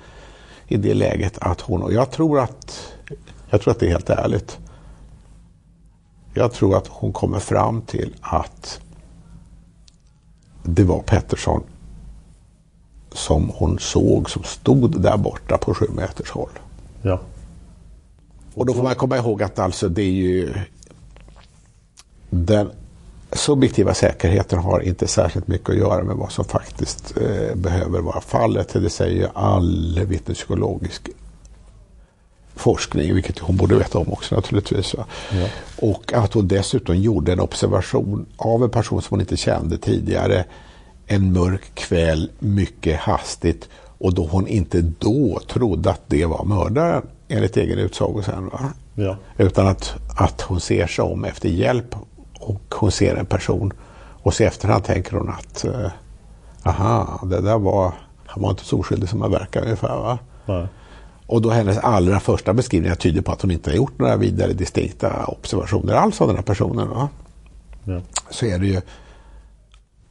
i 0.68 0.78
det 0.78 0.94
läget 0.94 1.38
att 1.42 1.62
hon, 1.62 1.82
och 1.82 1.94
jag 1.94 2.12
tror 2.12 2.40
att, 2.40 2.94
jag 3.50 3.62
tror 3.62 3.72
att 3.72 3.80
det 3.80 3.86
är 3.86 3.92
helt 3.92 4.10
ärligt. 4.10 4.58
Jag 6.34 6.54
tror 6.54 6.78
att 6.78 6.88
hon 6.88 7.14
kommer 7.14 7.40
fram 7.40 7.82
till 7.82 8.16
att 8.22 8.80
det 10.64 10.84
var 10.84 11.00
Pettersson 11.00 11.64
som 13.12 13.52
hon 13.56 13.80
såg 13.80 14.30
som 14.30 14.44
stod 14.44 15.02
där 15.02 15.18
borta 15.18 15.58
på 15.58 15.74
sju 15.74 15.86
meters 15.94 16.32
håll. 16.32 16.60
Ja. 17.02 17.20
Och 18.54 18.66
då 18.66 18.74
får 18.74 18.84
man 18.84 18.96
komma 18.96 19.18
ihåg 19.18 19.44
att 19.44 19.60
alltså 19.60 19.90
det 19.90 20.02
är 20.02 20.12
ju 20.12 20.54
den 22.30 22.72
subjektiva 23.32 23.94
säkerheten 23.94 24.60
har 24.60 24.80
inte 24.80 25.08
särskilt 25.08 25.48
mycket 25.48 25.70
att 25.70 25.78
göra 25.78 26.04
med 26.04 26.16
vad 26.16 26.32
som 26.32 26.46
faktiskt 26.46 27.18
eh, 27.18 27.56
behöver 27.56 28.00
vara 28.00 28.22
fallet. 28.22 28.74
Det 28.74 28.90
säger 28.90 29.16
ju 29.16 29.28
all 29.34 30.00
vittnespsykologisk 30.08 31.10
forskning, 32.62 33.14
vilket 33.14 33.40
hon 33.40 33.58
borde 33.58 33.76
veta 33.76 33.98
om 33.98 34.14
också 34.14 34.36
naturligtvis. 34.36 34.96
Ja. 34.98 35.06
Och 35.78 36.14
att 36.14 36.34
hon 36.34 36.48
dessutom 36.48 36.96
gjorde 36.96 37.32
en 37.32 37.40
observation 37.40 38.26
av 38.38 38.64
en 38.64 38.70
person 38.70 39.02
som 39.02 39.16
hon 39.16 39.20
inte 39.22 39.38
kände 39.38 39.78
tidigare 39.78 40.46
en 41.08 41.34
mörk 41.34 41.76
kväll 41.76 42.30
mycket 42.40 43.00
hastigt 43.00 43.70
och 43.98 44.14
då 44.14 44.28
hon 44.28 44.48
inte 44.48 44.82
då 44.82 45.40
trodde 45.48 45.90
att 45.90 46.02
det 46.08 46.26
var 46.26 46.46
mördaren 46.46 47.04
enligt 47.28 47.58
egen 47.58 47.80
utsago 47.80 48.22
sen. 48.26 48.50
Va? 48.50 48.74
Ja. 48.96 49.18
Utan 49.38 49.68
att, 49.68 49.96
att 50.18 50.42
hon 50.42 50.60
ser 50.60 50.88
sig 50.88 51.04
om 51.04 51.26
efter 51.26 51.50
hjälp 51.50 51.96
och 52.40 52.74
hon 52.76 52.92
ser 52.92 53.16
en 53.16 53.26
person 53.26 53.74
och 54.24 54.34
så 54.34 54.44
efterhand 54.44 54.84
tänker 54.84 55.18
hon 55.18 55.30
att 55.30 55.66
eh, 55.66 55.92
aha, 56.64 57.20
det 57.24 57.42
där 57.42 57.58
var, 57.58 57.94
han 58.26 58.44
var 58.44 58.50
inte 58.50 58.66
så 58.66 58.80
oskyldig 58.80 59.10
som 59.10 59.22
han 59.22 59.32
verkar 59.32 59.62
ungefär. 59.62 59.98
Va? 59.98 60.20
Nej. 60.46 60.68
Och 61.32 61.42
då 61.42 61.50
hennes 61.50 61.78
allra 61.78 62.20
första 62.20 62.54
beskrivningar 62.54 62.96
tyder 62.96 63.22
på 63.22 63.32
att 63.32 63.42
hon 63.42 63.52
inte 63.52 63.70
har 63.70 63.76
gjort 63.76 64.00
några 64.00 64.16
vidare 64.16 64.54
distinkta 64.54 65.26
observationer 65.26 65.94
alls 65.94 66.22
av 66.22 66.28
den 66.28 66.36
här 66.36 66.44
personen. 66.44 66.90
Va? 66.90 67.10
Ja. 67.84 68.02
Så 68.30 68.46
är 68.46 68.60
det 68.60 68.66
ju 68.66 68.82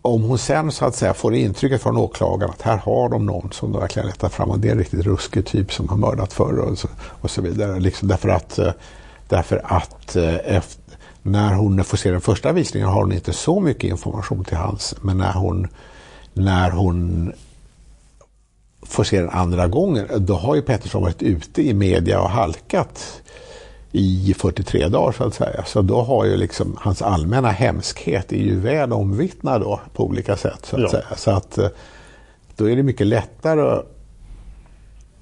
om 0.03 0.23
hon 0.23 0.39
sen 0.39 0.73
så 0.73 0.85
att 0.85 0.95
säga 0.95 1.14
får 1.14 1.35
intrycket 1.35 1.83
från 1.83 1.97
åklagaren 1.97 2.51
att 2.51 2.62
här 2.62 2.77
har 2.77 3.09
de 3.09 3.27
någon 3.27 3.53
som 3.53 3.73
de 3.73 3.81
verkligen 3.81 4.09
letar 4.09 4.29
fram 4.29 4.51
och 4.51 4.59
det 4.59 4.68
är 4.68 4.73
en 4.73 4.79
riktigt 4.79 5.05
ruskig 5.05 5.47
typ 5.47 5.73
som 5.73 5.89
har 5.89 5.97
mördat 5.97 6.33
förr 6.33 6.59
och 6.59 6.79
så, 6.79 6.89
och 6.99 7.31
så 7.31 7.43
vidare. 7.43 7.81
Liksom 7.81 8.09
därför 8.09 8.29
att, 8.29 8.59
eh, 8.59 8.73
därför 9.29 9.61
att 9.64 10.16
eh, 10.16 10.57
efter, 10.57 10.97
när 11.23 11.55
hon 11.55 11.85
får 11.85 11.97
se 11.97 12.11
den 12.11 12.21
första 12.21 12.53
visningen 12.53 12.89
har 12.89 13.01
hon 13.01 13.12
inte 13.12 13.33
så 13.33 13.61
mycket 13.61 13.91
information 13.91 14.45
till 14.45 14.57
hands. 14.57 14.95
Men 15.01 15.18
när 15.18 15.33
hon, 15.33 15.68
när 16.35 16.71
hon 16.71 17.33
får 18.91 19.05
se 19.05 19.20
den 19.20 19.30
andra 19.30 19.66
gången, 19.66 20.07
då 20.16 20.34
har 20.34 20.55
ju 20.55 20.62
Pettersson 20.62 21.03
varit 21.03 21.22
ute 21.22 21.62
i 21.62 21.74
media 21.74 22.20
och 22.20 22.30
halkat 22.30 23.22
i 23.93 24.34
43 24.38 24.88
dagar 24.88 25.12
så 25.12 25.24
att 25.24 25.34
säga. 25.34 25.64
Så 25.66 25.82
då 25.82 26.03
har 26.03 26.24
ju 26.24 26.36
liksom 26.36 26.76
hans 26.80 27.03
allmänna 27.03 27.51
hemskhet 27.51 28.32
är 28.32 28.36
ju 28.36 28.61
väl 28.61 28.93
omvittnad 28.93 29.61
då 29.61 29.80
på 29.95 30.05
olika 30.05 30.36
sätt. 30.36 30.66
Så 30.66 30.76
att 30.76 30.82
Ja. 30.82 30.91
säga. 30.91 31.07
Så 31.16 31.30
att 31.30 31.59
eh, 31.59 31.68
då 32.57 32.70
är 32.70 32.76
det 32.76 32.82
mycket 32.82 33.07
lättare, 33.07 33.82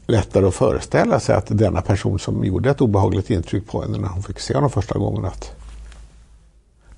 lättare 0.07 0.47
att 0.47 0.55
föreställa 0.55 1.21
sig 1.21 1.35
att 1.37 1.47
denna 1.49 1.83
person 1.83 2.19
som 2.19 2.45
gjorde 2.45 2.71
ett 2.71 2.81
obehagligt 2.81 3.31
intryck 3.31 3.67
på 3.71 3.83
henne 3.83 3.99
när 3.99 4.09
hon 4.09 4.23
fick 4.23 4.41
se 4.41 4.55
honom 4.55 4.71
första 4.71 4.99
gången 4.99 5.25
att 5.25 5.53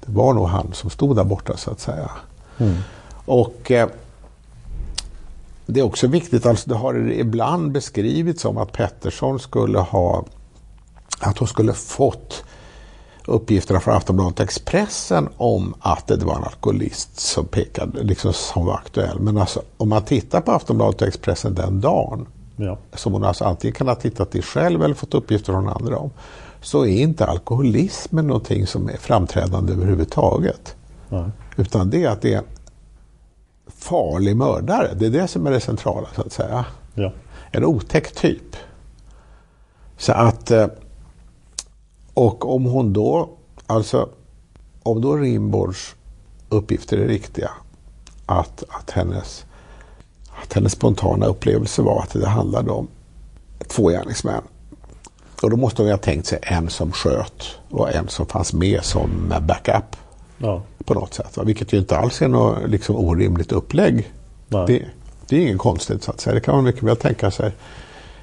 det 0.07 0.13
var 0.13 0.35
nog 0.35 0.49
han 0.49 0.73
som 0.73 0.91
stod 0.91 1.17
där 1.17 1.25
borta 1.25 1.57
så 1.57 1.71
att 1.71 1.81
säga. 1.81 2.11
Och 3.27 3.71
eh, 3.71 3.89
det 5.71 5.81
är 5.81 5.85
också 5.85 6.07
viktigt, 6.07 6.47
alltså 6.47 6.71
det 6.71 6.77
har 6.77 7.11
ibland 7.11 7.73
beskrivits 7.73 8.43
som 8.43 8.59
att 8.59 8.73
Pettersson 8.73 9.39
skulle 9.39 9.79
ha 9.79 10.25
att 11.21 11.39
hon 11.39 11.49
skulle 11.49 11.73
fått 11.73 12.45
uppgifterna 13.25 13.81
från 13.81 13.95
Aftonbladet 13.95 14.41
Expressen 14.41 15.29
om 15.37 15.75
att 15.81 16.07
det 16.07 16.25
var 16.25 16.37
en 16.37 16.45
alkoholist 16.45 17.21
som 17.21 17.47
pekade, 17.47 18.03
liksom 18.03 18.33
som 18.33 18.67
var 18.67 18.75
aktuell. 18.75 19.21
Men 19.21 19.39
alltså, 19.39 19.63
om 19.77 19.89
man 19.89 20.03
tittar 20.03 20.41
på 20.41 20.53
Aftonbladet 20.53 21.03
Expressen 21.03 21.55
den 21.55 21.81
dagen, 21.81 22.27
Ja. 22.57 22.79
som 22.95 23.13
hon 23.13 23.25
alltså 23.25 23.45
antingen 23.45 23.75
kan 23.75 23.89
ha 23.89 23.95
tittat 23.95 24.35
i 24.35 24.43
själv 24.43 24.83
eller 24.83 24.95
fått 24.95 25.15
uppgifter 25.15 25.53
från 25.53 25.69
andra 25.69 25.99
om, 25.99 26.11
så 26.63 26.85
är 26.87 27.01
inte 27.01 27.27
alkoholismen 27.27 28.27
någonting 28.27 28.67
som 28.67 28.89
är 28.89 28.97
framträdande 28.97 29.73
överhuvudtaget. 29.73 30.77
Nej. 31.09 31.25
Utan 31.57 31.91
det 31.91 32.05
är 32.05 32.09
att 32.09 32.23
det 32.23 32.35
är 32.35 32.43
farlig 33.81 34.37
mördare. 34.37 34.95
Det 34.95 35.07
är 35.07 35.11
det 35.11 35.29
som 35.29 35.47
är 35.47 35.51
det 35.51 35.61
centrala 35.61 36.09
så 36.15 36.21
att 36.21 36.33
säga. 36.33 36.65
Ja. 36.95 37.13
En 37.51 37.65
otäck 37.65 38.15
typ. 38.15 38.57
Så 39.97 40.13
att 40.13 40.51
eh, 40.51 40.67
och 42.15 42.55
om 42.55 42.65
hon 42.65 42.93
då, 42.93 43.31
alltså 43.67 44.09
om 44.83 45.01
då 45.01 45.17
Rimbords 45.17 45.95
uppgifter 46.49 46.99
är 46.99 47.09
riktiga, 47.09 47.51
att, 48.27 48.65
att, 48.69 48.91
hennes, 48.91 49.45
att 50.43 50.53
hennes 50.53 50.73
spontana 50.73 51.27
upplevelse 51.27 51.83
var 51.83 52.03
att 52.03 52.13
det 52.13 52.29
handlade 52.29 52.71
om 52.71 52.89
två 53.69 53.89
gärningsmän. 53.89 54.43
Och 55.43 55.51
då 55.51 55.57
måste 55.57 55.83
hon 55.83 55.87
ju 55.87 55.93
ha 55.93 55.99
tänkt 55.99 56.27
sig 56.27 56.39
en 56.43 56.69
som 56.69 56.93
sköt 56.93 57.59
och 57.71 57.95
en 57.95 58.09
som 58.09 58.27
fanns 58.27 58.53
med 58.53 58.85
som 58.85 59.35
backup 59.49 59.97
Ja. 60.39 60.63
På 60.91 61.01
något 61.01 61.15
sätt. 61.15 61.37
Va? 61.37 61.43
Vilket 61.43 61.73
ju 61.73 61.79
inte 61.79 61.99
alls 61.99 62.23
är 62.23 62.29
något 62.29 62.69
liksom, 62.69 62.97
orimligt 62.97 63.53
upplägg. 63.53 64.13
Det, 64.67 64.83
det 65.27 65.37
är 65.37 65.41
inget 65.41 65.59
konstigt 65.59 66.03
så 66.03 66.11
att 66.11 66.21
säga. 66.21 66.35
Det 66.35 66.41
kan 66.41 66.55
man 66.55 66.65
mycket 66.65 66.83
väl 66.83 66.97
tänka 66.97 67.31
sig 67.31 67.53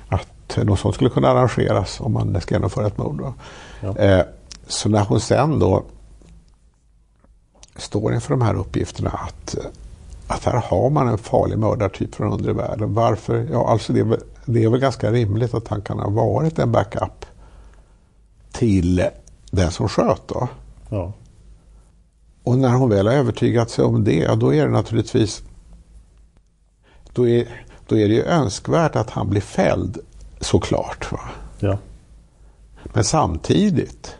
att 0.07 0.57
något 0.57 0.79
sånt 0.79 0.95
skulle 0.95 1.09
kunna 1.09 1.27
arrangeras 1.27 1.99
om 1.99 2.13
man 2.13 2.41
ska 2.41 2.55
genomföra 2.55 2.87
ett 2.87 2.97
mord. 2.97 3.33
Ja. 3.81 3.97
Eh, 3.97 4.25
så 4.67 4.89
när 4.89 5.05
hon 5.05 5.19
sen 5.19 5.59
då 5.59 5.83
står 7.75 8.13
inför 8.13 8.29
de 8.29 8.41
här 8.41 8.53
uppgifterna 8.53 9.09
att, 9.09 9.55
att 10.27 10.43
här 10.43 10.61
har 10.65 10.89
man 10.89 11.07
en 11.07 11.17
farlig 11.17 11.57
mördartyp 11.57 12.15
från 12.15 12.33
undre 12.33 12.53
världen. 12.53 12.93
Varför? 12.93 13.47
Ja, 13.51 13.67
alltså 13.67 13.93
det 13.93 13.99
är, 13.99 14.03
väl, 14.03 14.19
det 14.45 14.63
är 14.63 14.69
väl 14.69 14.79
ganska 14.79 15.11
rimligt 15.11 15.53
att 15.53 15.67
han 15.67 15.81
kan 15.81 15.99
ha 15.99 16.09
varit 16.09 16.59
en 16.59 16.71
backup 16.71 17.25
till 18.51 19.07
den 19.51 19.71
som 19.71 19.89
sköt 19.89 20.27
då. 20.27 20.47
Ja. 20.89 21.13
Och 22.47 22.57
när 22.57 22.69
hon 22.69 22.89
väl 22.89 23.07
har 23.07 23.13
övertygat 23.13 23.69
sig 23.69 23.85
om 23.85 24.03
det, 24.03 24.35
då 24.35 24.53
är 24.53 24.65
det 24.65 24.71
naturligtvis 24.71 25.43
då 27.13 27.27
är, 27.27 27.65
då 27.87 27.97
är 27.97 28.07
det 28.07 28.13
ju 28.13 28.23
önskvärt 28.23 28.95
att 28.95 29.09
han 29.09 29.29
blir 29.29 29.41
fälld 29.41 29.97
såklart. 30.39 31.11
Va? 31.11 31.19
Ja. 31.59 31.77
Men 32.83 33.03
samtidigt 33.03 34.15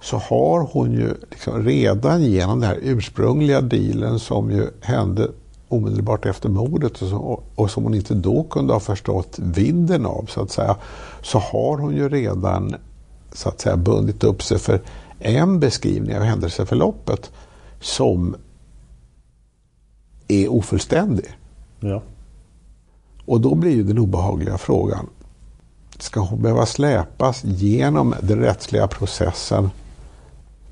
så 0.00 0.16
har 0.16 0.68
hon 0.72 0.92
ju 0.92 1.14
liksom 1.30 1.64
redan 1.64 2.22
genom 2.22 2.60
den 2.60 2.68
här 2.68 2.78
ursprungliga 2.82 3.60
dealen 3.60 4.18
som 4.18 4.50
ju 4.50 4.70
hände 4.80 5.28
omedelbart 5.68 6.26
efter 6.26 6.48
mordet 6.48 7.02
och, 7.02 7.08
så, 7.08 7.42
och 7.54 7.70
som 7.70 7.84
hon 7.84 7.94
inte 7.94 8.14
då 8.14 8.44
kunde 8.44 8.72
ha 8.72 8.80
förstått 8.80 9.38
vidden 9.38 10.06
av 10.06 10.26
så 10.28 10.42
att 10.42 10.50
säga. 10.50 10.76
Så 11.22 11.38
har 11.38 11.78
hon 11.78 11.96
ju 11.96 12.08
redan 12.08 12.74
så 13.32 13.48
att 13.48 13.60
säga 13.60 13.76
bundit 13.76 14.24
upp 14.24 14.42
sig 14.42 14.58
för 14.58 14.80
en 15.22 15.60
beskrivning 15.60 16.16
av 16.16 16.22
händelseförloppet 16.22 17.32
som 17.80 18.36
är 20.28 20.52
ofullständig. 20.52 21.38
Ja. 21.80 22.02
Och 23.26 23.40
då 23.40 23.54
blir 23.54 23.70
ju 23.70 23.82
den 23.82 23.98
obehagliga 23.98 24.58
frågan, 24.58 25.08
ska 25.98 26.20
hon 26.20 26.42
behöva 26.42 26.66
släpas 26.66 27.44
genom 27.44 28.14
den 28.22 28.38
rättsliga 28.38 28.88
processen 28.88 29.70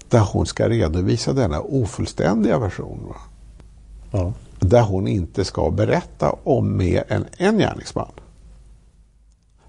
där 0.08 0.20
hon 0.32 0.46
ska 0.46 0.68
redovisa 0.68 1.32
denna 1.32 1.60
ofullständiga 1.60 2.58
version? 2.58 3.14
Ja. 4.10 4.32
Där 4.58 4.82
hon 4.82 5.08
inte 5.08 5.44
ska 5.44 5.70
berätta 5.70 6.36
om 6.44 6.76
mer 6.76 7.04
än 7.08 7.26
en 7.38 7.58
gärningsman. 7.58 8.12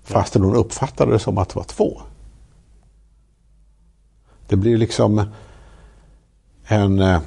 Fastän 0.03 0.43
hon 0.43 0.55
uppfattade 0.55 1.11
det 1.11 1.19
som 1.19 1.37
att 1.37 1.49
det 1.49 1.55
var 1.55 1.63
två. 1.63 2.01
Det 4.51 4.57
blir 4.57 4.77
liksom 4.77 5.29
en... 6.67 6.99
eh, 6.99 7.21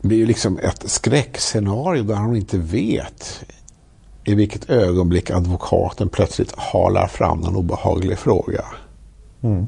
Det 0.00 0.08
blir 0.08 0.18
ju 0.18 0.26
liksom 0.26 0.58
ett 0.58 0.90
skräckscenario 0.90 2.02
där 2.02 2.14
hon 2.16 2.36
inte 2.36 2.58
vet 2.58 3.44
i 4.24 4.34
vilket 4.34 4.70
ögonblick 4.70 5.30
advokaten 5.30 6.08
plötsligt 6.08 6.54
halar 6.56 7.06
fram 7.06 7.38
någon 7.38 7.56
obehaglig 7.56 8.18
fråga. 8.18 8.64
Mm. 9.42 9.66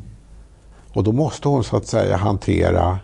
Och 0.92 1.04
då 1.04 1.12
måste 1.12 1.48
hon 1.48 1.64
så 1.64 1.76
att 1.76 1.86
säga 1.86 2.16
hantera 2.16 2.98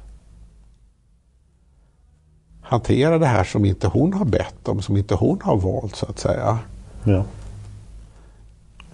hantera 2.63 3.19
det 3.19 3.27
här 3.27 3.45
som 3.45 3.65
inte 3.65 3.87
hon 3.87 4.13
har 4.13 4.25
bett 4.25 4.69
om, 4.69 4.83
som 4.83 4.97
inte 4.97 5.15
hon 5.15 5.41
har 5.43 5.57
valt 5.57 5.97
så 5.97 6.07
att 6.07 6.19
säga. 6.19 6.59
Ja. 7.05 7.25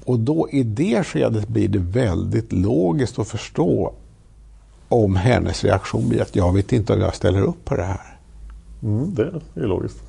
Och 0.09 0.19
då 0.19 0.49
i 0.51 0.63
det 0.63 1.05
skedet 1.05 1.49
blir 1.49 1.69
det 1.69 1.79
väldigt 1.79 2.53
logiskt 2.53 3.19
att 3.19 3.29
förstå 3.29 3.93
om 4.89 5.17
hennes 5.17 5.65
reaktion 5.65 6.09
blir 6.09 6.23
att 6.23 6.37
jag 6.37 6.55
vet 6.55 6.73
inte 6.73 6.93
om 6.93 7.01
jag 7.01 7.15
ställer 7.15 7.43
upp 7.43 7.65
på 7.65 7.77
det 7.77 7.83
här. 7.83 8.17
Mm, 8.83 9.15
det 9.15 9.23
är 9.55 9.67
logiskt. 9.67 10.03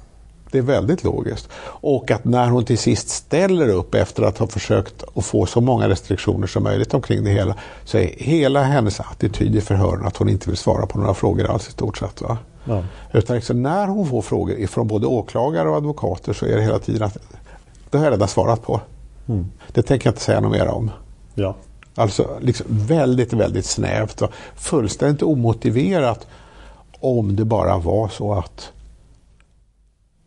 Det 0.52 0.58
är 0.58 0.62
väldigt 0.62 1.04
logiskt. 1.04 1.50
Och 1.64 2.12
att 2.12 2.26
när 2.26 2.50
hon 2.50 2.66
till 2.66 2.78
sist 2.78 3.10
ställer 3.10 3.70
upp 3.70 3.96
efter 3.96 4.24
att 4.24 4.38
ha 4.38 4.48
försökt 4.48 5.04
att 5.16 5.26
få 5.26 5.46
så 5.46 5.62
många 5.62 5.90
restriktioner 5.90 6.48
som 6.48 6.64
möjligt 6.64 6.94
omkring 6.94 7.24
det 7.24 7.30
hela 7.30 7.56
så 7.84 7.98
är 7.98 8.14
hela 8.18 8.64
hennes 8.64 9.00
attityd 9.00 9.56
i 9.56 9.62
förhören 9.62 10.06
att 10.06 10.18
hon 10.18 10.30
inte 10.30 10.50
vill 10.50 10.58
svara 10.58 10.86
på 10.86 11.00
några 11.00 11.14
frågor 11.14 11.46
alls 11.46 11.68
i 11.68 11.72
stort 11.72 11.98
sett. 11.98 12.22
Va? 12.22 12.38
Ja. 12.64 12.84
Utan 13.14 13.36
liksom 13.36 13.64
när 13.64 13.88
hon 13.88 14.10
får 14.10 14.22
frågor 14.22 14.68
från 14.68 14.88
både 14.88 15.08
åklagare 15.08 15.70
och 15.70 15.76
advokater 15.76 16.34
så 16.34 16.46
är 16.46 16.56
det 16.56 16.64
hela 16.64 16.80
tiden 16.80 17.04
att 17.04 17.18
det 17.90 17.98
har 17.98 18.06
jag 18.06 18.14
redan 18.14 18.28
svarat 18.28 18.64
på. 18.64 18.82
Mm. 19.30 19.46
Det 19.72 19.82
tänker 19.82 20.08
jag 20.08 20.12
inte 20.12 20.24
säga 20.24 20.40
något 20.40 20.52
mer 20.52 20.68
om. 20.68 20.92
Ja. 21.36 21.56
Alltså 21.96 22.38
liksom 22.42 22.66
väldigt, 22.70 23.34
väldigt 23.34 23.66
snävt 23.66 24.22
och 24.22 24.32
fullständigt 24.56 25.24
omotiverat 25.24 26.28
om 27.00 27.36
det 27.36 27.46
bara 27.46 27.78
var 27.78 28.08
så 28.08 28.34
att, 28.34 28.72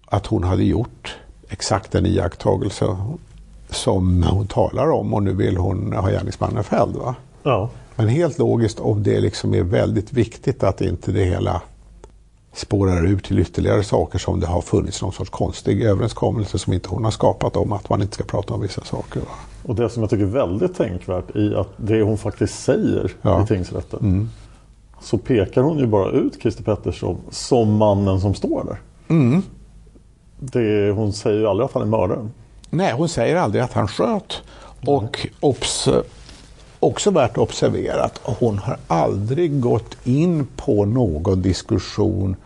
att 0.07 0.27
hon 0.27 0.45
hade 0.45 0.65
gjort 0.65 1.17
exakt 1.49 1.93
den 1.93 2.07
iakttagelse 2.07 2.97
som 3.71 4.23
hon 4.23 4.47
talar 4.47 4.91
om 4.91 5.15
och 5.15 5.23
nu 5.23 5.33
vill 5.33 5.57
hon 5.57 5.93
ha 5.93 6.11
gärningsmannen 6.11 6.65
fälld. 6.65 6.97
Va? 6.97 7.15
Ja. 7.43 7.71
Men 7.97 8.09
helt 8.09 8.39
logiskt 8.39 8.81
om 8.81 9.03
det 9.03 9.21
liksom 9.21 9.55
är 9.55 9.63
väldigt 9.63 10.13
viktigt 10.13 10.63
att 10.63 10.81
inte 10.81 11.13
det 11.13 11.25
hela 11.25 11.63
spårar 12.53 13.07
ut 13.07 13.25
till 13.25 13.39
ytterligare 13.39 13.83
saker 13.85 14.19
som 14.19 14.41
det 14.41 14.47
har 14.47 14.61
funnits 14.61 15.03
någon 15.03 15.13
sorts 15.13 15.31
konstig 15.31 15.83
överenskommelse 15.83 16.59
som 16.59 16.73
inte 16.73 16.89
hon 16.89 17.05
har 17.05 17.11
skapat 17.11 17.57
om 17.57 17.73
att 17.73 17.89
man 17.89 18.03
inte 18.03 18.15
ska 18.15 18.25
prata 18.25 18.55
om 18.55 18.61
vissa 18.61 18.85
saker. 18.85 19.21
Va? 19.21 19.27
Och 19.63 19.75
det 19.75 19.89
som 19.89 20.03
jag 20.03 20.11
tycker 20.11 20.25
är 20.25 20.29
väldigt 20.29 20.75
tänkvärt 20.77 21.37
i 21.37 21.55
att 21.55 21.69
det 21.77 22.03
hon 22.03 22.19
faktiskt 22.19 22.63
säger 22.65 23.13
Ja. 23.23 23.43
i 23.43 23.47
tingsrätten. 23.47 24.01
Mm. 24.01 24.29
Så 25.01 25.19
pekar 25.19 25.63
hon 25.63 25.79
ju 25.79 25.87
bara 25.87 26.11
ut 26.11 26.41
Christer 26.43 26.65
Pettersson 26.65 27.17
som 27.31 27.77
mannen 27.77 28.21
som 28.21 28.35
står 28.35 28.65
där. 28.65 28.81
Mm. 29.09 29.43
Det, 30.39 30.91
hon 30.91 31.13
säger 31.13 31.39
ju 31.41 31.47
aldrig 31.47 31.65
att 31.65 31.73
han 31.73 31.83
är 31.83 31.87
mördaren. 31.87 32.33
Nej, 32.71 32.93
hon 32.93 33.09
säger 33.09 33.37
aldrig 33.37 33.63
att 33.63 33.73
han 33.73 33.89
sköt. 33.89 34.43
Och 34.87 35.27
obs 35.41 35.89
också 36.83 37.11
värt 37.11 37.31
att 37.31 37.39
observera 37.39 38.05
att 38.05 38.21
hon 38.23 38.59
har 38.59 38.77
aldrig 38.87 39.61
gått 39.61 39.97
in 40.05 40.47
på 40.57 40.85
någon 40.85 41.43
diskussion 41.43 42.37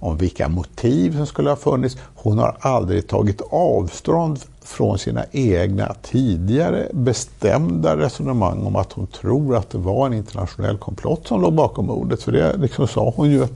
om 0.00 0.16
vilka 0.16 0.48
motiv 0.48 1.16
som 1.16 1.26
skulle 1.26 1.50
ha 1.50 1.56
funnits. 1.56 1.96
Hon 2.14 2.38
har 2.38 2.56
aldrig 2.60 3.08
tagit 3.08 3.40
avstånd 3.50 4.38
från 4.62 4.98
sina 4.98 5.24
egna 5.32 5.94
tidigare 6.02 6.88
bestämda 6.92 7.96
resonemang 7.96 8.66
om 8.66 8.76
att 8.76 8.92
hon 8.92 9.06
tror 9.06 9.56
att 9.56 9.70
det 9.70 9.78
var 9.78 10.06
en 10.06 10.12
internationell 10.12 10.78
komplott 10.78 11.26
som 11.26 11.40
låg 11.40 11.54
bakom 11.54 11.86
mordet. 11.86 12.22
För 12.22 12.32
det 12.32 12.56
liksom 12.56 12.88
sa 12.88 13.12
hon 13.16 13.30
ju, 13.30 13.46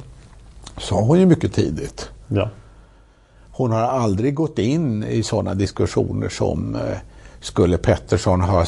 sa 0.79 1.01
hon 1.01 1.21
ju 1.21 1.27
mycket 1.27 1.55
tidigt. 1.55 2.11
Ja. 2.29 2.49
Hon 3.51 3.73
har 3.73 3.81
aldrig 3.81 4.35
gått 4.35 4.59
in 4.59 5.05
i 5.05 5.23
sådana 5.23 5.55
diskussioner 5.55 6.29
som, 6.29 6.75
eh, 6.75 6.99
skulle 7.41 7.79
Pettersson 7.79 8.41
ha 8.41 8.65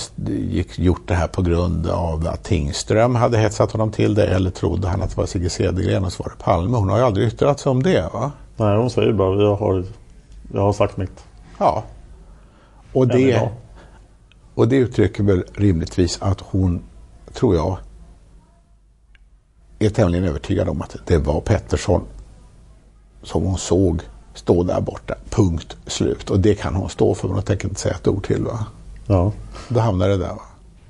gjort 0.76 1.08
det 1.08 1.14
här 1.14 1.26
på 1.26 1.42
grund 1.42 1.86
av 1.86 2.26
att 2.26 2.44
Tingström 2.44 3.14
hade 3.14 3.38
hetsat 3.38 3.72
honom 3.72 3.90
till 3.90 4.14
det 4.14 4.26
eller 4.26 4.50
trodde 4.50 4.88
han 4.88 5.02
att 5.02 5.10
det 5.10 5.16
var 5.16 5.26
Sigge 5.26 5.50
Cedergren 5.50 6.04
och 6.04 6.12
så 6.12 6.22
var 6.22 6.30
det 6.30 6.44
Palme? 6.44 6.76
Hon 6.76 6.88
har 6.88 6.98
ju 6.98 7.04
aldrig 7.04 7.26
yttrat 7.26 7.60
sig 7.60 7.70
om 7.70 7.82
det 7.82 8.10
va? 8.12 8.32
Nej, 8.56 8.76
hon 8.76 8.90
säger 8.90 9.12
bara 9.12 9.42
jag 9.42 9.56
har, 9.56 9.84
jag 10.52 10.60
har 10.60 10.72
sagt 10.72 10.96
mitt. 10.96 11.24
Ja. 11.58 11.84
Och 12.92 13.08
det, 13.08 13.50
och 14.54 14.68
det 14.68 14.76
uttrycker 14.76 15.22
väl 15.22 15.44
rimligtvis 15.54 16.22
att 16.22 16.40
hon, 16.40 16.82
tror 17.32 17.54
jag, 17.54 17.78
är 19.78 19.90
tämligen 19.90 20.24
övertygad 20.24 20.68
om 20.68 20.82
att 20.82 20.96
det 21.06 21.18
var 21.18 21.40
Pettersson 21.40 22.02
som 23.22 23.42
hon 23.42 23.58
såg 23.58 24.02
stå 24.34 24.62
där 24.62 24.80
borta. 24.80 25.14
Punkt 25.30 25.76
slut. 25.86 26.30
Och 26.30 26.40
det 26.40 26.54
kan 26.54 26.74
hon 26.74 26.88
stå 26.88 27.14
för. 27.14 27.28
Men 27.28 27.34
hon 27.34 27.44
tänker 27.44 27.68
inte 27.68 27.80
säga 27.80 27.94
ett 27.94 28.08
ord 28.08 28.26
till. 28.26 28.44
Va? 28.44 28.66
Ja. 29.06 29.32
Då 29.68 29.80
hamnar 29.80 30.08
det 30.08 30.16
där. 30.16 30.28
Va? 30.28 30.42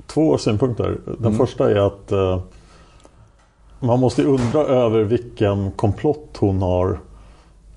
Två 0.07 0.39
synpunkter. 0.39 0.99
Den 1.05 1.27
mm. 1.27 1.39
första 1.39 1.71
är 1.71 1.87
att 1.87 2.13
eh, 2.13 2.41
man 3.81 4.01
måste 4.01 4.25
undra 4.25 4.61
över 4.61 5.03
vilken 5.03 5.71
komplott 5.71 6.37
hon 6.39 6.63
har 6.63 6.99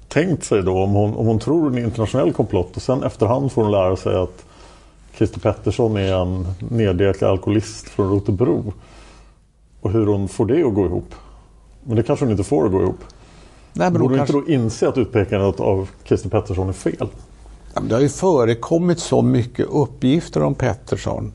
tänkt 0.07 0.43
sig 0.43 0.63
då. 0.63 0.83
Om 0.83 0.91
hon, 0.91 1.15
om 1.15 1.27
hon 1.27 1.39
tror 1.39 1.67
en 1.67 1.77
internationell 1.77 2.33
komplott 2.33 2.75
och 2.75 2.81
sen 2.81 3.03
efterhand 3.03 3.51
får 3.51 3.61
hon 3.61 3.71
lära 3.71 3.95
sig 3.95 4.15
att 4.15 4.45
Christer 5.17 5.39
Pettersson 5.39 5.97
är 5.97 6.13
en 6.13 6.47
nedgräklig 6.59 7.27
alkoholist 7.27 7.89
från 7.89 8.09
Rotebro. 8.09 8.73
Och 9.81 9.91
hur 9.91 10.05
hon 10.05 10.27
får 10.27 10.45
det 10.45 10.63
att 10.63 10.73
gå 10.73 10.85
ihop. 10.85 11.15
Men 11.83 11.95
det 11.95 12.03
kanske 12.03 12.25
hon 12.25 12.31
inte 12.31 12.43
får 12.43 12.65
att 12.65 12.71
gå 12.71 12.81
ihop. 12.81 12.99
Nej, 13.77 13.91
men 13.91 14.01
Borde 14.01 14.13
du 14.13 14.17
kanske... 14.17 14.37
inte 14.37 14.47
då 14.47 14.53
inse 14.53 14.87
att 14.87 14.97
utpekandet 14.97 15.59
av 15.59 15.89
Christer 16.03 16.29
Pettersson 16.29 16.69
är 16.69 16.73
fel? 16.73 17.07
Det 17.81 17.95
har 17.95 18.01
ju 18.01 18.09
förekommit 18.09 18.99
så 18.99 19.21
mycket 19.21 19.65
uppgifter 19.69 20.43
om 20.43 20.55
Pettersson 20.55 21.33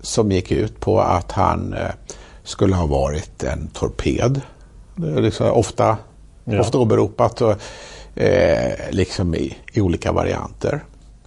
som 0.00 0.32
gick 0.32 0.52
ut 0.52 0.80
på 0.80 1.00
att 1.00 1.32
han 1.32 1.72
eh, 1.72 1.90
skulle 2.42 2.76
ha 2.76 2.86
varit 2.86 3.42
en 3.42 3.68
torped. 3.68 4.40
Det 4.94 5.10
är 5.10 5.22
liksom 5.22 5.50
ofta, 5.50 5.96
ja. 6.44 6.60
ofta 6.60 6.78
åberopat 6.78 7.40
och, 7.40 7.54
eh, 8.20 8.72
liksom 8.90 9.34
i, 9.34 9.56
i, 9.72 9.80
olika 9.80 10.12
varianter. 10.12 10.84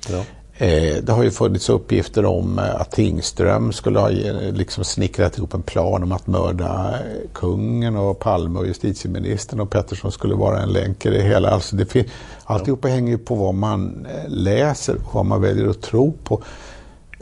Ja. 0.09 0.23
Eh, 0.61 1.03
det 1.03 1.11
har 1.11 1.23
ju 1.23 1.31
funnits 1.31 1.69
uppgifter 1.69 2.25
om 2.25 2.59
eh, 2.59 2.75
att 2.75 2.91
Tingström 2.91 3.71
skulle 3.73 3.99
ha 3.99 4.11
eh, 4.11 4.51
liksom 4.53 4.83
snickrat 4.83 5.37
ihop 5.37 5.53
en 5.53 5.61
plan 5.61 6.03
om 6.03 6.11
att 6.11 6.27
mörda 6.27 6.95
kungen 7.33 7.95
och 7.95 8.19
Palme 8.19 8.59
och 8.59 8.67
justitieministern 8.67 9.59
och 9.59 9.69
Pettersson 9.69 10.11
skulle 10.11 10.35
vara 10.35 10.61
en 10.61 10.69
länk 10.69 11.05
i 11.05 11.09
det 11.09 11.21
hela. 11.21 11.49
Alltså 11.49 11.75
det 11.75 11.85
fin- 11.85 12.09
alltihopa 12.43 12.87
hänger 12.87 13.11
ju 13.11 13.17
på 13.17 13.35
vad 13.35 13.53
man 13.53 14.07
läser 14.27 14.95
och 14.95 15.15
vad 15.15 15.25
man 15.25 15.41
väljer 15.41 15.67
att 15.69 15.81
tro 15.81 16.11
på. 16.23 16.43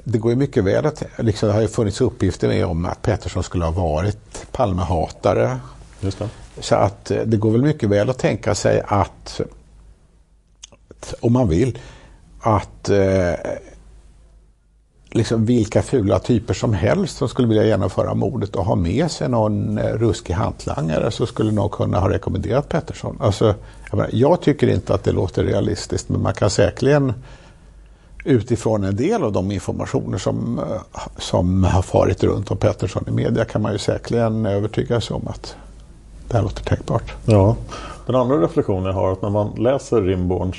Det 0.03 0.17
går 0.17 0.31
ju 0.31 0.37
mycket 0.37 0.63
väl 0.63 0.85
att, 0.85 1.03
liksom, 1.17 1.47
det 1.47 1.53
har 1.55 1.61
ju 1.61 1.67
funnits 1.67 2.01
uppgifter 2.01 2.47
med 2.47 2.65
om 2.65 2.85
att 2.85 3.01
Pettersson 3.01 3.43
skulle 3.43 3.65
ha 3.65 3.71
varit 3.71 4.51
Palmehatare. 4.51 5.59
Just 5.99 6.19
det. 6.19 6.29
Så 6.59 6.75
att 6.75 7.05
det 7.25 7.37
går 7.37 7.51
väl 7.51 7.61
mycket 7.61 7.89
väl 7.89 8.09
att 8.09 8.17
tänka 8.17 8.55
sig 8.55 8.81
att, 8.87 9.41
om 11.19 11.33
man 11.33 11.49
vill, 11.49 11.77
att 12.55 12.89
eh, 12.89 13.33
liksom 15.11 15.45
vilka 15.45 15.81
fula 15.81 16.19
typer 16.19 16.53
som 16.53 16.73
helst 16.73 17.17
som 17.17 17.29
skulle 17.29 17.47
vilja 17.47 17.65
genomföra 17.65 18.13
mordet 18.13 18.55
och 18.55 18.65
ha 18.65 18.75
med 18.75 19.11
sig 19.11 19.29
någon 19.29 19.77
eh, 19.77 19.93
ruskig 19.93 20.33
hantlangare 20.33 21.11
så 21.11 21.25
skulle 21.25 21.51
någon 21.51 21.69
kunna 21.69 21.99
ha 21.99 22.09
rekommenderat 22.09 22.69
Pettersson. 22.69 23.17
Alltså, 23.21 23.55
jag, 23.89 23.97
menar, 23.97 24.09
jag 24.13 24.41
tycker 24.41 24.67
inte 24.67 24.93
att 24.93 25.03
det 25.03 25.11
låter 25.11 25.43
realistiskt 25.43 26.09
men 26.09 26.21
man 26.21 26.33
kan 26.33 26.49
säkerligen 26.49 27.13
utifrån 28.25 28.83
en 28.83 28.95
del 28.95 29.23
av 29.23 29.31
de 29.31 29.51
informationer 29.51 30.17
som, 30.17 30.59
eh, 30.59 31.01
som 31.17 31.63
har 31.63 31.81
farit 31.81 32.23
runt 32.23 32.51
om 32.51 32.57
Pettersson 32.57 33.03
i 33.07 33.11
media 33.11 33.45
kan 33.45 33.61
man 33.61 33.71
ju 33.71 33.77
säkerligen 33.77 34.45
övertyga 34.45 35.01
sig 35.01 35.15
om 35.15 35.27
att 35.27 35.55
det 36.27 36.35
här 36.35 36.43
låter 36.43 36.63
tänkbart. 36.63 37.13
Ja. 37.25 37.55
Den 38.05 38.15
andra 38.15 38.41
reflektionen 38.41 38.85
jag 38.85 38.93
har 38.93 39.07
är 39.07 39.11
att 39.11 39.21
när 39.21 39.29
man 39.29 39.55
läser 39.57 40.01
Rimborns 40.01 40.57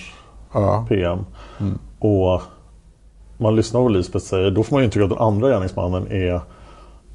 ja. 0.52 0.86
PM 0.88 1.18
mm. 1.60 1.78
och 1.98 2.42
man 3.38 3.56
lyssnar 3.56 3.80
på 3.80 3.84
vad 3.84 3.92
Lisbeth 3.92 4.24
säger, 4.24 4.50
då 4.50 4.62
får 4.62 4.76
man 4.76 4.82
ju 4.82 4.84
intrycket 4.84 5.12
att 5.12 5.18
den 5.18 5.26
andra 5.26 5.48
gärningsmannen 5.48 6.12
är 6.12 6.40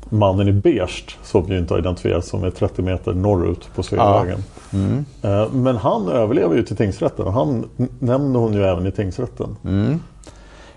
mannen 0.09 0.47
i 0.47 0.51
beige 0.51 1.17
som 1.23 1.45
ju 1.47 1.57
inte 1.57 1.73
har 1.73 1.79
identifierats 1.79 2.29
som 2.29 2.43
är 2.43 2.49
30 2.49 2.81
meter 2.81 3.13
norrut 3.13 3.69
på 3.75 3.83
Sveavägen. 3.83 4.43
Ja. 4.69 4.77
Mm. 4.77 5.05
Eh, 5.21 5.51
men 5.51 5.77
han 5.77 6.07
överlever 6.07 6.55
ju 6.55 6.63
till 6.63 6.75
tingsrätten 6.75 7.25
och 7.25 7.33
han 7.33 7.69
nämner 7.99 8.39
hon 8.39 8.53
ju 8.53 8.63
även 8.63 8.87
i 8.87 8.91
tingsrätten. 8.91 9.55
Mm. 9.63 9.99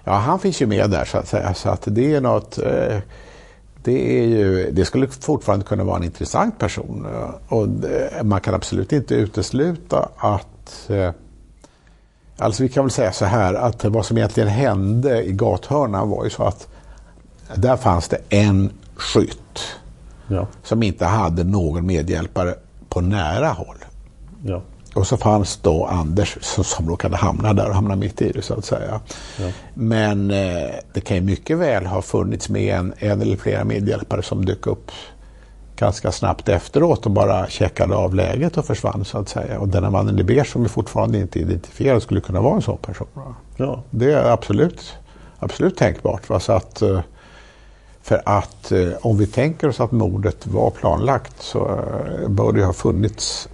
Ja, 0.04 0.12
han 0.12 0.38
finns 0.38 0.62
ju 0.62 0.66
med 0.66 0.90
där 0.90 1.04
så 1.04 1.18
att 1.18 1.28
säga. 1.28 1.54
Så 1.54 1.68
att 1.68 1.82
det 1.86 2.14
är 2.14 2.20
något... 2.20 2.58
Eh, 2.58 2.98
det, 3.82 4.18
är 4.20 4.26
ju, 4.26 4.70
det 4.72 4.84
skulle 4.84 5.08
fortfarande 5.08 5.64
kunna 5.64 5.84
vara 5.84 5.96
en 5.96 6.04
intressant 6.04 6.58
person. 6.58 7.06
Och 7.48 7.68
man 8.22 8.40
kan 8.40 8.54
absolut 8.54 8.92
inte 8.92 9.14
utesluta 9.14 10.08
att 10.16 10.90
Alltså 12.38 12.62
vi 12.62 12.68
kan 12.68 12.84
väl 12.84 12.90
säga 12.90 13.12
så 13.12 13.24
här 13.24 13.54
att 13.54 13.84
vad 13.84 14.06
som 14.06 14.16
egentligen 14.16 14.48
hände 14.48 15.22
i 15.24 15.32
gathörnan 15.32 16.10
var 16.10 16.24
ju 16.24 16.30
så 16.30 16.42
att 16.42 16.68
där 17.54 17.76
fanns 17.76 18.08
det 18.08 18.18
en 18.28 18.70
skytt 18.96 19.62
ja. 20.28 20.46
som 20.62 20.82
inte 20.82 21.04
hade 21.04 21.44
någon 21.44 21.86
medhjälpare 21.86 22.54
på 22.88 23.00
nära 23.00 23.48
håll. 23.48 23.76
Ja. 24.44 24.62
Och 24.94 25.06
så 25.06 25.16
fanns 25.16 25.56
då 25.56 25.86
Anders 25.86 26.38
som, 26.40 26.64
som 26.64 26.88
råkade 26.88 27.16
hamna 27.16 27.52
där 27.52 27.68
och 27.68 27.74
hamna 27.74 27.96
mitt 27.96 28.22
i 28.22 28.32
det 28.32 28.42
så 28.42 28.54
att 28.54 28.64
säga. 28.64 29.00
Ja. 29.38 29.48
Men 29.74 30.30
eh, 30.30 30.70
det 30.92 31.00
kan 31.00 31.16
ju 31.16 31.22
mycket 31.22 31.58
väl 31.58 31.86
ha 31.86 32.02
funnits 32.02 32.48
med 32.48 32.78
en, 32.78 32.94
en 32.98 33.20
eller 33.20 33.36
flera 33.36 33.64
medhjälpare 33.64 34.22
som 34.22 34.44
dök 34.44 34.66
upp 34.66 34.90
ganska 35.76 36.12
snabbt 36.12 36.48
efteråt 36.48 37.06
och 37.06 37.12
bara 37.12 37.48
checkade 37.48 37.96
av 37.96 38.14
läget 38.14 38.56
och 38.56 38.64
försvann 38.64 39.04
så 39.04 39.18
att 39.18 39.28
säga. 39.28 39.60
Och 39.60 39.68
denna 39.68 39.90
mannen 39.90 40.18
i 40.18 40.22
beige 40.22 40.46
som 40.52 40.64
är 40.64 40.68
fortfarande 40.68 41.18
inte 41.18 41.38
identifierad 41.38 42.02
skulle 42.02 42.20
kunna 42.20 42.40
vara 42.40 42.54
en 42.54 42.62
sån 42.62 42.78
person. 42.78 43.06
Ja. 43.56 43.82
Det 43.90 44.12
är 44.12 44.30
absolut, 44.30 44.94
absolut 45.38 45.76
tänkbart. 45.76 46.28
Va? 46.28 46.40
Så 46.40 46.52
att, 46.52 46.82
eh, 46.82 47.00
för 48.02 48.22
att 48.24 48.72
eh, 48.72 48.88
om 49.00 49.18
vi 49.18 49.26
tänker 49.26 49.68
oss 49.68 49.80
att 49.80 49.92
mordet 49.92 50.46
var 50.46 50.70
planlagt 50.70 51.42
så 51.42 51.68
eh, 51.68 52.28
bör 52.28 52.52
det 52.52 52.64
ha 52.64 52.72
funnits, 52.72 53.48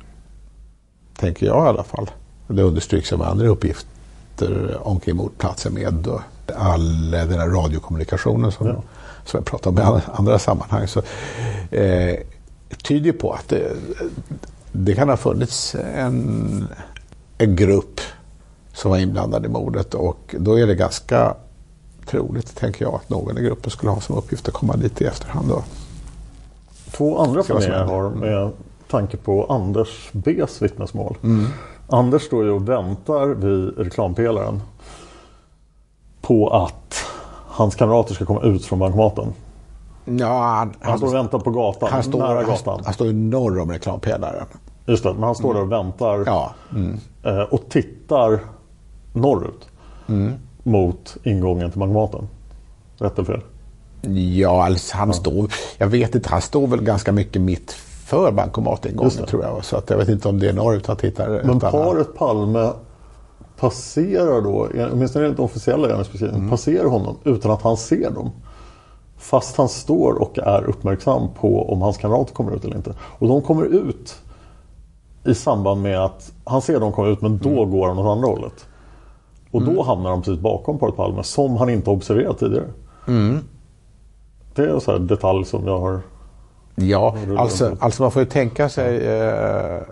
tänker 1.16 1.47
jag 1.47 1.66
i 1.66 1.68
alla 1.68 1.85
fall, 1.85 2.11
det 2.47 2.62
understryks 2.62 3.12
av 3.12 3.23
andra 3.23 3.47
uppgifter 3.47 4.79
omkring 4.83 5.16
mordplatsen 5.16 5.75
med 5.75 6.09
all 6.57 7.11
den 7.11 7.39
här 7.39 7.49
radiokommunikationen 7.49 8.53
som 8.53 8.66
ja 8.66 8.83
som 9.25 9.39
jag 9.39 9.45
pratar 9.45 9.70
om 9.70 9.79
i 9.79 10.01
andra 10.12 10.39
sammanhang, 10.39 10.89
så 10.89 11.03
eh, 11.70 12.16
tyder 12.83 13.12
på 13.12 13.33
att 13.33 13.49
det, 13.49 13.73
det, 14.73 14.95
kan 14.95 15.09
ha 15.09 15.16
funnits 15.16 15.75
en, 15.75 16.68
en 17.39 17.57
grupp 17.57 18.01
som 18.73 18.91
var 18.91 18.99
inblandad 18.99 19.47
i 19.47 19.49
mordet 19.49 19.95
och 19.95 20.35
då 20.39 20.59
är 20.59 20.66
det 20.66 20.75
ganska 20.75 21.35
troligt, 22.07 22.57
tänker 22.57 22.85
jag, 22.85 22.95
att 22.95 23.09
någon 23.09 23.39
i 23.39 23.43
gruppen 23.43 23.70
skulle 23.70 23.93
ha 23.93 24.01
som 24.01 24.16
uppgift 24.16 24.49
att 24.49 24.55
komma 24.55 24.77
dit 24.77 25.01
i 25.01 25.05
efterhand. 25.05 25.49
Då. 25.49 25.62
Två 26.91 27.18
andra 27.18 27.43
funderingar 27.43 27.79
jag 27.79 27.87
har 27.87 28.11
med 28.11 28.51
tanke 28.91 29.16
på 29.16 29.45
Anders 29.45 30.11
B's 30.12 30.62
vittnesmål. 30.62 31.16
Mm. 31.23 31.47
Anders 31.89 32.23
står 32.23 32.45
ju 32.45 32.51
och 32.51 32.68
väntar 32.68 33.27
vid 33.27 33.79
reklampelaren 33.79 34.62
på 36.20 36.49
att 36.49 37.05
hans 37.53 37.74
kamrater 37.74 38.14
ska 38.14 38.24
komma 38.24 38.42
ut 38.42 38.64
från 38.64 38.78
bankomaten. 38.78 39.32
Ja, 40.05 40.42
han, 40.42 40.74
han 40.80 40.98
står 40.98 41.09
och 41.09 41.14
väntar 41.14 41.38
på 41.38 41.50
gatan, 41.50 41.88
han 41.92 42.03
står, 42.03 42.18
nära 42.18 42.42
gatan. 42.42 42.74
Han, 42.74 42.84
han 42.84 42.94
står 42.94 43.12
norr 43.12 43.59
om 43.59 43.70
reklampelaren. 43.70 44.46
Just 44.86 45.05
det, 45.05 45.12
men 45.12 45.22
han 45.22 45.34
står 45.34 45.50
mm. 45.50 45.57
där 45.57 45.78
och 45.78 45.84
väntar 45.84 46.22
ja. 46.26 46.55
mm. 46.70 46.98
Eh, 47.22 47.42
och 47.42 47.68
tittar 47.68 48.40
norrut 49.12 49.68
mm. 50.09 50.32
mot 50.62 51.16
ingången 51.22 51.70
till 51.70 51.80
bankomaten. 51.80 52.28
Rätt 52.98 53.18
eller 53.18 53.26
fel? 53.26 53.40
Ja, 54.14 54.64
alltså 54.64 54.96
han 54.96 55.09
ja. 55.09 55.14
står, 55.14 55.48
jag 55.78 55.86
vet 55.86 56.14
inte, 56.14 56.28
han 56.28 56.42
står 56.42 56.66
väl 56.66 56.82
ganska 56.82 57.12
mycket 57.12 57.42
mitt 57.42 57.72
för 58.07 58.32
bankomatingången 58.32 59.26
tror 59.26 59.42
jag. 59.42 59.64
Så 59.64 59.76
att 59.76 59.90
jag 59.90 59.96
vet 59.96 60.09
inte 60.09 60.28
om 60.28 60.38
det 60.38 60.48
är 60.48 60.53
norrut 60.53 60.86
han 60.86 60.96
tittar. 60.96 61.42
Men 61.44 61.61
paret 61.61 62.14
Palme 62.14 62.70
passerar 63.63 64.41
då, 64.41 64.69
åtminstone 64.93 65.25
enligt 65.25 65.41
officiella 65.41 65.89
gärningsbeskrivningen, 65.89 66.41
mm. 66.41 66.51
passerar 66.51 66.89
honom 66.89 67.17
utan 67.25 67.51
att 67.51 67.63
han 67.63 67.77
ser 67.77 68.11
dem. 68.11 68.31
Fast 69.17 69.57
han 69.57 69.69
står 69.69 70.15
och 70.15 70.39
är 70.39 70.65
uppmärksam 70.65 71.29
på 71.41 71.73
om 71.73 71.83
hans 71.83 71.99
kamrater 71.99 72.35
kommer 72.35 72.57
ut 72.57 72.65
eller 72.65 72.77
inte. 72.77 72.95
Och 73.01 73.29
de 73.29 73.43
kommer 73.43 73.65
ut 73.65 74.15
i 75.25 75.35
samband 75.35 75.83
med 75.83 76.05
att 76.05 76.33
han 76.45 76.63
ser 76.63 76.81
dem 76.81 76.93
komma 76.93 77.09
ut 77.09 77.21
men 77.21 77.39
då 77.39 77.63
mm. 77.63 77.71
går 77.71 77.89
han 77.89 77.99
åt 77.99 78.07
andra 78.07 78.29
hållet. 78.29 78.67
Och 79.51 79.63
mm. 79.63 79.75
då 79.75 79.83
hamnar 79.83 80.11
han 80.11 80.23
precis 80.23 80.41
bakom 80.41 80.79
paret 80.79 80.97
Palme 80.97 81.23
som 81.23 81.57
han 81.57 81.71
inte 81.71 81.91
observerat 81.91 82.39
tidigare. 82.39 82.69
Mm. 83.09 83.39
Det 84.55 84.63
är 84.63 84.69
en 84.69 84.81
sån 84.81 84.95
här 84.95 85.01
detalj 85.01 85.45
som 85.45 85.67
jag 85.67 85.79
har... 85.79 86.01
Ja, 86.75 87.17
alltså, 87.39 87.77
alltså 87.81 88.03
man 88.03 88.13
får 88.13 88.23
ju 88.23 88.29
tänka 88.29 88.69
sig 88.69 89.07
eh, 89.07 89.83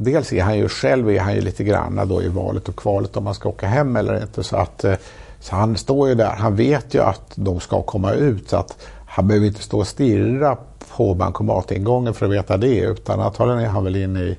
Dels 0.00 0.32
är 0.32 0.42
han 0.42 0.58
ju 0.58 0.68
själv 0.68 1.10
är 1.10 1.20
han 1.20 1.34
ju 1.34 1.40
lite 1.40 1.64
grann 1.64 2.08
då 2.08 2.22
i 2.22 2.28
valet 2.28 2.68
och 2.68 2.76
kvalet 2.76 3.16
om 3.16 3.24
man 3.24 3.34
ska 3.34 3.48
åka 3.48 3.66
hem 3.66 3.96
eller 3.96 4.22
inte. 4.22 4.42
Så 4.42 4.56
att 4.56 4.84
eh, 4.84 4.94
Så 5.40 5.56
han 5.56 5.76
står 5.76 6.08
ju 6.08 6.14
där, 6.14 6.30
han 6.30 6.56
vet 6.56 6.94
ju 6.94 7.02
att 7.02 7.32
de 7.34 7.60
ska 7.60 7.82
komma 7.82 8.12
ut 8.12 8.48
så 8.48 8.56
att 8.56 8.76
han 9.06 9.28
behöver 9.28 9.46
inte 9.46 9.62
stå 9.62 9.78
och 9.78 9.86
stirra 9.86 10.56
på 10.96 11.14
bankomatingången 11.14 12.14
för 12.14 12.26
att 12.26 12.32
veta 12.32 12.56
det 12.56 12.80
utan 12.80 13.20
antagligen 13.20 13.60
är 13.60 13.68
han 13.68 13.84
väl 13.84 13.96
inne 13.96 14.20
i 14.20 14.38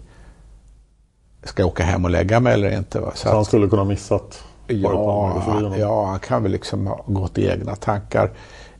Ska 1.43 1.61
jag 1.61 1.67
åka 1.67 1.83
hem 1.83 2.05
och 2.05 2.11
lägga 2.11 2.39
mig 2.39 2.53
eller 2.53 2.77
inte? 2.77 2.99
Va? 2.99 3.11
Så, 3.15 3.27
så 3.27 3.35
han 3.35 3.45
skulle 3.45 3.67
kunna 3.67 3.83
missat 3.83 4.43
Ja, 4.67 5.75
ja, 5.77 6.05
han 6.05 6.19
kan 6.19 6.43
väl 6.43 6.51
liksom 6.51 6.87
ha 6.87 7.03
gått 7.05 7.37
i 7.37 7.47
egna 7.47 7.75
tankar. 7.75 8.31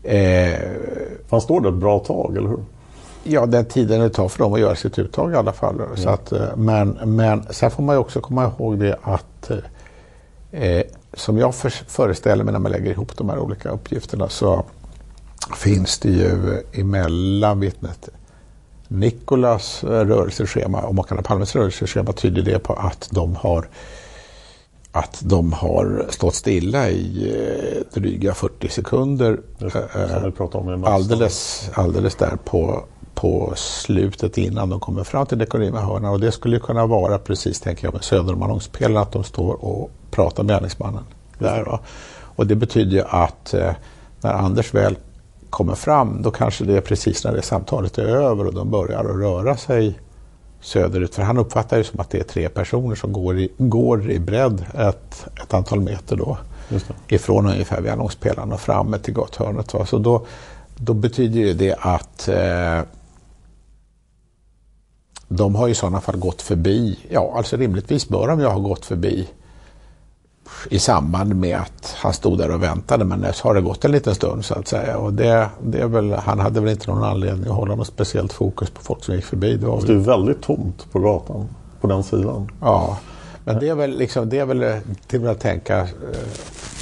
Eh, 0.04 0.60
han 1.30 1.42
står 1.42 1.62
där 1.62 1.70
ett 1.70 1.76
bra 1.76 2.00
tag, 2.00 2.38
eller 2.38 2.50
hur? 2.50 2.64
Ja, 3.32 3.46
den 3.46 3.66
tiden 3.66 4.02
det 4.02 4.10
tar 4.10 4.30
för 4.30 4.40
dem 4.40 4.54
att 4.54 4.60
göra 4.60 4.76
sitt 4.76 5.00
uttag 5.00 5.32
i 5.32 5.36
alla 5.36 5.54
fall. 5.54 5.76
Ja. 5.80 5.96
Så 5.96 6.10
att, 6.10 6.32
eh, 6.32 6.56
men, 6.56 6.90
men 6.90 7.44
sen 7.50 7.72
får 7.72 7.84
man 7.84 7.96
ju 7.96 8.00
också 8.00 8.22
komma 8.22 8.46
ihåg 8.46 8.80
det 8.80 8.98
att 9.02 9.52
eh, 10.52 10.82
som 11.14 11.38
jag 11.38 11.56
för, 11.56 11.70
föreställer 11.70 12.44
mig 12.44 12.52
när 12.52 12.60
man 12.60 12.72
lägger 12.72 12.92
ihop 12.92 13.18
de 13.18 13.30
här 13.30 13.40
olika 13.40 13.70
uppgifterna 13.70 14.30
så 14.30 14.66
finns 15.56 16.00
det 16.00 16.10
ju 16.10 16.64
emellan 16.74 17.60
vittnet 17.60 18.10
Nikolas 18.88 19.84
rörelseschema 19.84 20.82
och 20.82 20.96
makarna 20.96 21.22
Palmes 21.22 21.56
rörelseschema 21.56 22.14
tyder 22.14 22.42
det 22.42 22.60
på 22.60 22.74
att 22.74 23.10
de 23.12 23.36
har 23.36 23.68
att 24.92 25.22
de 25.24 25.54
har 25.54 26.06
stått 26.10 26.36
stilla 26.36 26.90
i 26.90 27.34
eh, 27.36 28.00
dryga 28.02 28.34
40 28.34 28.70
sekunder. 28.70 29.40
Eh, 29.60 30.94
alldeles, 30.94 31.70
alldeles 31.74 32.16
där 32.16 32.38
på, 32.46 32.84
på 33.22 33.54
slutet 33.56 34.38
innan 34.38 34.70
de 34.70 34.80
kommer 34.80 35.04
fram 35.04 35.26
till 35.26 35.38
Dekorima-hörnan. 35.38 36.12
Och 36.12 36.20
det 36.20 36.32
skulle 36.32 36.60
kunna 36.60 36.86
vara 36.86 37.18
precis, 37.18 37.60
tänker 37.60 37.86
jag, 37.86 37.94
med 37.94 38.04
söder 38.04 38.34
om 38.34 38.44
annonspelaren, 38.44 38.98
att 38.98 39.12
de 39.12 39.24
står 39.24 39.66
och 39.66 39.92
pratar 40.12 40.44
med 40.44 40.54
gärningsmannen. 40.54 41.04
Där, 41.40 41.64
va? 41.66 41.80
Och 42.22 42.48
det 42.48 42.56
betyder 42.56 42.92
ju 42.92 43.04
att 43.08 43.54
eh, 43.54 43.72
när 44.22 44.34
Anders 44.34 44.74
väl 44.74 44.98
kommer 45.50 45.76
fram, 45.76 46.22
då 46.22 46.32
kanske 46.32 46.64
det 46.64 46.78
är 46.78 46.82
precis 46.82 47.24
när 47.24 47.34
det 47.34 47.42
samtalet 47.42 47.98
är 47.98 48.04
över 48.04 48.48
och 48.48 48.54
de 48.54 48.72
börjar 48.72 49.00
att 49.00 49.20
röra 49.20 49.58
sig 49.58 50.00
söderut. 50.62 51.16
För 51.16 51.24
han 51.24 51.38
uppfattar 51.38 51.78
ju 51.78 51.84
som 51.84 52.00
att 52.00 52.10
det 52.10 52.20
är 52.20 52.24
tre 52.24 52.50
personer 52.50 52.96
som 52.96 53.14
går 53.14 53.40
i, 53.40 53.52
går 53.58 54.12
i 54.12 54.20
bredd 54.20 54.66
ett, 54.78 55.26
ett 55.44 55.54
antal 55.54 55.80
meter 55.80 56.16
då. 56.16 56.38
Ifrån 57.08 57.46
ungefär 57.46 57.82
vid 57.82 57.92
annonspelaren 57.92 58.52
och 58.52 58.62
framme 58.62 59.00
till 59.00 59.14
gathörnet. 59.14 59.76
Så 59.86 59.98
då, 59.98 60.26
då 60.76 60.94
betyder 60.94 61.40
ju 61.40 61.54
det 61.54 61.76
att 61.80 62.28
eh, 62.28 62.82
de 65.30 65.56
har 65.56 65.68
i 65.68 65.76
sådana 65.76 66.02
fall 66.02 66.18
gått 66.18 66.42
förbi, 66.42 67.00
ja 67.10 67.34
alltså 67.36 67.58
rimligtvis 67.58 68.10
bör 68.10 68.28
de 68.28 68.40
ju 68.40 68.46
ha 68.46 68.60
gått 68.60 68.86
förbi 68.86 69.28
i 70.70 70.80
samband 70.80 71.36
med 71.36 71.58
att 71.58 71.96
han 71.98 72.14
stod 72.14 72.38
där 72.38 72.52
och 72.52 72.64
väntade 72.64 73.06
men 73.06 73.34
så 73.34 73.48
har 73.48 73.56
det 73.56 73.62
gått 73.62 73.86
en 73.86 73.92
liten 73.92 74.16
stund 74.16 74.46
så 74.46 74.54
att 74.54 74.68
säga. 74.68 74.98
Och 74.98 75.14
det, 75.14 75.50
det 75.64 75.80
är 75.80 75.88
väl, 75.88 76.14
han 76.14 76.40
hade 76.40 76.60
väl 76.60 76.70
inte 76.70 76.92
någon 76.92 77.04
anledning 77.04 77.50
att 77.50 77.56
hålla 77.56 77.76
något 77.76 77.88
speciellt 77.88 78.34
fokus 78.34 78.70
på 78.70 78.82
folk 78.82 79.04
som 79.04 79.16
gick 79.16 79.26
förbi. 79.26 79.56
Det, 79.56 79.66
var 79.66 79.82
det 79.82 79.94
är 79.94 79.98
väldigt 79.98 80.42
tomt 80.42 80.92
på 80.92 81.00
gatan 81.00 81.50
på 81.82 81.88
den 81.88 82.04
sidan. 82.04 82.52
Ja, 82.62 82.98
men 83.44 83.60
det 83.60 83.70
är 83.70 83.76
väl, 83.76 83.98
liksom, 83.98 84.30
det 84.30 84.40
är 84.40 84.46
väl 84.46 84.82
till 85.08 85.28
att 85.28 85.40
tänka 85.40 85.80
eh, 85.80 85.88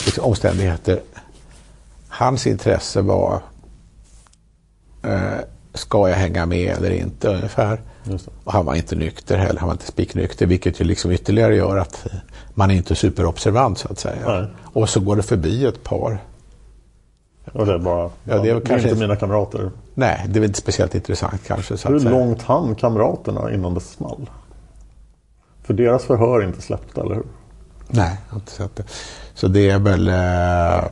liksom, 0.05 0.23
omständigheter. 0.23 0.99
Hans 2.07 2.47
intresse 2.47 3.01
var 3.01 3.41
eh, 5.03 5.39
ska 5.73 6.09
jag 6.09 6.15
hänga 6.15 6.45
med 6.45 6.77
eller 6.77 6.91
inte 6.91 7.27
ungefär. 7.27 7.81
Och 8.43 8.53
han 8.53 8.65
var 8.65 8.75
inte 8.75 8.95
nykter 8.95 9.37
heller, 9.37 9.59
han 9.59 9.67
var 9.67 9.73
inte 9.73 9.87
spiknykter 9.87 10.45
vilket 10.45 10.81
ju 10.81 10.85
liksom 10.85 11.11
ytterligare 11.11 11.55
gör 11.55 11.77
att 11.77 12.07
man 12.53 12.71
är 12.71 12.75
inte 12.75 12.95
superobservant 12.95 13.77
så 13.77 13.87
att 13.91 13.99
säga. 13.99 14.39
Nej. 14.39 14.47
Och 14.63 14.89
så 14.89 14.99
går 14.99 15.15
det 15.15 15.23
förbi 15.23 15.65
ett 15.65 15.83
par. 15.83 16.19
Och 17.53 17.65
det 17.65 17.73
är 17.73 17.79
bara, 17.79 18.09
ja, 18.23 18.37
det 18.41 18.49
är, 18.49 18.61
det 18.61 18.73
är 18.73 18.87
inte 18.87 18.95
mina 18.95 19.15
kamrater. 19.15 19.71
Nej, 19.93 20.25
det 20.27 20.39
är 20.39 20.43
inte 20.43 20.59
speciellt 20.59 20.95
intressant 20.95 21.41
kanske. 21.47 21.77
Så 21.77 21.89
Hur 21.89 21.99
långt 21.99 22.41
hann 22.41 22.75
kamraterna 22.75 23.53
innan 23.53 23.73
det 23.73 23.79
small? 23.79 24.29
För 25.63 25.73
deras 25.73 26.03
förhör 26.03 26.41
är 26.41 26.47
inte 26.47 26.61
släppta, 26.61 27.01
eller 27.01 27.15
hur? 27.15 27.25
Nej, 27.87 28.17
jag 28.27 28.33
har 28.33 28.39
inte 28.39 28.51
sett 28.51 28.75
det. 28.75 28.83
Så 29.33 29.47
det 29.47 29.69
är 29.69 29.79
väl... 29.79 30.07
Eh, 30.07 30.85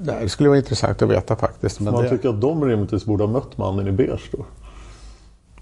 det 0.00 0.28
skulle 0.28 0.48
vara 0.48 0.58
intressant 0.58 1.02
att 1.02 1.08
veta 1.08 1.36
faktiskt. 1.36 1.80
Men 1.80 1.92
man 1.92 2.02
det... 2.02 2.10
tycker 2.10 2.28
att 2.28 2.40
de 2.40 2.64
rimligtvis 2.64 3.04
borde 3.04 3.24
ha 3.24 3.30
mött 3.30 3.58
mannen 3.58 3.88
i 3.88 3.92
beige 3.92 4.30
då? 4.32 4.44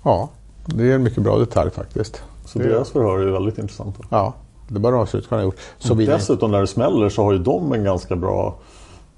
Ja, 0.03 0.29
det 0.65 0.91
är 0.91 0.95
en 0.95 1.03
mycket 1.03 1.23
bra 1.23 1.39
detalj 1.39 1.71
faktiskt. 1.71 2.23
Så 2.45 2.59
det 2.59 2.69
deras 2.69 2.91
förhör 2.91 3.19
är 3.19 3.33
väldigt 3.33 3.59
intressanta. 3.59 4.05
Ja, 4.11 4.35
det 4.69 4.81
bör 4.81 4.93
de 4.93 5.01
absolut 5.01 5.29
kunna 5.29 5.41
ha 5.41 5.45
gjort. 5.45 5.61
Så 5.79 5.95
Dessutom 5.95 6.51
när 6.51 6.61
det 6.61 6.67
smäller 6.67 7.09
så 7.09 7.25
har 7.25 7.33
ju 7.33 7.39
de 7.39 7.73
en 7.73 7.85
ganska 7.85 8.17
bra 8.17 8.55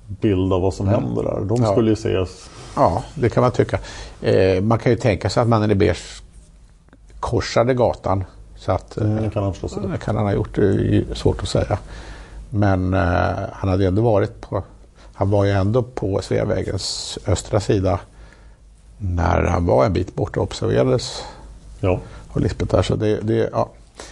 bild 0.06 0.52
av 0.52 0.62
vad 0.62 0.74
som 0.74 0.88
mm. 0.88 1.00
händer 1.04 1.22
där. 1.22 1.40
De 1.40 1.62
ja. 1.62 1.72
skulle 1.72 1.90
ju 1.90 1.92
ses. 1.92 2.50
Ja, 2.76 3.04
det 3.14 3.28
kan 3.28 3.42
man 3.42 3.52
tycka. 3.52 3.78
Eh, 4.20 4.62
man 4.62 4.78
kan 4.78 4.92
ju 4.92 4.98
tänka 4.98 5.30
sig 5.30 5.42
att 5.42 5.48
mannen 5.48 5.70
i 5.70 5.74
beige 5.74 6.22
korsade 7.20 7.74
gatan. 7.74 8.24
Så 8.56 8.72
att, 8.72 8.96
mm, 8.96 9.22
det 9.22 9.30
kan 9.30 9.42
han 9.42 9.52
förstås 9.52 9.78
Det 9.92 9.98
kan 9.98 10.16
han 10.16 10.24
ha 10.24 10.32
gjort, 10.32 10.54
det 10.54 10.62
är 10.62 11.14
svårt 11.14 11.42
att 11.42 11.48
säga. 11.48 11.78
Men 12.50 12.94
eh, 12.94 13.00
han 13.52 13.70
hade 13.70 13.86
ändå 13.86 14.02
varit 14.02 14.40
på, 14.40 14.62
han 15.14 15.30
var 15.30 15.44
ju 15.44 15.50
ändå 15.50 15.82
på 15.82 16.20
Sveavägens 16.22 17.18
östra 17.26 17.60
sida 17.60 18.00
när 18.98 19.42
han 19.42 19.66
var 19.66 19.86
en 19.86 19.92
bit 19.92 20.14
bort 20.14 20.36
och 20.36 20.42
observerades. 20.42 21.22
Ja. 21.80 22.00
Och 22.28 22.40
Lisbeth 22.40 22.74
där, 22.74 22.82
så 22.82 22.96
det, 22.96 23.20
det, 23.20 23.50
ja. 23.52 23.70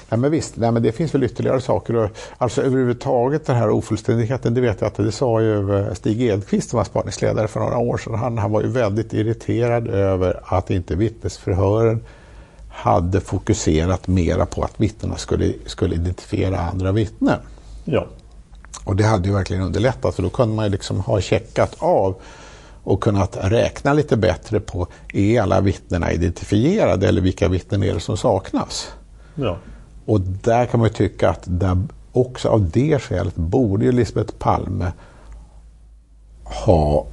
Nej, 0.09 0.21
men 0.21 0.31
visst, 0.31 0.57
nej, 0.57 0.73
men 0.73 0.83
det 0.83 0.93
finns 0.93 1.15
väl 1.15 1.25
ytterligare 1.25 1.61
saker. 1.61 2.11
Alltså 2.39 2.63
överhuvudtaget 2.63 3.47
den 3.47 3.57
här 3.57 3.71
ofullständigheten, 3.71 4.55
det 4.55 4.61
vet 4.61 4.81
jag 4.81 4.89
att 4.89 4.95
det 4.95 5.13
sa 5.13 5.41
ju 5.41 5.79
eh, 5.79 5.95
Stig 5.95 6.23
Edqvist 6.23 6.71
som 6.71 6.77
var 6.77 6.85
spaningsledare 6.85 7.49
för 7.49 7.61
några 7.61 7.79
år 7.79 7.99
sedan. 7.99 8.15
Han, 8.15 8.39
han 8.39 8.53
var 8.53 8.63
ju 8.63 8.69
väldigt 8.69 9.13
irriterad 9.13 9.89
över 9.89 10.41
att 10.45 10.71
inte 10.71 10.95
vittnesförhören 10.95 12.05
hade 12.69 13.21
fokuserat 13.21 14.09
mera 14.09 14.47
på 14.47 14.63
att 14.63 14.81
vittnena 14.81 15.17
skulle, 15.17 15.53
skulle 15.67 15.95
identifiera 15.95 16.61
andra 16.61 16.93
vittnen. 16.93 17.39
Ja. 17.85 18.07
Och 18.85 18.97
det 18.97 19.05
hade 19.05 19.29
ju 19.29 19.35
verkligen 19.35 19.63
underlättat 19.63 20.15
för 20.15 20.23
då 20.23 20.31
kunde 20.31 20.55
man 20.55 20.65
ju 20.65 20.71
liksom 20.71 21.01
ha 21.01 21.21
checkat 21.21 21.77
av 21.79 22.15
och 22.85 23.03
kunnat 23.03 23.37
räkna 23.41 23.93
lite 23.93 24.17
bättre 24.17 24.61
på 24.61 24.87
är 25.13 25.41
alla 25.41 25.61
vittnena 25.61 26.13
identifierade 26.13 27.09
eller 27.09 27.21
vilka 27.21 27.49
vittnen 27.49 27.83
är 27.83 27.95
det 27.95 28.01
som 28.01 28.17
saknas? 28.17 28.93
Ja. 29.35 29.59
Och 30.07 30.21
där 30.21 30.67
kan 30.67 30.81
man 30.81 30.89
ju 30.89 30.95
tycka 30.95 31.31
att 31.31 31.43
där 31.45 31.79
också 32.13 32.49
av 32.49 32.71
det 32.71 33.03
skälet 33.03 33.37
borde 33.37 33.85
ju 33.85 33.93
Lisbeth 33.93 34.35
Palme 34.39 34.93
ha 36.45 37.07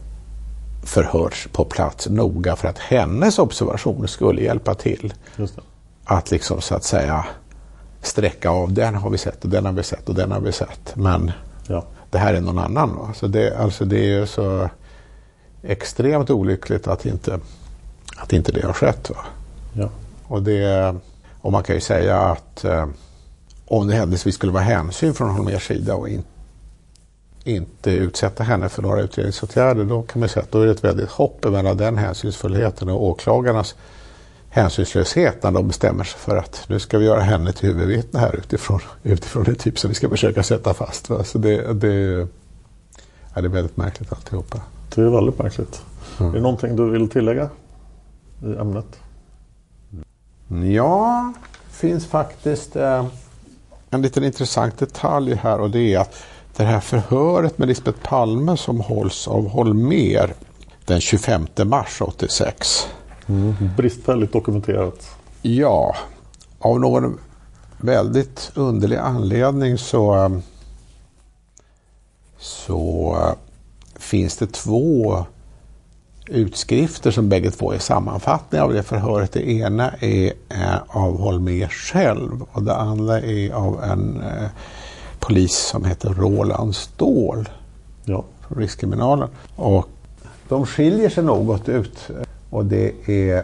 förhörts 0.84 1.48
på 1.52 1.66
plats 1.66 2.10
noga 2.10 2.56
för 2.56 2.68
att 2.68 2.78
hennes 2.78 3.40
observationer 3.40 4.08
skulle 4.08 4.42
hjälpa 4.42 4.74
till. 4.76 5.14
Att 6.04 6.32
liksom 6.32 6.62
så 6.62 6.76
att 6.76 6.84
säga 6.84 7.26
sträcka 8.02 8.50
av 8.50 8.74
den 8.74 8.96
har 8.96 9.10
vi 9.10 9.18
sett 9.18 9.44
och 9.44 9.50
den 9.50 9.66
har 9.66 9.74
vi 9.74 9.84
sett 9.84 10.10
och 10.10 10.16
den 10.16 10.32
har 10.32 10.40
vi 10.40 10.52
sett. 10.52 10.96
Men 10.96 11.32
ja. 11.68 11.84
det 12.10 12.18
här 12.18 12.34
är 12.34 12.42
någon 12.42 12.60
annan. 12.60 12.96
Va? 12.96 13.14
Så 13.16 13.28
det, 13.28 13.58
alltså 13.58 13.86
det 13.86 14.14
är 14.14 14.26
så 14.26 14.70
extremt 15.64 16.30
olyckligt 16.30 16.88
att 16.88 17.06
inte, 17.06 17.40
att 18.18 18.34
inte 18.34 18.52
det 18.52 18.66
har 18.66 18.74
skett. 18.74 19.12
Ja. 19.74 19.90
Och, 20.24 20.44
det, 20.44 20.96
och 21.42 21.52
man 21.52 21.64
kan 21.64 21.76
ju 21.76 21.82
säga 21.82 22.18
att 22.18 22.64
eh, 22.66 22.88
om 23.66 23.88
det 23.88 23.96
händelsevis 23.96 24.36
skulle 24.36 24.52
vara 24.52 24.64
hänsyn 24.64 25.14
från 25.14 25.30
Holmérs 25.30 25.68
sida 25.68 25.96
och 25.96 26.10
in, 26.10 26.24
inte 27.44 27.92
utsätta 27.92 28.44
henne 28.44 28.70
för 28.70 28.82
några 28.82 29.02
utredningsåtgärder 29.02 29.86
då 29.86 30.02
kan 30.02 30.20
man 30.20 30.30
säga 30.30 30.44
att 30.44 30.52
då 30.52 30.62
är 30.62 30.66
det 30.66 30.72
ett 30.72 30.84
väldigt 30.84 31.10
hopp 31.10 31.46
mellan 31.46 31.78
den 31.78 31.98
hänsynsfullheten 31.98 32.90
och 32.90 33.04
åklagarnas 33.04 33.76
hänsynslöshet 34.50 35.44
när 35.44 35.52
de 35.52 35.68
bestämmer 35.68 36.04
sig 36.04 36.20
för 36.20 36.38
att 36.38 36.64
nu 36.68 36.80
ska 36.80 36.98
vi 36.98 37.06
göra 37.06 37.22
henne 37.22 37.52
till 37.52 37.70
huvudvittne 37.70 38.20
här 38.20 38.36
utifrån, 38.36 38.80
utifrån 39.04 39.44
det 39.44 39.56
typ 39.56 39.80
som 39.80 39.90
vi 39.90 39.96
ska 39.96 40.10
försöka 40.10 40.44
sätta 40.44 40.74
fast. 40.74 41.10
Va? 41.10 41.24
Så 41.24 41.38
det, 41.38 41.74
det, 41.74 42.28
ja, 43.34 43.42
det 43.42 43.48
är 43.48 43.50
väldigt 43.50 43.78
märkligt 43.78 44.14
alltihopa. 44.14 44.62
Det 44.96 45.02
är 45.02 45.10
väldigt 45.10 45.40
märkligt. 45.40 45.82
Mm. 46.20 46.32
Är 46.32 46.36
det 46.36 46.42
någonting 46.42 46.76
du 46.76 46.90
vill 46.90 47.10
tillägga 47.10 47.50
i 48.44 48.56
ämnet? 48.56 49.00
Ja, 50.74 51.34
finns 51.70 52.06
faktiskt 52.06 52.76
eh, 52.76 53.06
en 53.90 54.02
liten 54.02 54.24
intressant 54.24 54.78
detalj 54.78 55.36
här 55.36 55.60
och 55.60 55.70
det 55.70 55.94
är 55.94 56.00
att 56.00 56.24
det 56.56 56.64
här 56.64 56.80
förhöret 56.80 57.58
med 57.58 57.68
Lisbeth 57.68 58.00
Palme 58.04 58.58
som 58.58 58.82
hålls 58.82 59.28
av 59.28 59.48
Holmer 59.48 60.34
den 60.86 61.02
25 61.02 61.48
mars 61.66 62.02
86. 62.02 62.88
Mm, 63.28 63.54
bristfälligt 63.78 64.34
dokumenterat. 64.34 65.10
Ja, 65.42 65.96
av 66.60 66.80
någon 66.80 67.20
väldigt 67.78 68.52
underlig 68.56 68.98
anledning 68.98 69.78
så, 69.78 70.16
eh, 70.16 70.30
så 72.38 73.16
finns 74.00 74.38
det 74.38 74.52
två 74.52 75.26
utskrifter 76.26 77.12
som 77.12 77.30
bägge 77.30 77.52
två 77.52 77.74
är 77.74 77.80
sammanfattningar 77.80 78.64
av 78.64 78.74
det 78.74 78.84
förhöret. 78.84 79.32
Det 79.32 79.50
ena 79.50 79.92
är 80.00 80.34
av 80.88 81.20
Holmér 81.20 81.68
själv 81.68 82.44
och 82.52 82.64
det 82.64 82.76
andra 82.76 83.22
är 83.22 83.52
av 83.52 83.84
en 83.84 84.22
eh, 84.22 84.50
polis 85.20 85.56
som 85.56 85.86
heter 85.86 86.10
Roland 86.10 86.76
Ståhl. 86.76 87.50
Ja. 88.06 88.24
Från 88.48 88.58
Rikskriminalen. 88.58 89.30
Och 89.56 89.90
de 90.48 90.66
skiljer 90.66 91.10
sig 91.10 91.24
något 91.24 91.70
ut. 91.70 92.10
Och 92.50 92.66
det 92.66 93.10
är 93.10 93.44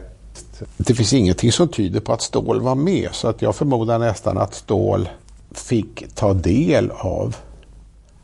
det 0.78 0.94
finns 0.94 1.14
ingenting 1.14 1.52
som 1.52 1.68
tyder 1.68 2.00
på 2.00 2.14
att 2.14 2.22
Ståhl 2.22 2.62
var 2.62 2.76
med 2.76 3.10
så 3.12 3.28
att 3.28 3.42
jag 3.42 3.56
förmodar 3.56 4.00
nästan 4.00 4.38
att 4.38 4.54
Ståhl 4.54 5.10
fick 5.52 6.16
ta 6.16 6.34
del 6.34 6.92
av 6.92 7.36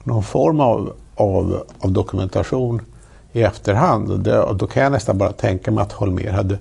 någon 0.03 0.23
form 0.23 0.59
av, 0.59 0.93
av, 1.21 1.63
av 1.79 1.91
dokumentation 1.91 2.81
i 3.31 3.43
efterhand. 3.43 4.19
Det, 4.19 4.39
och 4.39 4.55
då 4.55 4.67
kan 4.67 4.83
jag 4.83 4.91
nästan 4.91 5.17
bara 5.17 5.31
tänka 5.31 5.71
mig 5.71 5.81
att 5.81 5.91
Holmer 5.91 6.31
hade 6.31 6.57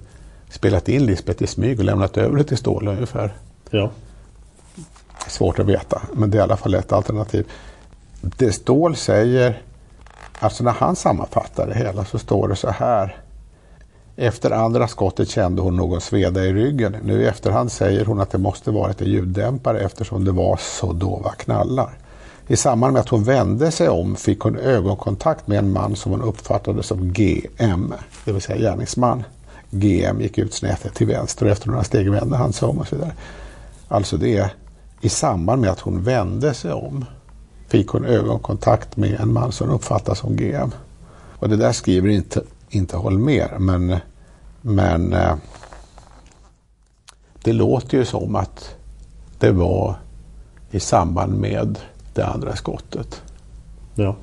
spelat 0.51 0.89
in 0.89 1.07
Lisbeth 1.07 1.43
i 1.43 1.47
smyg 1.47 1.79
och 1.79 1.85
lämnat 1.85 2.17
över 2.17 2.37
det 2.37 2.45
till 2.45 2.57
Ståhl 2.57 2.89
ungefär. 2.89 3.35
Ja. 3.71 3.91
Svårt 5.29 5.59
att 5.59 5.67
veta, 5.67 6.03
men 6.13 6.31
det 6.31 6.37
är 6.37 6.41
i 6.41 6.43
alla 6.43 6.57
fall 6.57 6.75
ett 6.75 6.93
alternativ. 6.93 7.47
Det 8.21 8.53
Ståhl 8.53 8.97
säger, 8.97 9.63
alltså 10.39 10.65
när 10.65 10.73
han 10.73 10.97
sammanfattar 10.97 11.67
det 11.67 11.75
hela 11.75 12.05
så 12.05 12.19
står 12.19 12.49
det 12.49 12.57
så 12.57 12.71
här. 12.71 13.17
Efter 14.17 14.51
andra 14.51 14.89
skottet 14.89 15.29
kände 15.29 15.63
hon 15.63 15.77
någon 15.77 16.01
sveda 16.01 16.45
i 16.45 16.53
ryggen. 16.53 16.97
Nu 17.05 17.23
i 17.23 17.27
efterhand 17.27 17.73
säger 17.73 18.05
hon 18.05 18.21
att 18.21 18.31
det 18.31 18.39
måste 18.39 18.71
varit 18.71 19.01
en 19.01 19.09
ljuddämpare 19.09 19.81
eftersom 19.81 20.25
det 20.25 20.33
var 20.33 20.57
så 20.57 20.93
dova 20.93 21.31
knallar. 21.31 21.91
I 22.51 22.57
samband 22.57 22.93
med 22.93 23.01
att 23.01 23.09
hon 23.09 23.25
vände 23.25 23.71
sig 23.71 23.89
om 23.89 24.17
fick 24.17 24.41
hon 24.41 24.57
ögonkontakt 24.57 25.47
med 25.47 25.59
en 25.59 25.73
man 25.73 25.97
som 25.97 26.13
hon 26.13 26.23
uppfattade 26.23 26.83
som 26.83 27.13
GM, 27.13 27.95
det 28.25 28.33
vill 28.33 28.43
säga 28.43 28.59
gärningsman. 28.59 29.25
GM 29.71 30.21
gick 30.21 30.39
ut 30.39 30.55
snett 30.55 30.95
till 30.95 31.07
vänster 31.07 31.47
och 31.47 31.53
efter 31.53 31.69
några 31.69 31.85
steg 31.85 32.11
vände 32.11 32.37
han 32.37 32.53
sig 32.53 32.69
om 32.69 32.79
och 32.79 32.89
så 32.89 32.97
vidare. 32.97 33.13
Alltså 33.89 34.17
det 34.17 34.37
är 34.37 34.53
i 35.01 35.09
samband 35.09 35.61
med 35.61 35.71
att 35.71 35.81
hon 35.81 36.03
vände 36.03 36.55
sig 36.55 36.73
om 36.73 37.05
fick 37.69 37.89
hon 37.89 38.05
ögonkontakt 38.05 38.97
med 38.97 39.21
en 39.21 39.33
man 39.33 39.53
som 39.53 39.71
uppfattas 39.71 40.19
som 40.19 40.37
GM. 40.37 40.71
Och 41.39 41.49
det 41.49 41.57
där 41.57 41.73
skriver 41.73 42.09
inte, 42.09 42.43
inte 42.69 42.97
Holmer, 42.97 43.57
men, 43.59 43.97
men 44.61 45.13
eh, 45.13 45.35
det 47.43 47.53
låter 47.53 47.99
ju 47.99 48.05
som 48.05 48.37
att 48.37 48.75
det 49.39 49.53
var 49.53 49.95
i 50.71 50.81
samband 50.81 51.41
med 51.41 51.79
det 52.21 52.27
andra 52.27 52.57
skottet. 52.57 53.23
Ja. 53.95 54.17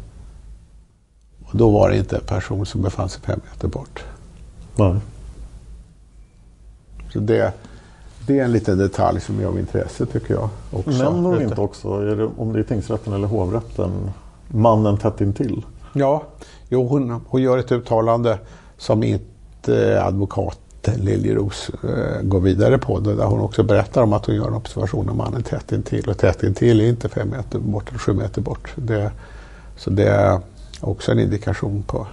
Och 1.45 1.57
då 1.57 1.69
var 1.69 1.89
det 1.89 1.97
inte 1.97 2.15
en 2.15 2.23
person 2.23 2.65
som 2.65 2.81
befann 2.81 3.09
sig 3.09 3.21
fem 3.21 3.39
meter 3.51 3.67
bort. 3.67 4.03
Nej. 4.75 4.95
Så 7.13 7.19
det, 7.19 7.53
det 8.27 8.39
är 8.39 8.43
en 8.43 8.51
liten 8.51 8.77
detalj 8.77 9.21
som 9.21 9.39
är 9.39 9.45
av 9.45 9.59
intresse 9.59 10.05
tycker 10.05 10.33
jag. 10.33 10.49
Också. 10.71 10.89
Nämner 10.89 11.29
hon 11.29 11.41
inte 11.41 11.61
också, 11.61 11.89
är 11.89 12.15
det, 12.15 12.29
om 12.37 12.53
det 12.53 12.59
är 12.59 12.63
tingsrätten 12.63 13.13
eller 13.13 13.27
hovrätten, 13.27 14.11
mannen 14.47 14.97
tätt 14.97 15.21
intill? 15.21 15.65
Ja, 15.93 16.23
jo, 16.69 16.87
hon, 16.87 17.21
hon 17.27 17.41
gör 17.41 17.57
ett 17.57 17.71
uttalande 17.71 18.39
som 18.77 19.03
inte 19.03 20.03
advokaten 20.03 20.66
Liljeros 20.95 21.69
eh, 21.69 22.21
går 22.21 22.39
vidare 22.39 22.77
på. 22.77 22.99
Där 22.99 23.25
hon 23.25 23.41
också 23.41 23.63
berättar 23.63 24.03
om 24.03 24.13
att 24.13 24.25
hon 24.25 24.35
gör 24.35 24.47
en 24.47 24.53
observation 24.53 25.09
av 25.09 25.15
mannen 25.15 25.43
tätt 25.43 25.71
intill. 25.71 26.09
Och 26.09 26.17
tätt 26.17 26.43
intill 26.43 26.81
är 26.81 26.89
inte 26.89 27.09
fem 27.09 27.29
meter 27.29 27.59
bort 27.59 27.89
eller 27.89 27.99
sju 27.99 28.13
meter 28.13 28.41
bort. 28.41 28.73
Det, 28.75 29.11
så 29.75 29.89
det 29.89 30.07
är 30.07 30.39
också 30.81 31.11
en 31.11 31.19
indikation 31.19 31.83
på 31.83 32.07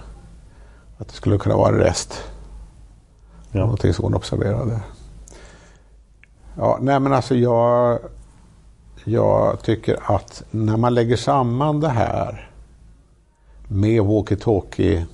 att 0.97 1.07
det 1.07 1.13
skulle 1.13 1.37
kunna 1.37 1.57
vara 1.57 1.69
en 1.69 1.79
rest. 1.79 2.23
Ja. 3.51 3.59
Någonting 3.59 3.93
som 3.93 4.05
hon 4.05 4.13
observerade. 4.13 4.79
Ja, 6.57 6.77
nej 6.81 6.99
men 6.99 7.13
alltså 7.13 7.35
jag, 7.35 7.99
jag 9.03 9.61
tycker 9.61 10.15
att 10.15 10.43
när 10.51 10.77
man 10.77 10.93
lägger 10.93 11.17
samman 11.17 11.79
det 11.79 11.89
här 11.89 12.49
med 13.67 14.01
walkie-talkie 14.01 15.05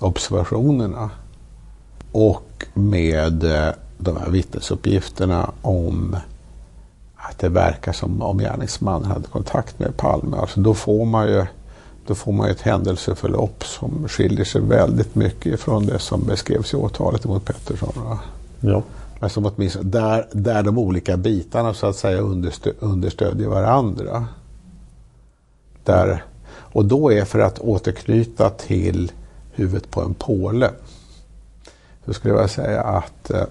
observationerna 0.00 1.10
och 2.12 2.66
med 2.74 3.44
eh, 3.44 3.74
de 3.98 4.16
här 4.16 4.30
vittnesuppgifterna 4.30 5.50
om 5.62 6.16
att 7.16 7.38
det 7.38 7.48
verkar 7.48 7.92
som 7.92 8.22
om 8.22 8.38
gärningsmannen 8.38 9.10
hade 9.10 9.28
kontakt 9.28 9.78
med 9.78 9.96
Palme. 9.96 10.36
Alltså 10.36 10.60
då 10.60 10.74
får 10.74 11.04
man 11.04 11.28
ju 11.28 11.46
då 12.06 12.14
får 12.14 12.32
man 12.32 12.50
ett 12.50 12.60
händelseförlopp 12.60 13.64
som 13.64 14.08
skiljer 14.08 14.44
sig 14.44 14.60
väldigt 14.60 15.14
mycket 15.14 15.60
från 15.60 15.86
det 15.86 15.98
som 15.98 16.24
beskrevs 16.26 16.72
i 16.72 16.76
åtalet 16.76 17.24
mot 17.24 17.44
Pettersson. 17.44 18.18
Ja. 18.60 18.82
Som 19.28 19.46
åtminstone 19.46 19.90
där, 19.90 20.26
där 20.32 20.62
de 20.62 20.78
olika 20.78 21.16
bitarna 21.16 21.74
så 21.74 21.86
att 21.86 21.96
säga 21.96 22.18
understö 22.20 22.70
understödjer 22.80 23.48
varandra. 23.48 24.26
Där, 25.84 26.24
och 26.50 26.84
då 26.84 27.12
är 27.12 27.24
för 27.24 27.38
att 27.38 27.58
återknyta 27.58 28.50
till 28.50 29.12
huvudet 29.52 29.90
på 29.90 30.00
en 30.00 30.14
påle. 30.14 30.70
Så 32.10 32.14
skulle 32.14 32.34
jag 32.34 32.50
säga 32.50 32.82
att 32.82 33.30
eh, 33.30 33.44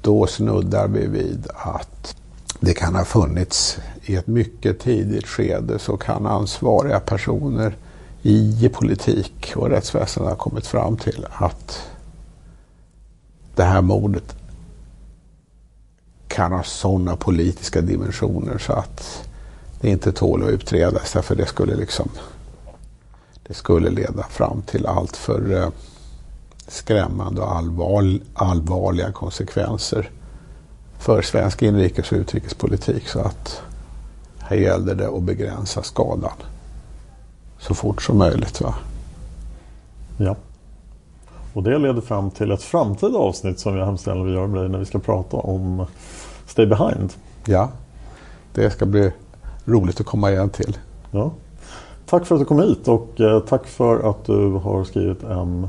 då 0.00 0.26
snuddar 0.26 0.88
vi 0.88 1.06
vid 1.06 1.46
att 1.54 2.16
det 2.60 2.74
kan 2.74 2.94
ha 2.94 3.04
funnits 3.04 3.78
i 4.02 4.16
ett 4.16 4.26
mycket 4.26 4.80
tidigt 4.80 5.26
skede 5.26 5.78
så 5.78 5.96
kan 5.96 6.26
ansvariga 6.26 7.00
personer 7.00 7.76
i 8.22 8.70
politik 8.72 9.52
och 9.56 9.70
rättsväsendet 9.70 10.30
ha 10.30 10.36
kommit 10.36 10.66
fram 10.66 10.96
till 10.96 11.26
att 11.30 11.82
det 13.54 13.64
här 13.64 13.82
mordet 13.82 14.36
kan 16.28 16.52
ha 16.52 16.62
sådana 16.62 17.16
politiska 17.16 17.80
dimensioner 17.80 18.58
så 18.58 18.72
att 18.72 19.28
det 19.80 19.90
inte 19.90 20.12
tål 20.12 20.42
att 20.42 20.50
utredas. 20.50 21.12
Därför 21.12 21.36
det 21.36 21.46
skulle 21.46 21.76
liksom 21.76 22.08
det 23.46 23.54
skulle 23.54 23.90
leda 23.90 24.22
fram 24.22 24.62
till 24.62 24.86
allt 24.86 25.16
för 25.16 25.54
eh, 25.54 25.68
skrämmande 26.72 27.40
och 27.40 27.56
allvar, 27.56 28.18
allvarliga 28.34 29.12
konsekvenser 29.12 30.10
för 30.98 31.22
svensk 31.22 31.62
inrikes 31.62 32.12
och 32.12 32.18
utrikespolitik. 32.18 33.08
Så 33.08 33.20
att 33.20 33.62
här 34.38 34.56
gällde 34.56 34.94
det 34.94 35.08
att 35.08 35.22
begränsa 35.22 35.82
skadan 35.82 36.32
så 37.58 37.74
fort 37.74 38.02
som 38.02 38.18
möjligt. 38.18 38.60
Va? 38.60 38.74
Ja. 40.16 40.36
Och 41.52 41.62
det 41.62 41.78
leder 41.78 42.00
fram 42.00 42.30
till 42.30 42.50
ett 42.50 42.62
framtida 42.62 43.18
avsnitt 43.18 43.58
som 43.58 43.76
jag 43.76 43.86
hemskt 43.86 44.06
gärna 44.06 44.24
vill 44.24 44.34
göra 44.34 44.46
med 44.46 44.60
dig 44.60 44.68
när 44.68 44.78
vi 44.78 44.84
ska 44.84 44.98
prata 44.98 45.36
om 45.36 45.86
Stay 46.46 46.66
Behind. 46.66 47.12
Ja, 47.44 47.68
det 48.54 48.70
ska 48.70 48.86
bli 48.86 49.12
roligt 49.64 50.00
att 50.00 50.06
komma 50.06 50.30
igen 50.30 50.50
till. 50.50 50.78
Ja. 51.10 51.30
Tack 52.06 52.26
för 52.26 52.34
att 52.34 52.40
du 52.40 52.44
kom 52.44 52.60
hit 52.60 52.88
och 52.88 53.20
eh, 53.20 53.40
tack 53.40 53.66
för 53.66 54.10
att 54.10 54.24
du 54.24 54.52
har 54.52 54.84
skrivit 54.84 55.22
en 55.22 55.68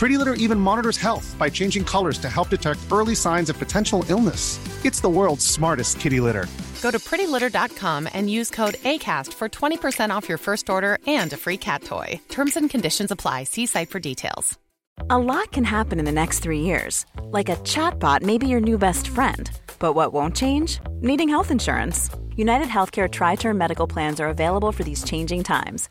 Pretty 0.00 0.16
Litter 0.16 0.32
even 0.32 0.58
monitors 0.58 0.96
health 0.96 1.36
by 1.38 1.50
changing 1.50 1.84
colors 1.84 2.16
to 2.20 2.30
help 2.30 2.48
detect 2.48 2.78
early 2.90 3.14
signs 3.14 3.50
of 3.50 3.58
potential 3.58 4.02
illness. 4.08 4.58
It's 4.82 5.02
the 5.02 5.10
world's 5.10 5.44
smartest 5.44 6.00
kitty 6.00 6.20
litter. 6.20 6.46
Go 6.80 6.90
to 6.90 6.98
prettylitter.com 6.98 8.08
and 8.14 8.30
use 8.30 8.48
code 8.48 8.76
ACAST 8.92 9.34
for 9.34 9.50
20% 9.50 10.08
off 10.08 10.26
your 10.26 10.38
first 10.38 10.70
order 10.70 10.96
and 11.06 11.30
a 11.34 11.36
free 11.36 11.58
cat 11.58 11.84
toy. 11.84 12.18
Terms 12.30 12.56
and 12.56 12.70
conditions 12.70 13.10
apply. 13.10 13.44
See 13.44 13.66
site 13.66 13.90
for 13.90 14.00
details. 14.00 14.58
A 15.10 15.18
lot 15.18 15.52
can 15.52 15.64
happen 15.64 15.98
in 15.98 16.06
the 16.06 16.20
next 16.22 16.38
three 16.38 16.60
years. 16.60 17.04
Like 17.24 17.50
a 17.50 17.56
chatbot 17.56 18.22
may 18.22 18.38
be 18.38 18.48
your 18.48 18.60
new 18.60 18.78
best 18.78 19.08
friend. 19.08 19.50
But 19.78 19.92
what 19.92 20.14
won't 20.14 20.34
change? 20.34 20.80
Needing 21.02 21.28
health 21.28 21.50
insurance. 21.50 22.08
United 22.36 22.68
Healthcare 22.68 23.10
Tri 23.10 23.36
Term 23.36 23.58
Medical 23.58 23.86
Plans 23.86 24.18
are 24.18 24.28
available 24.28 24.72
for 24.72 24.82
these 24.82 25.04
changing 25.04 25.44
times. 25.44 25.90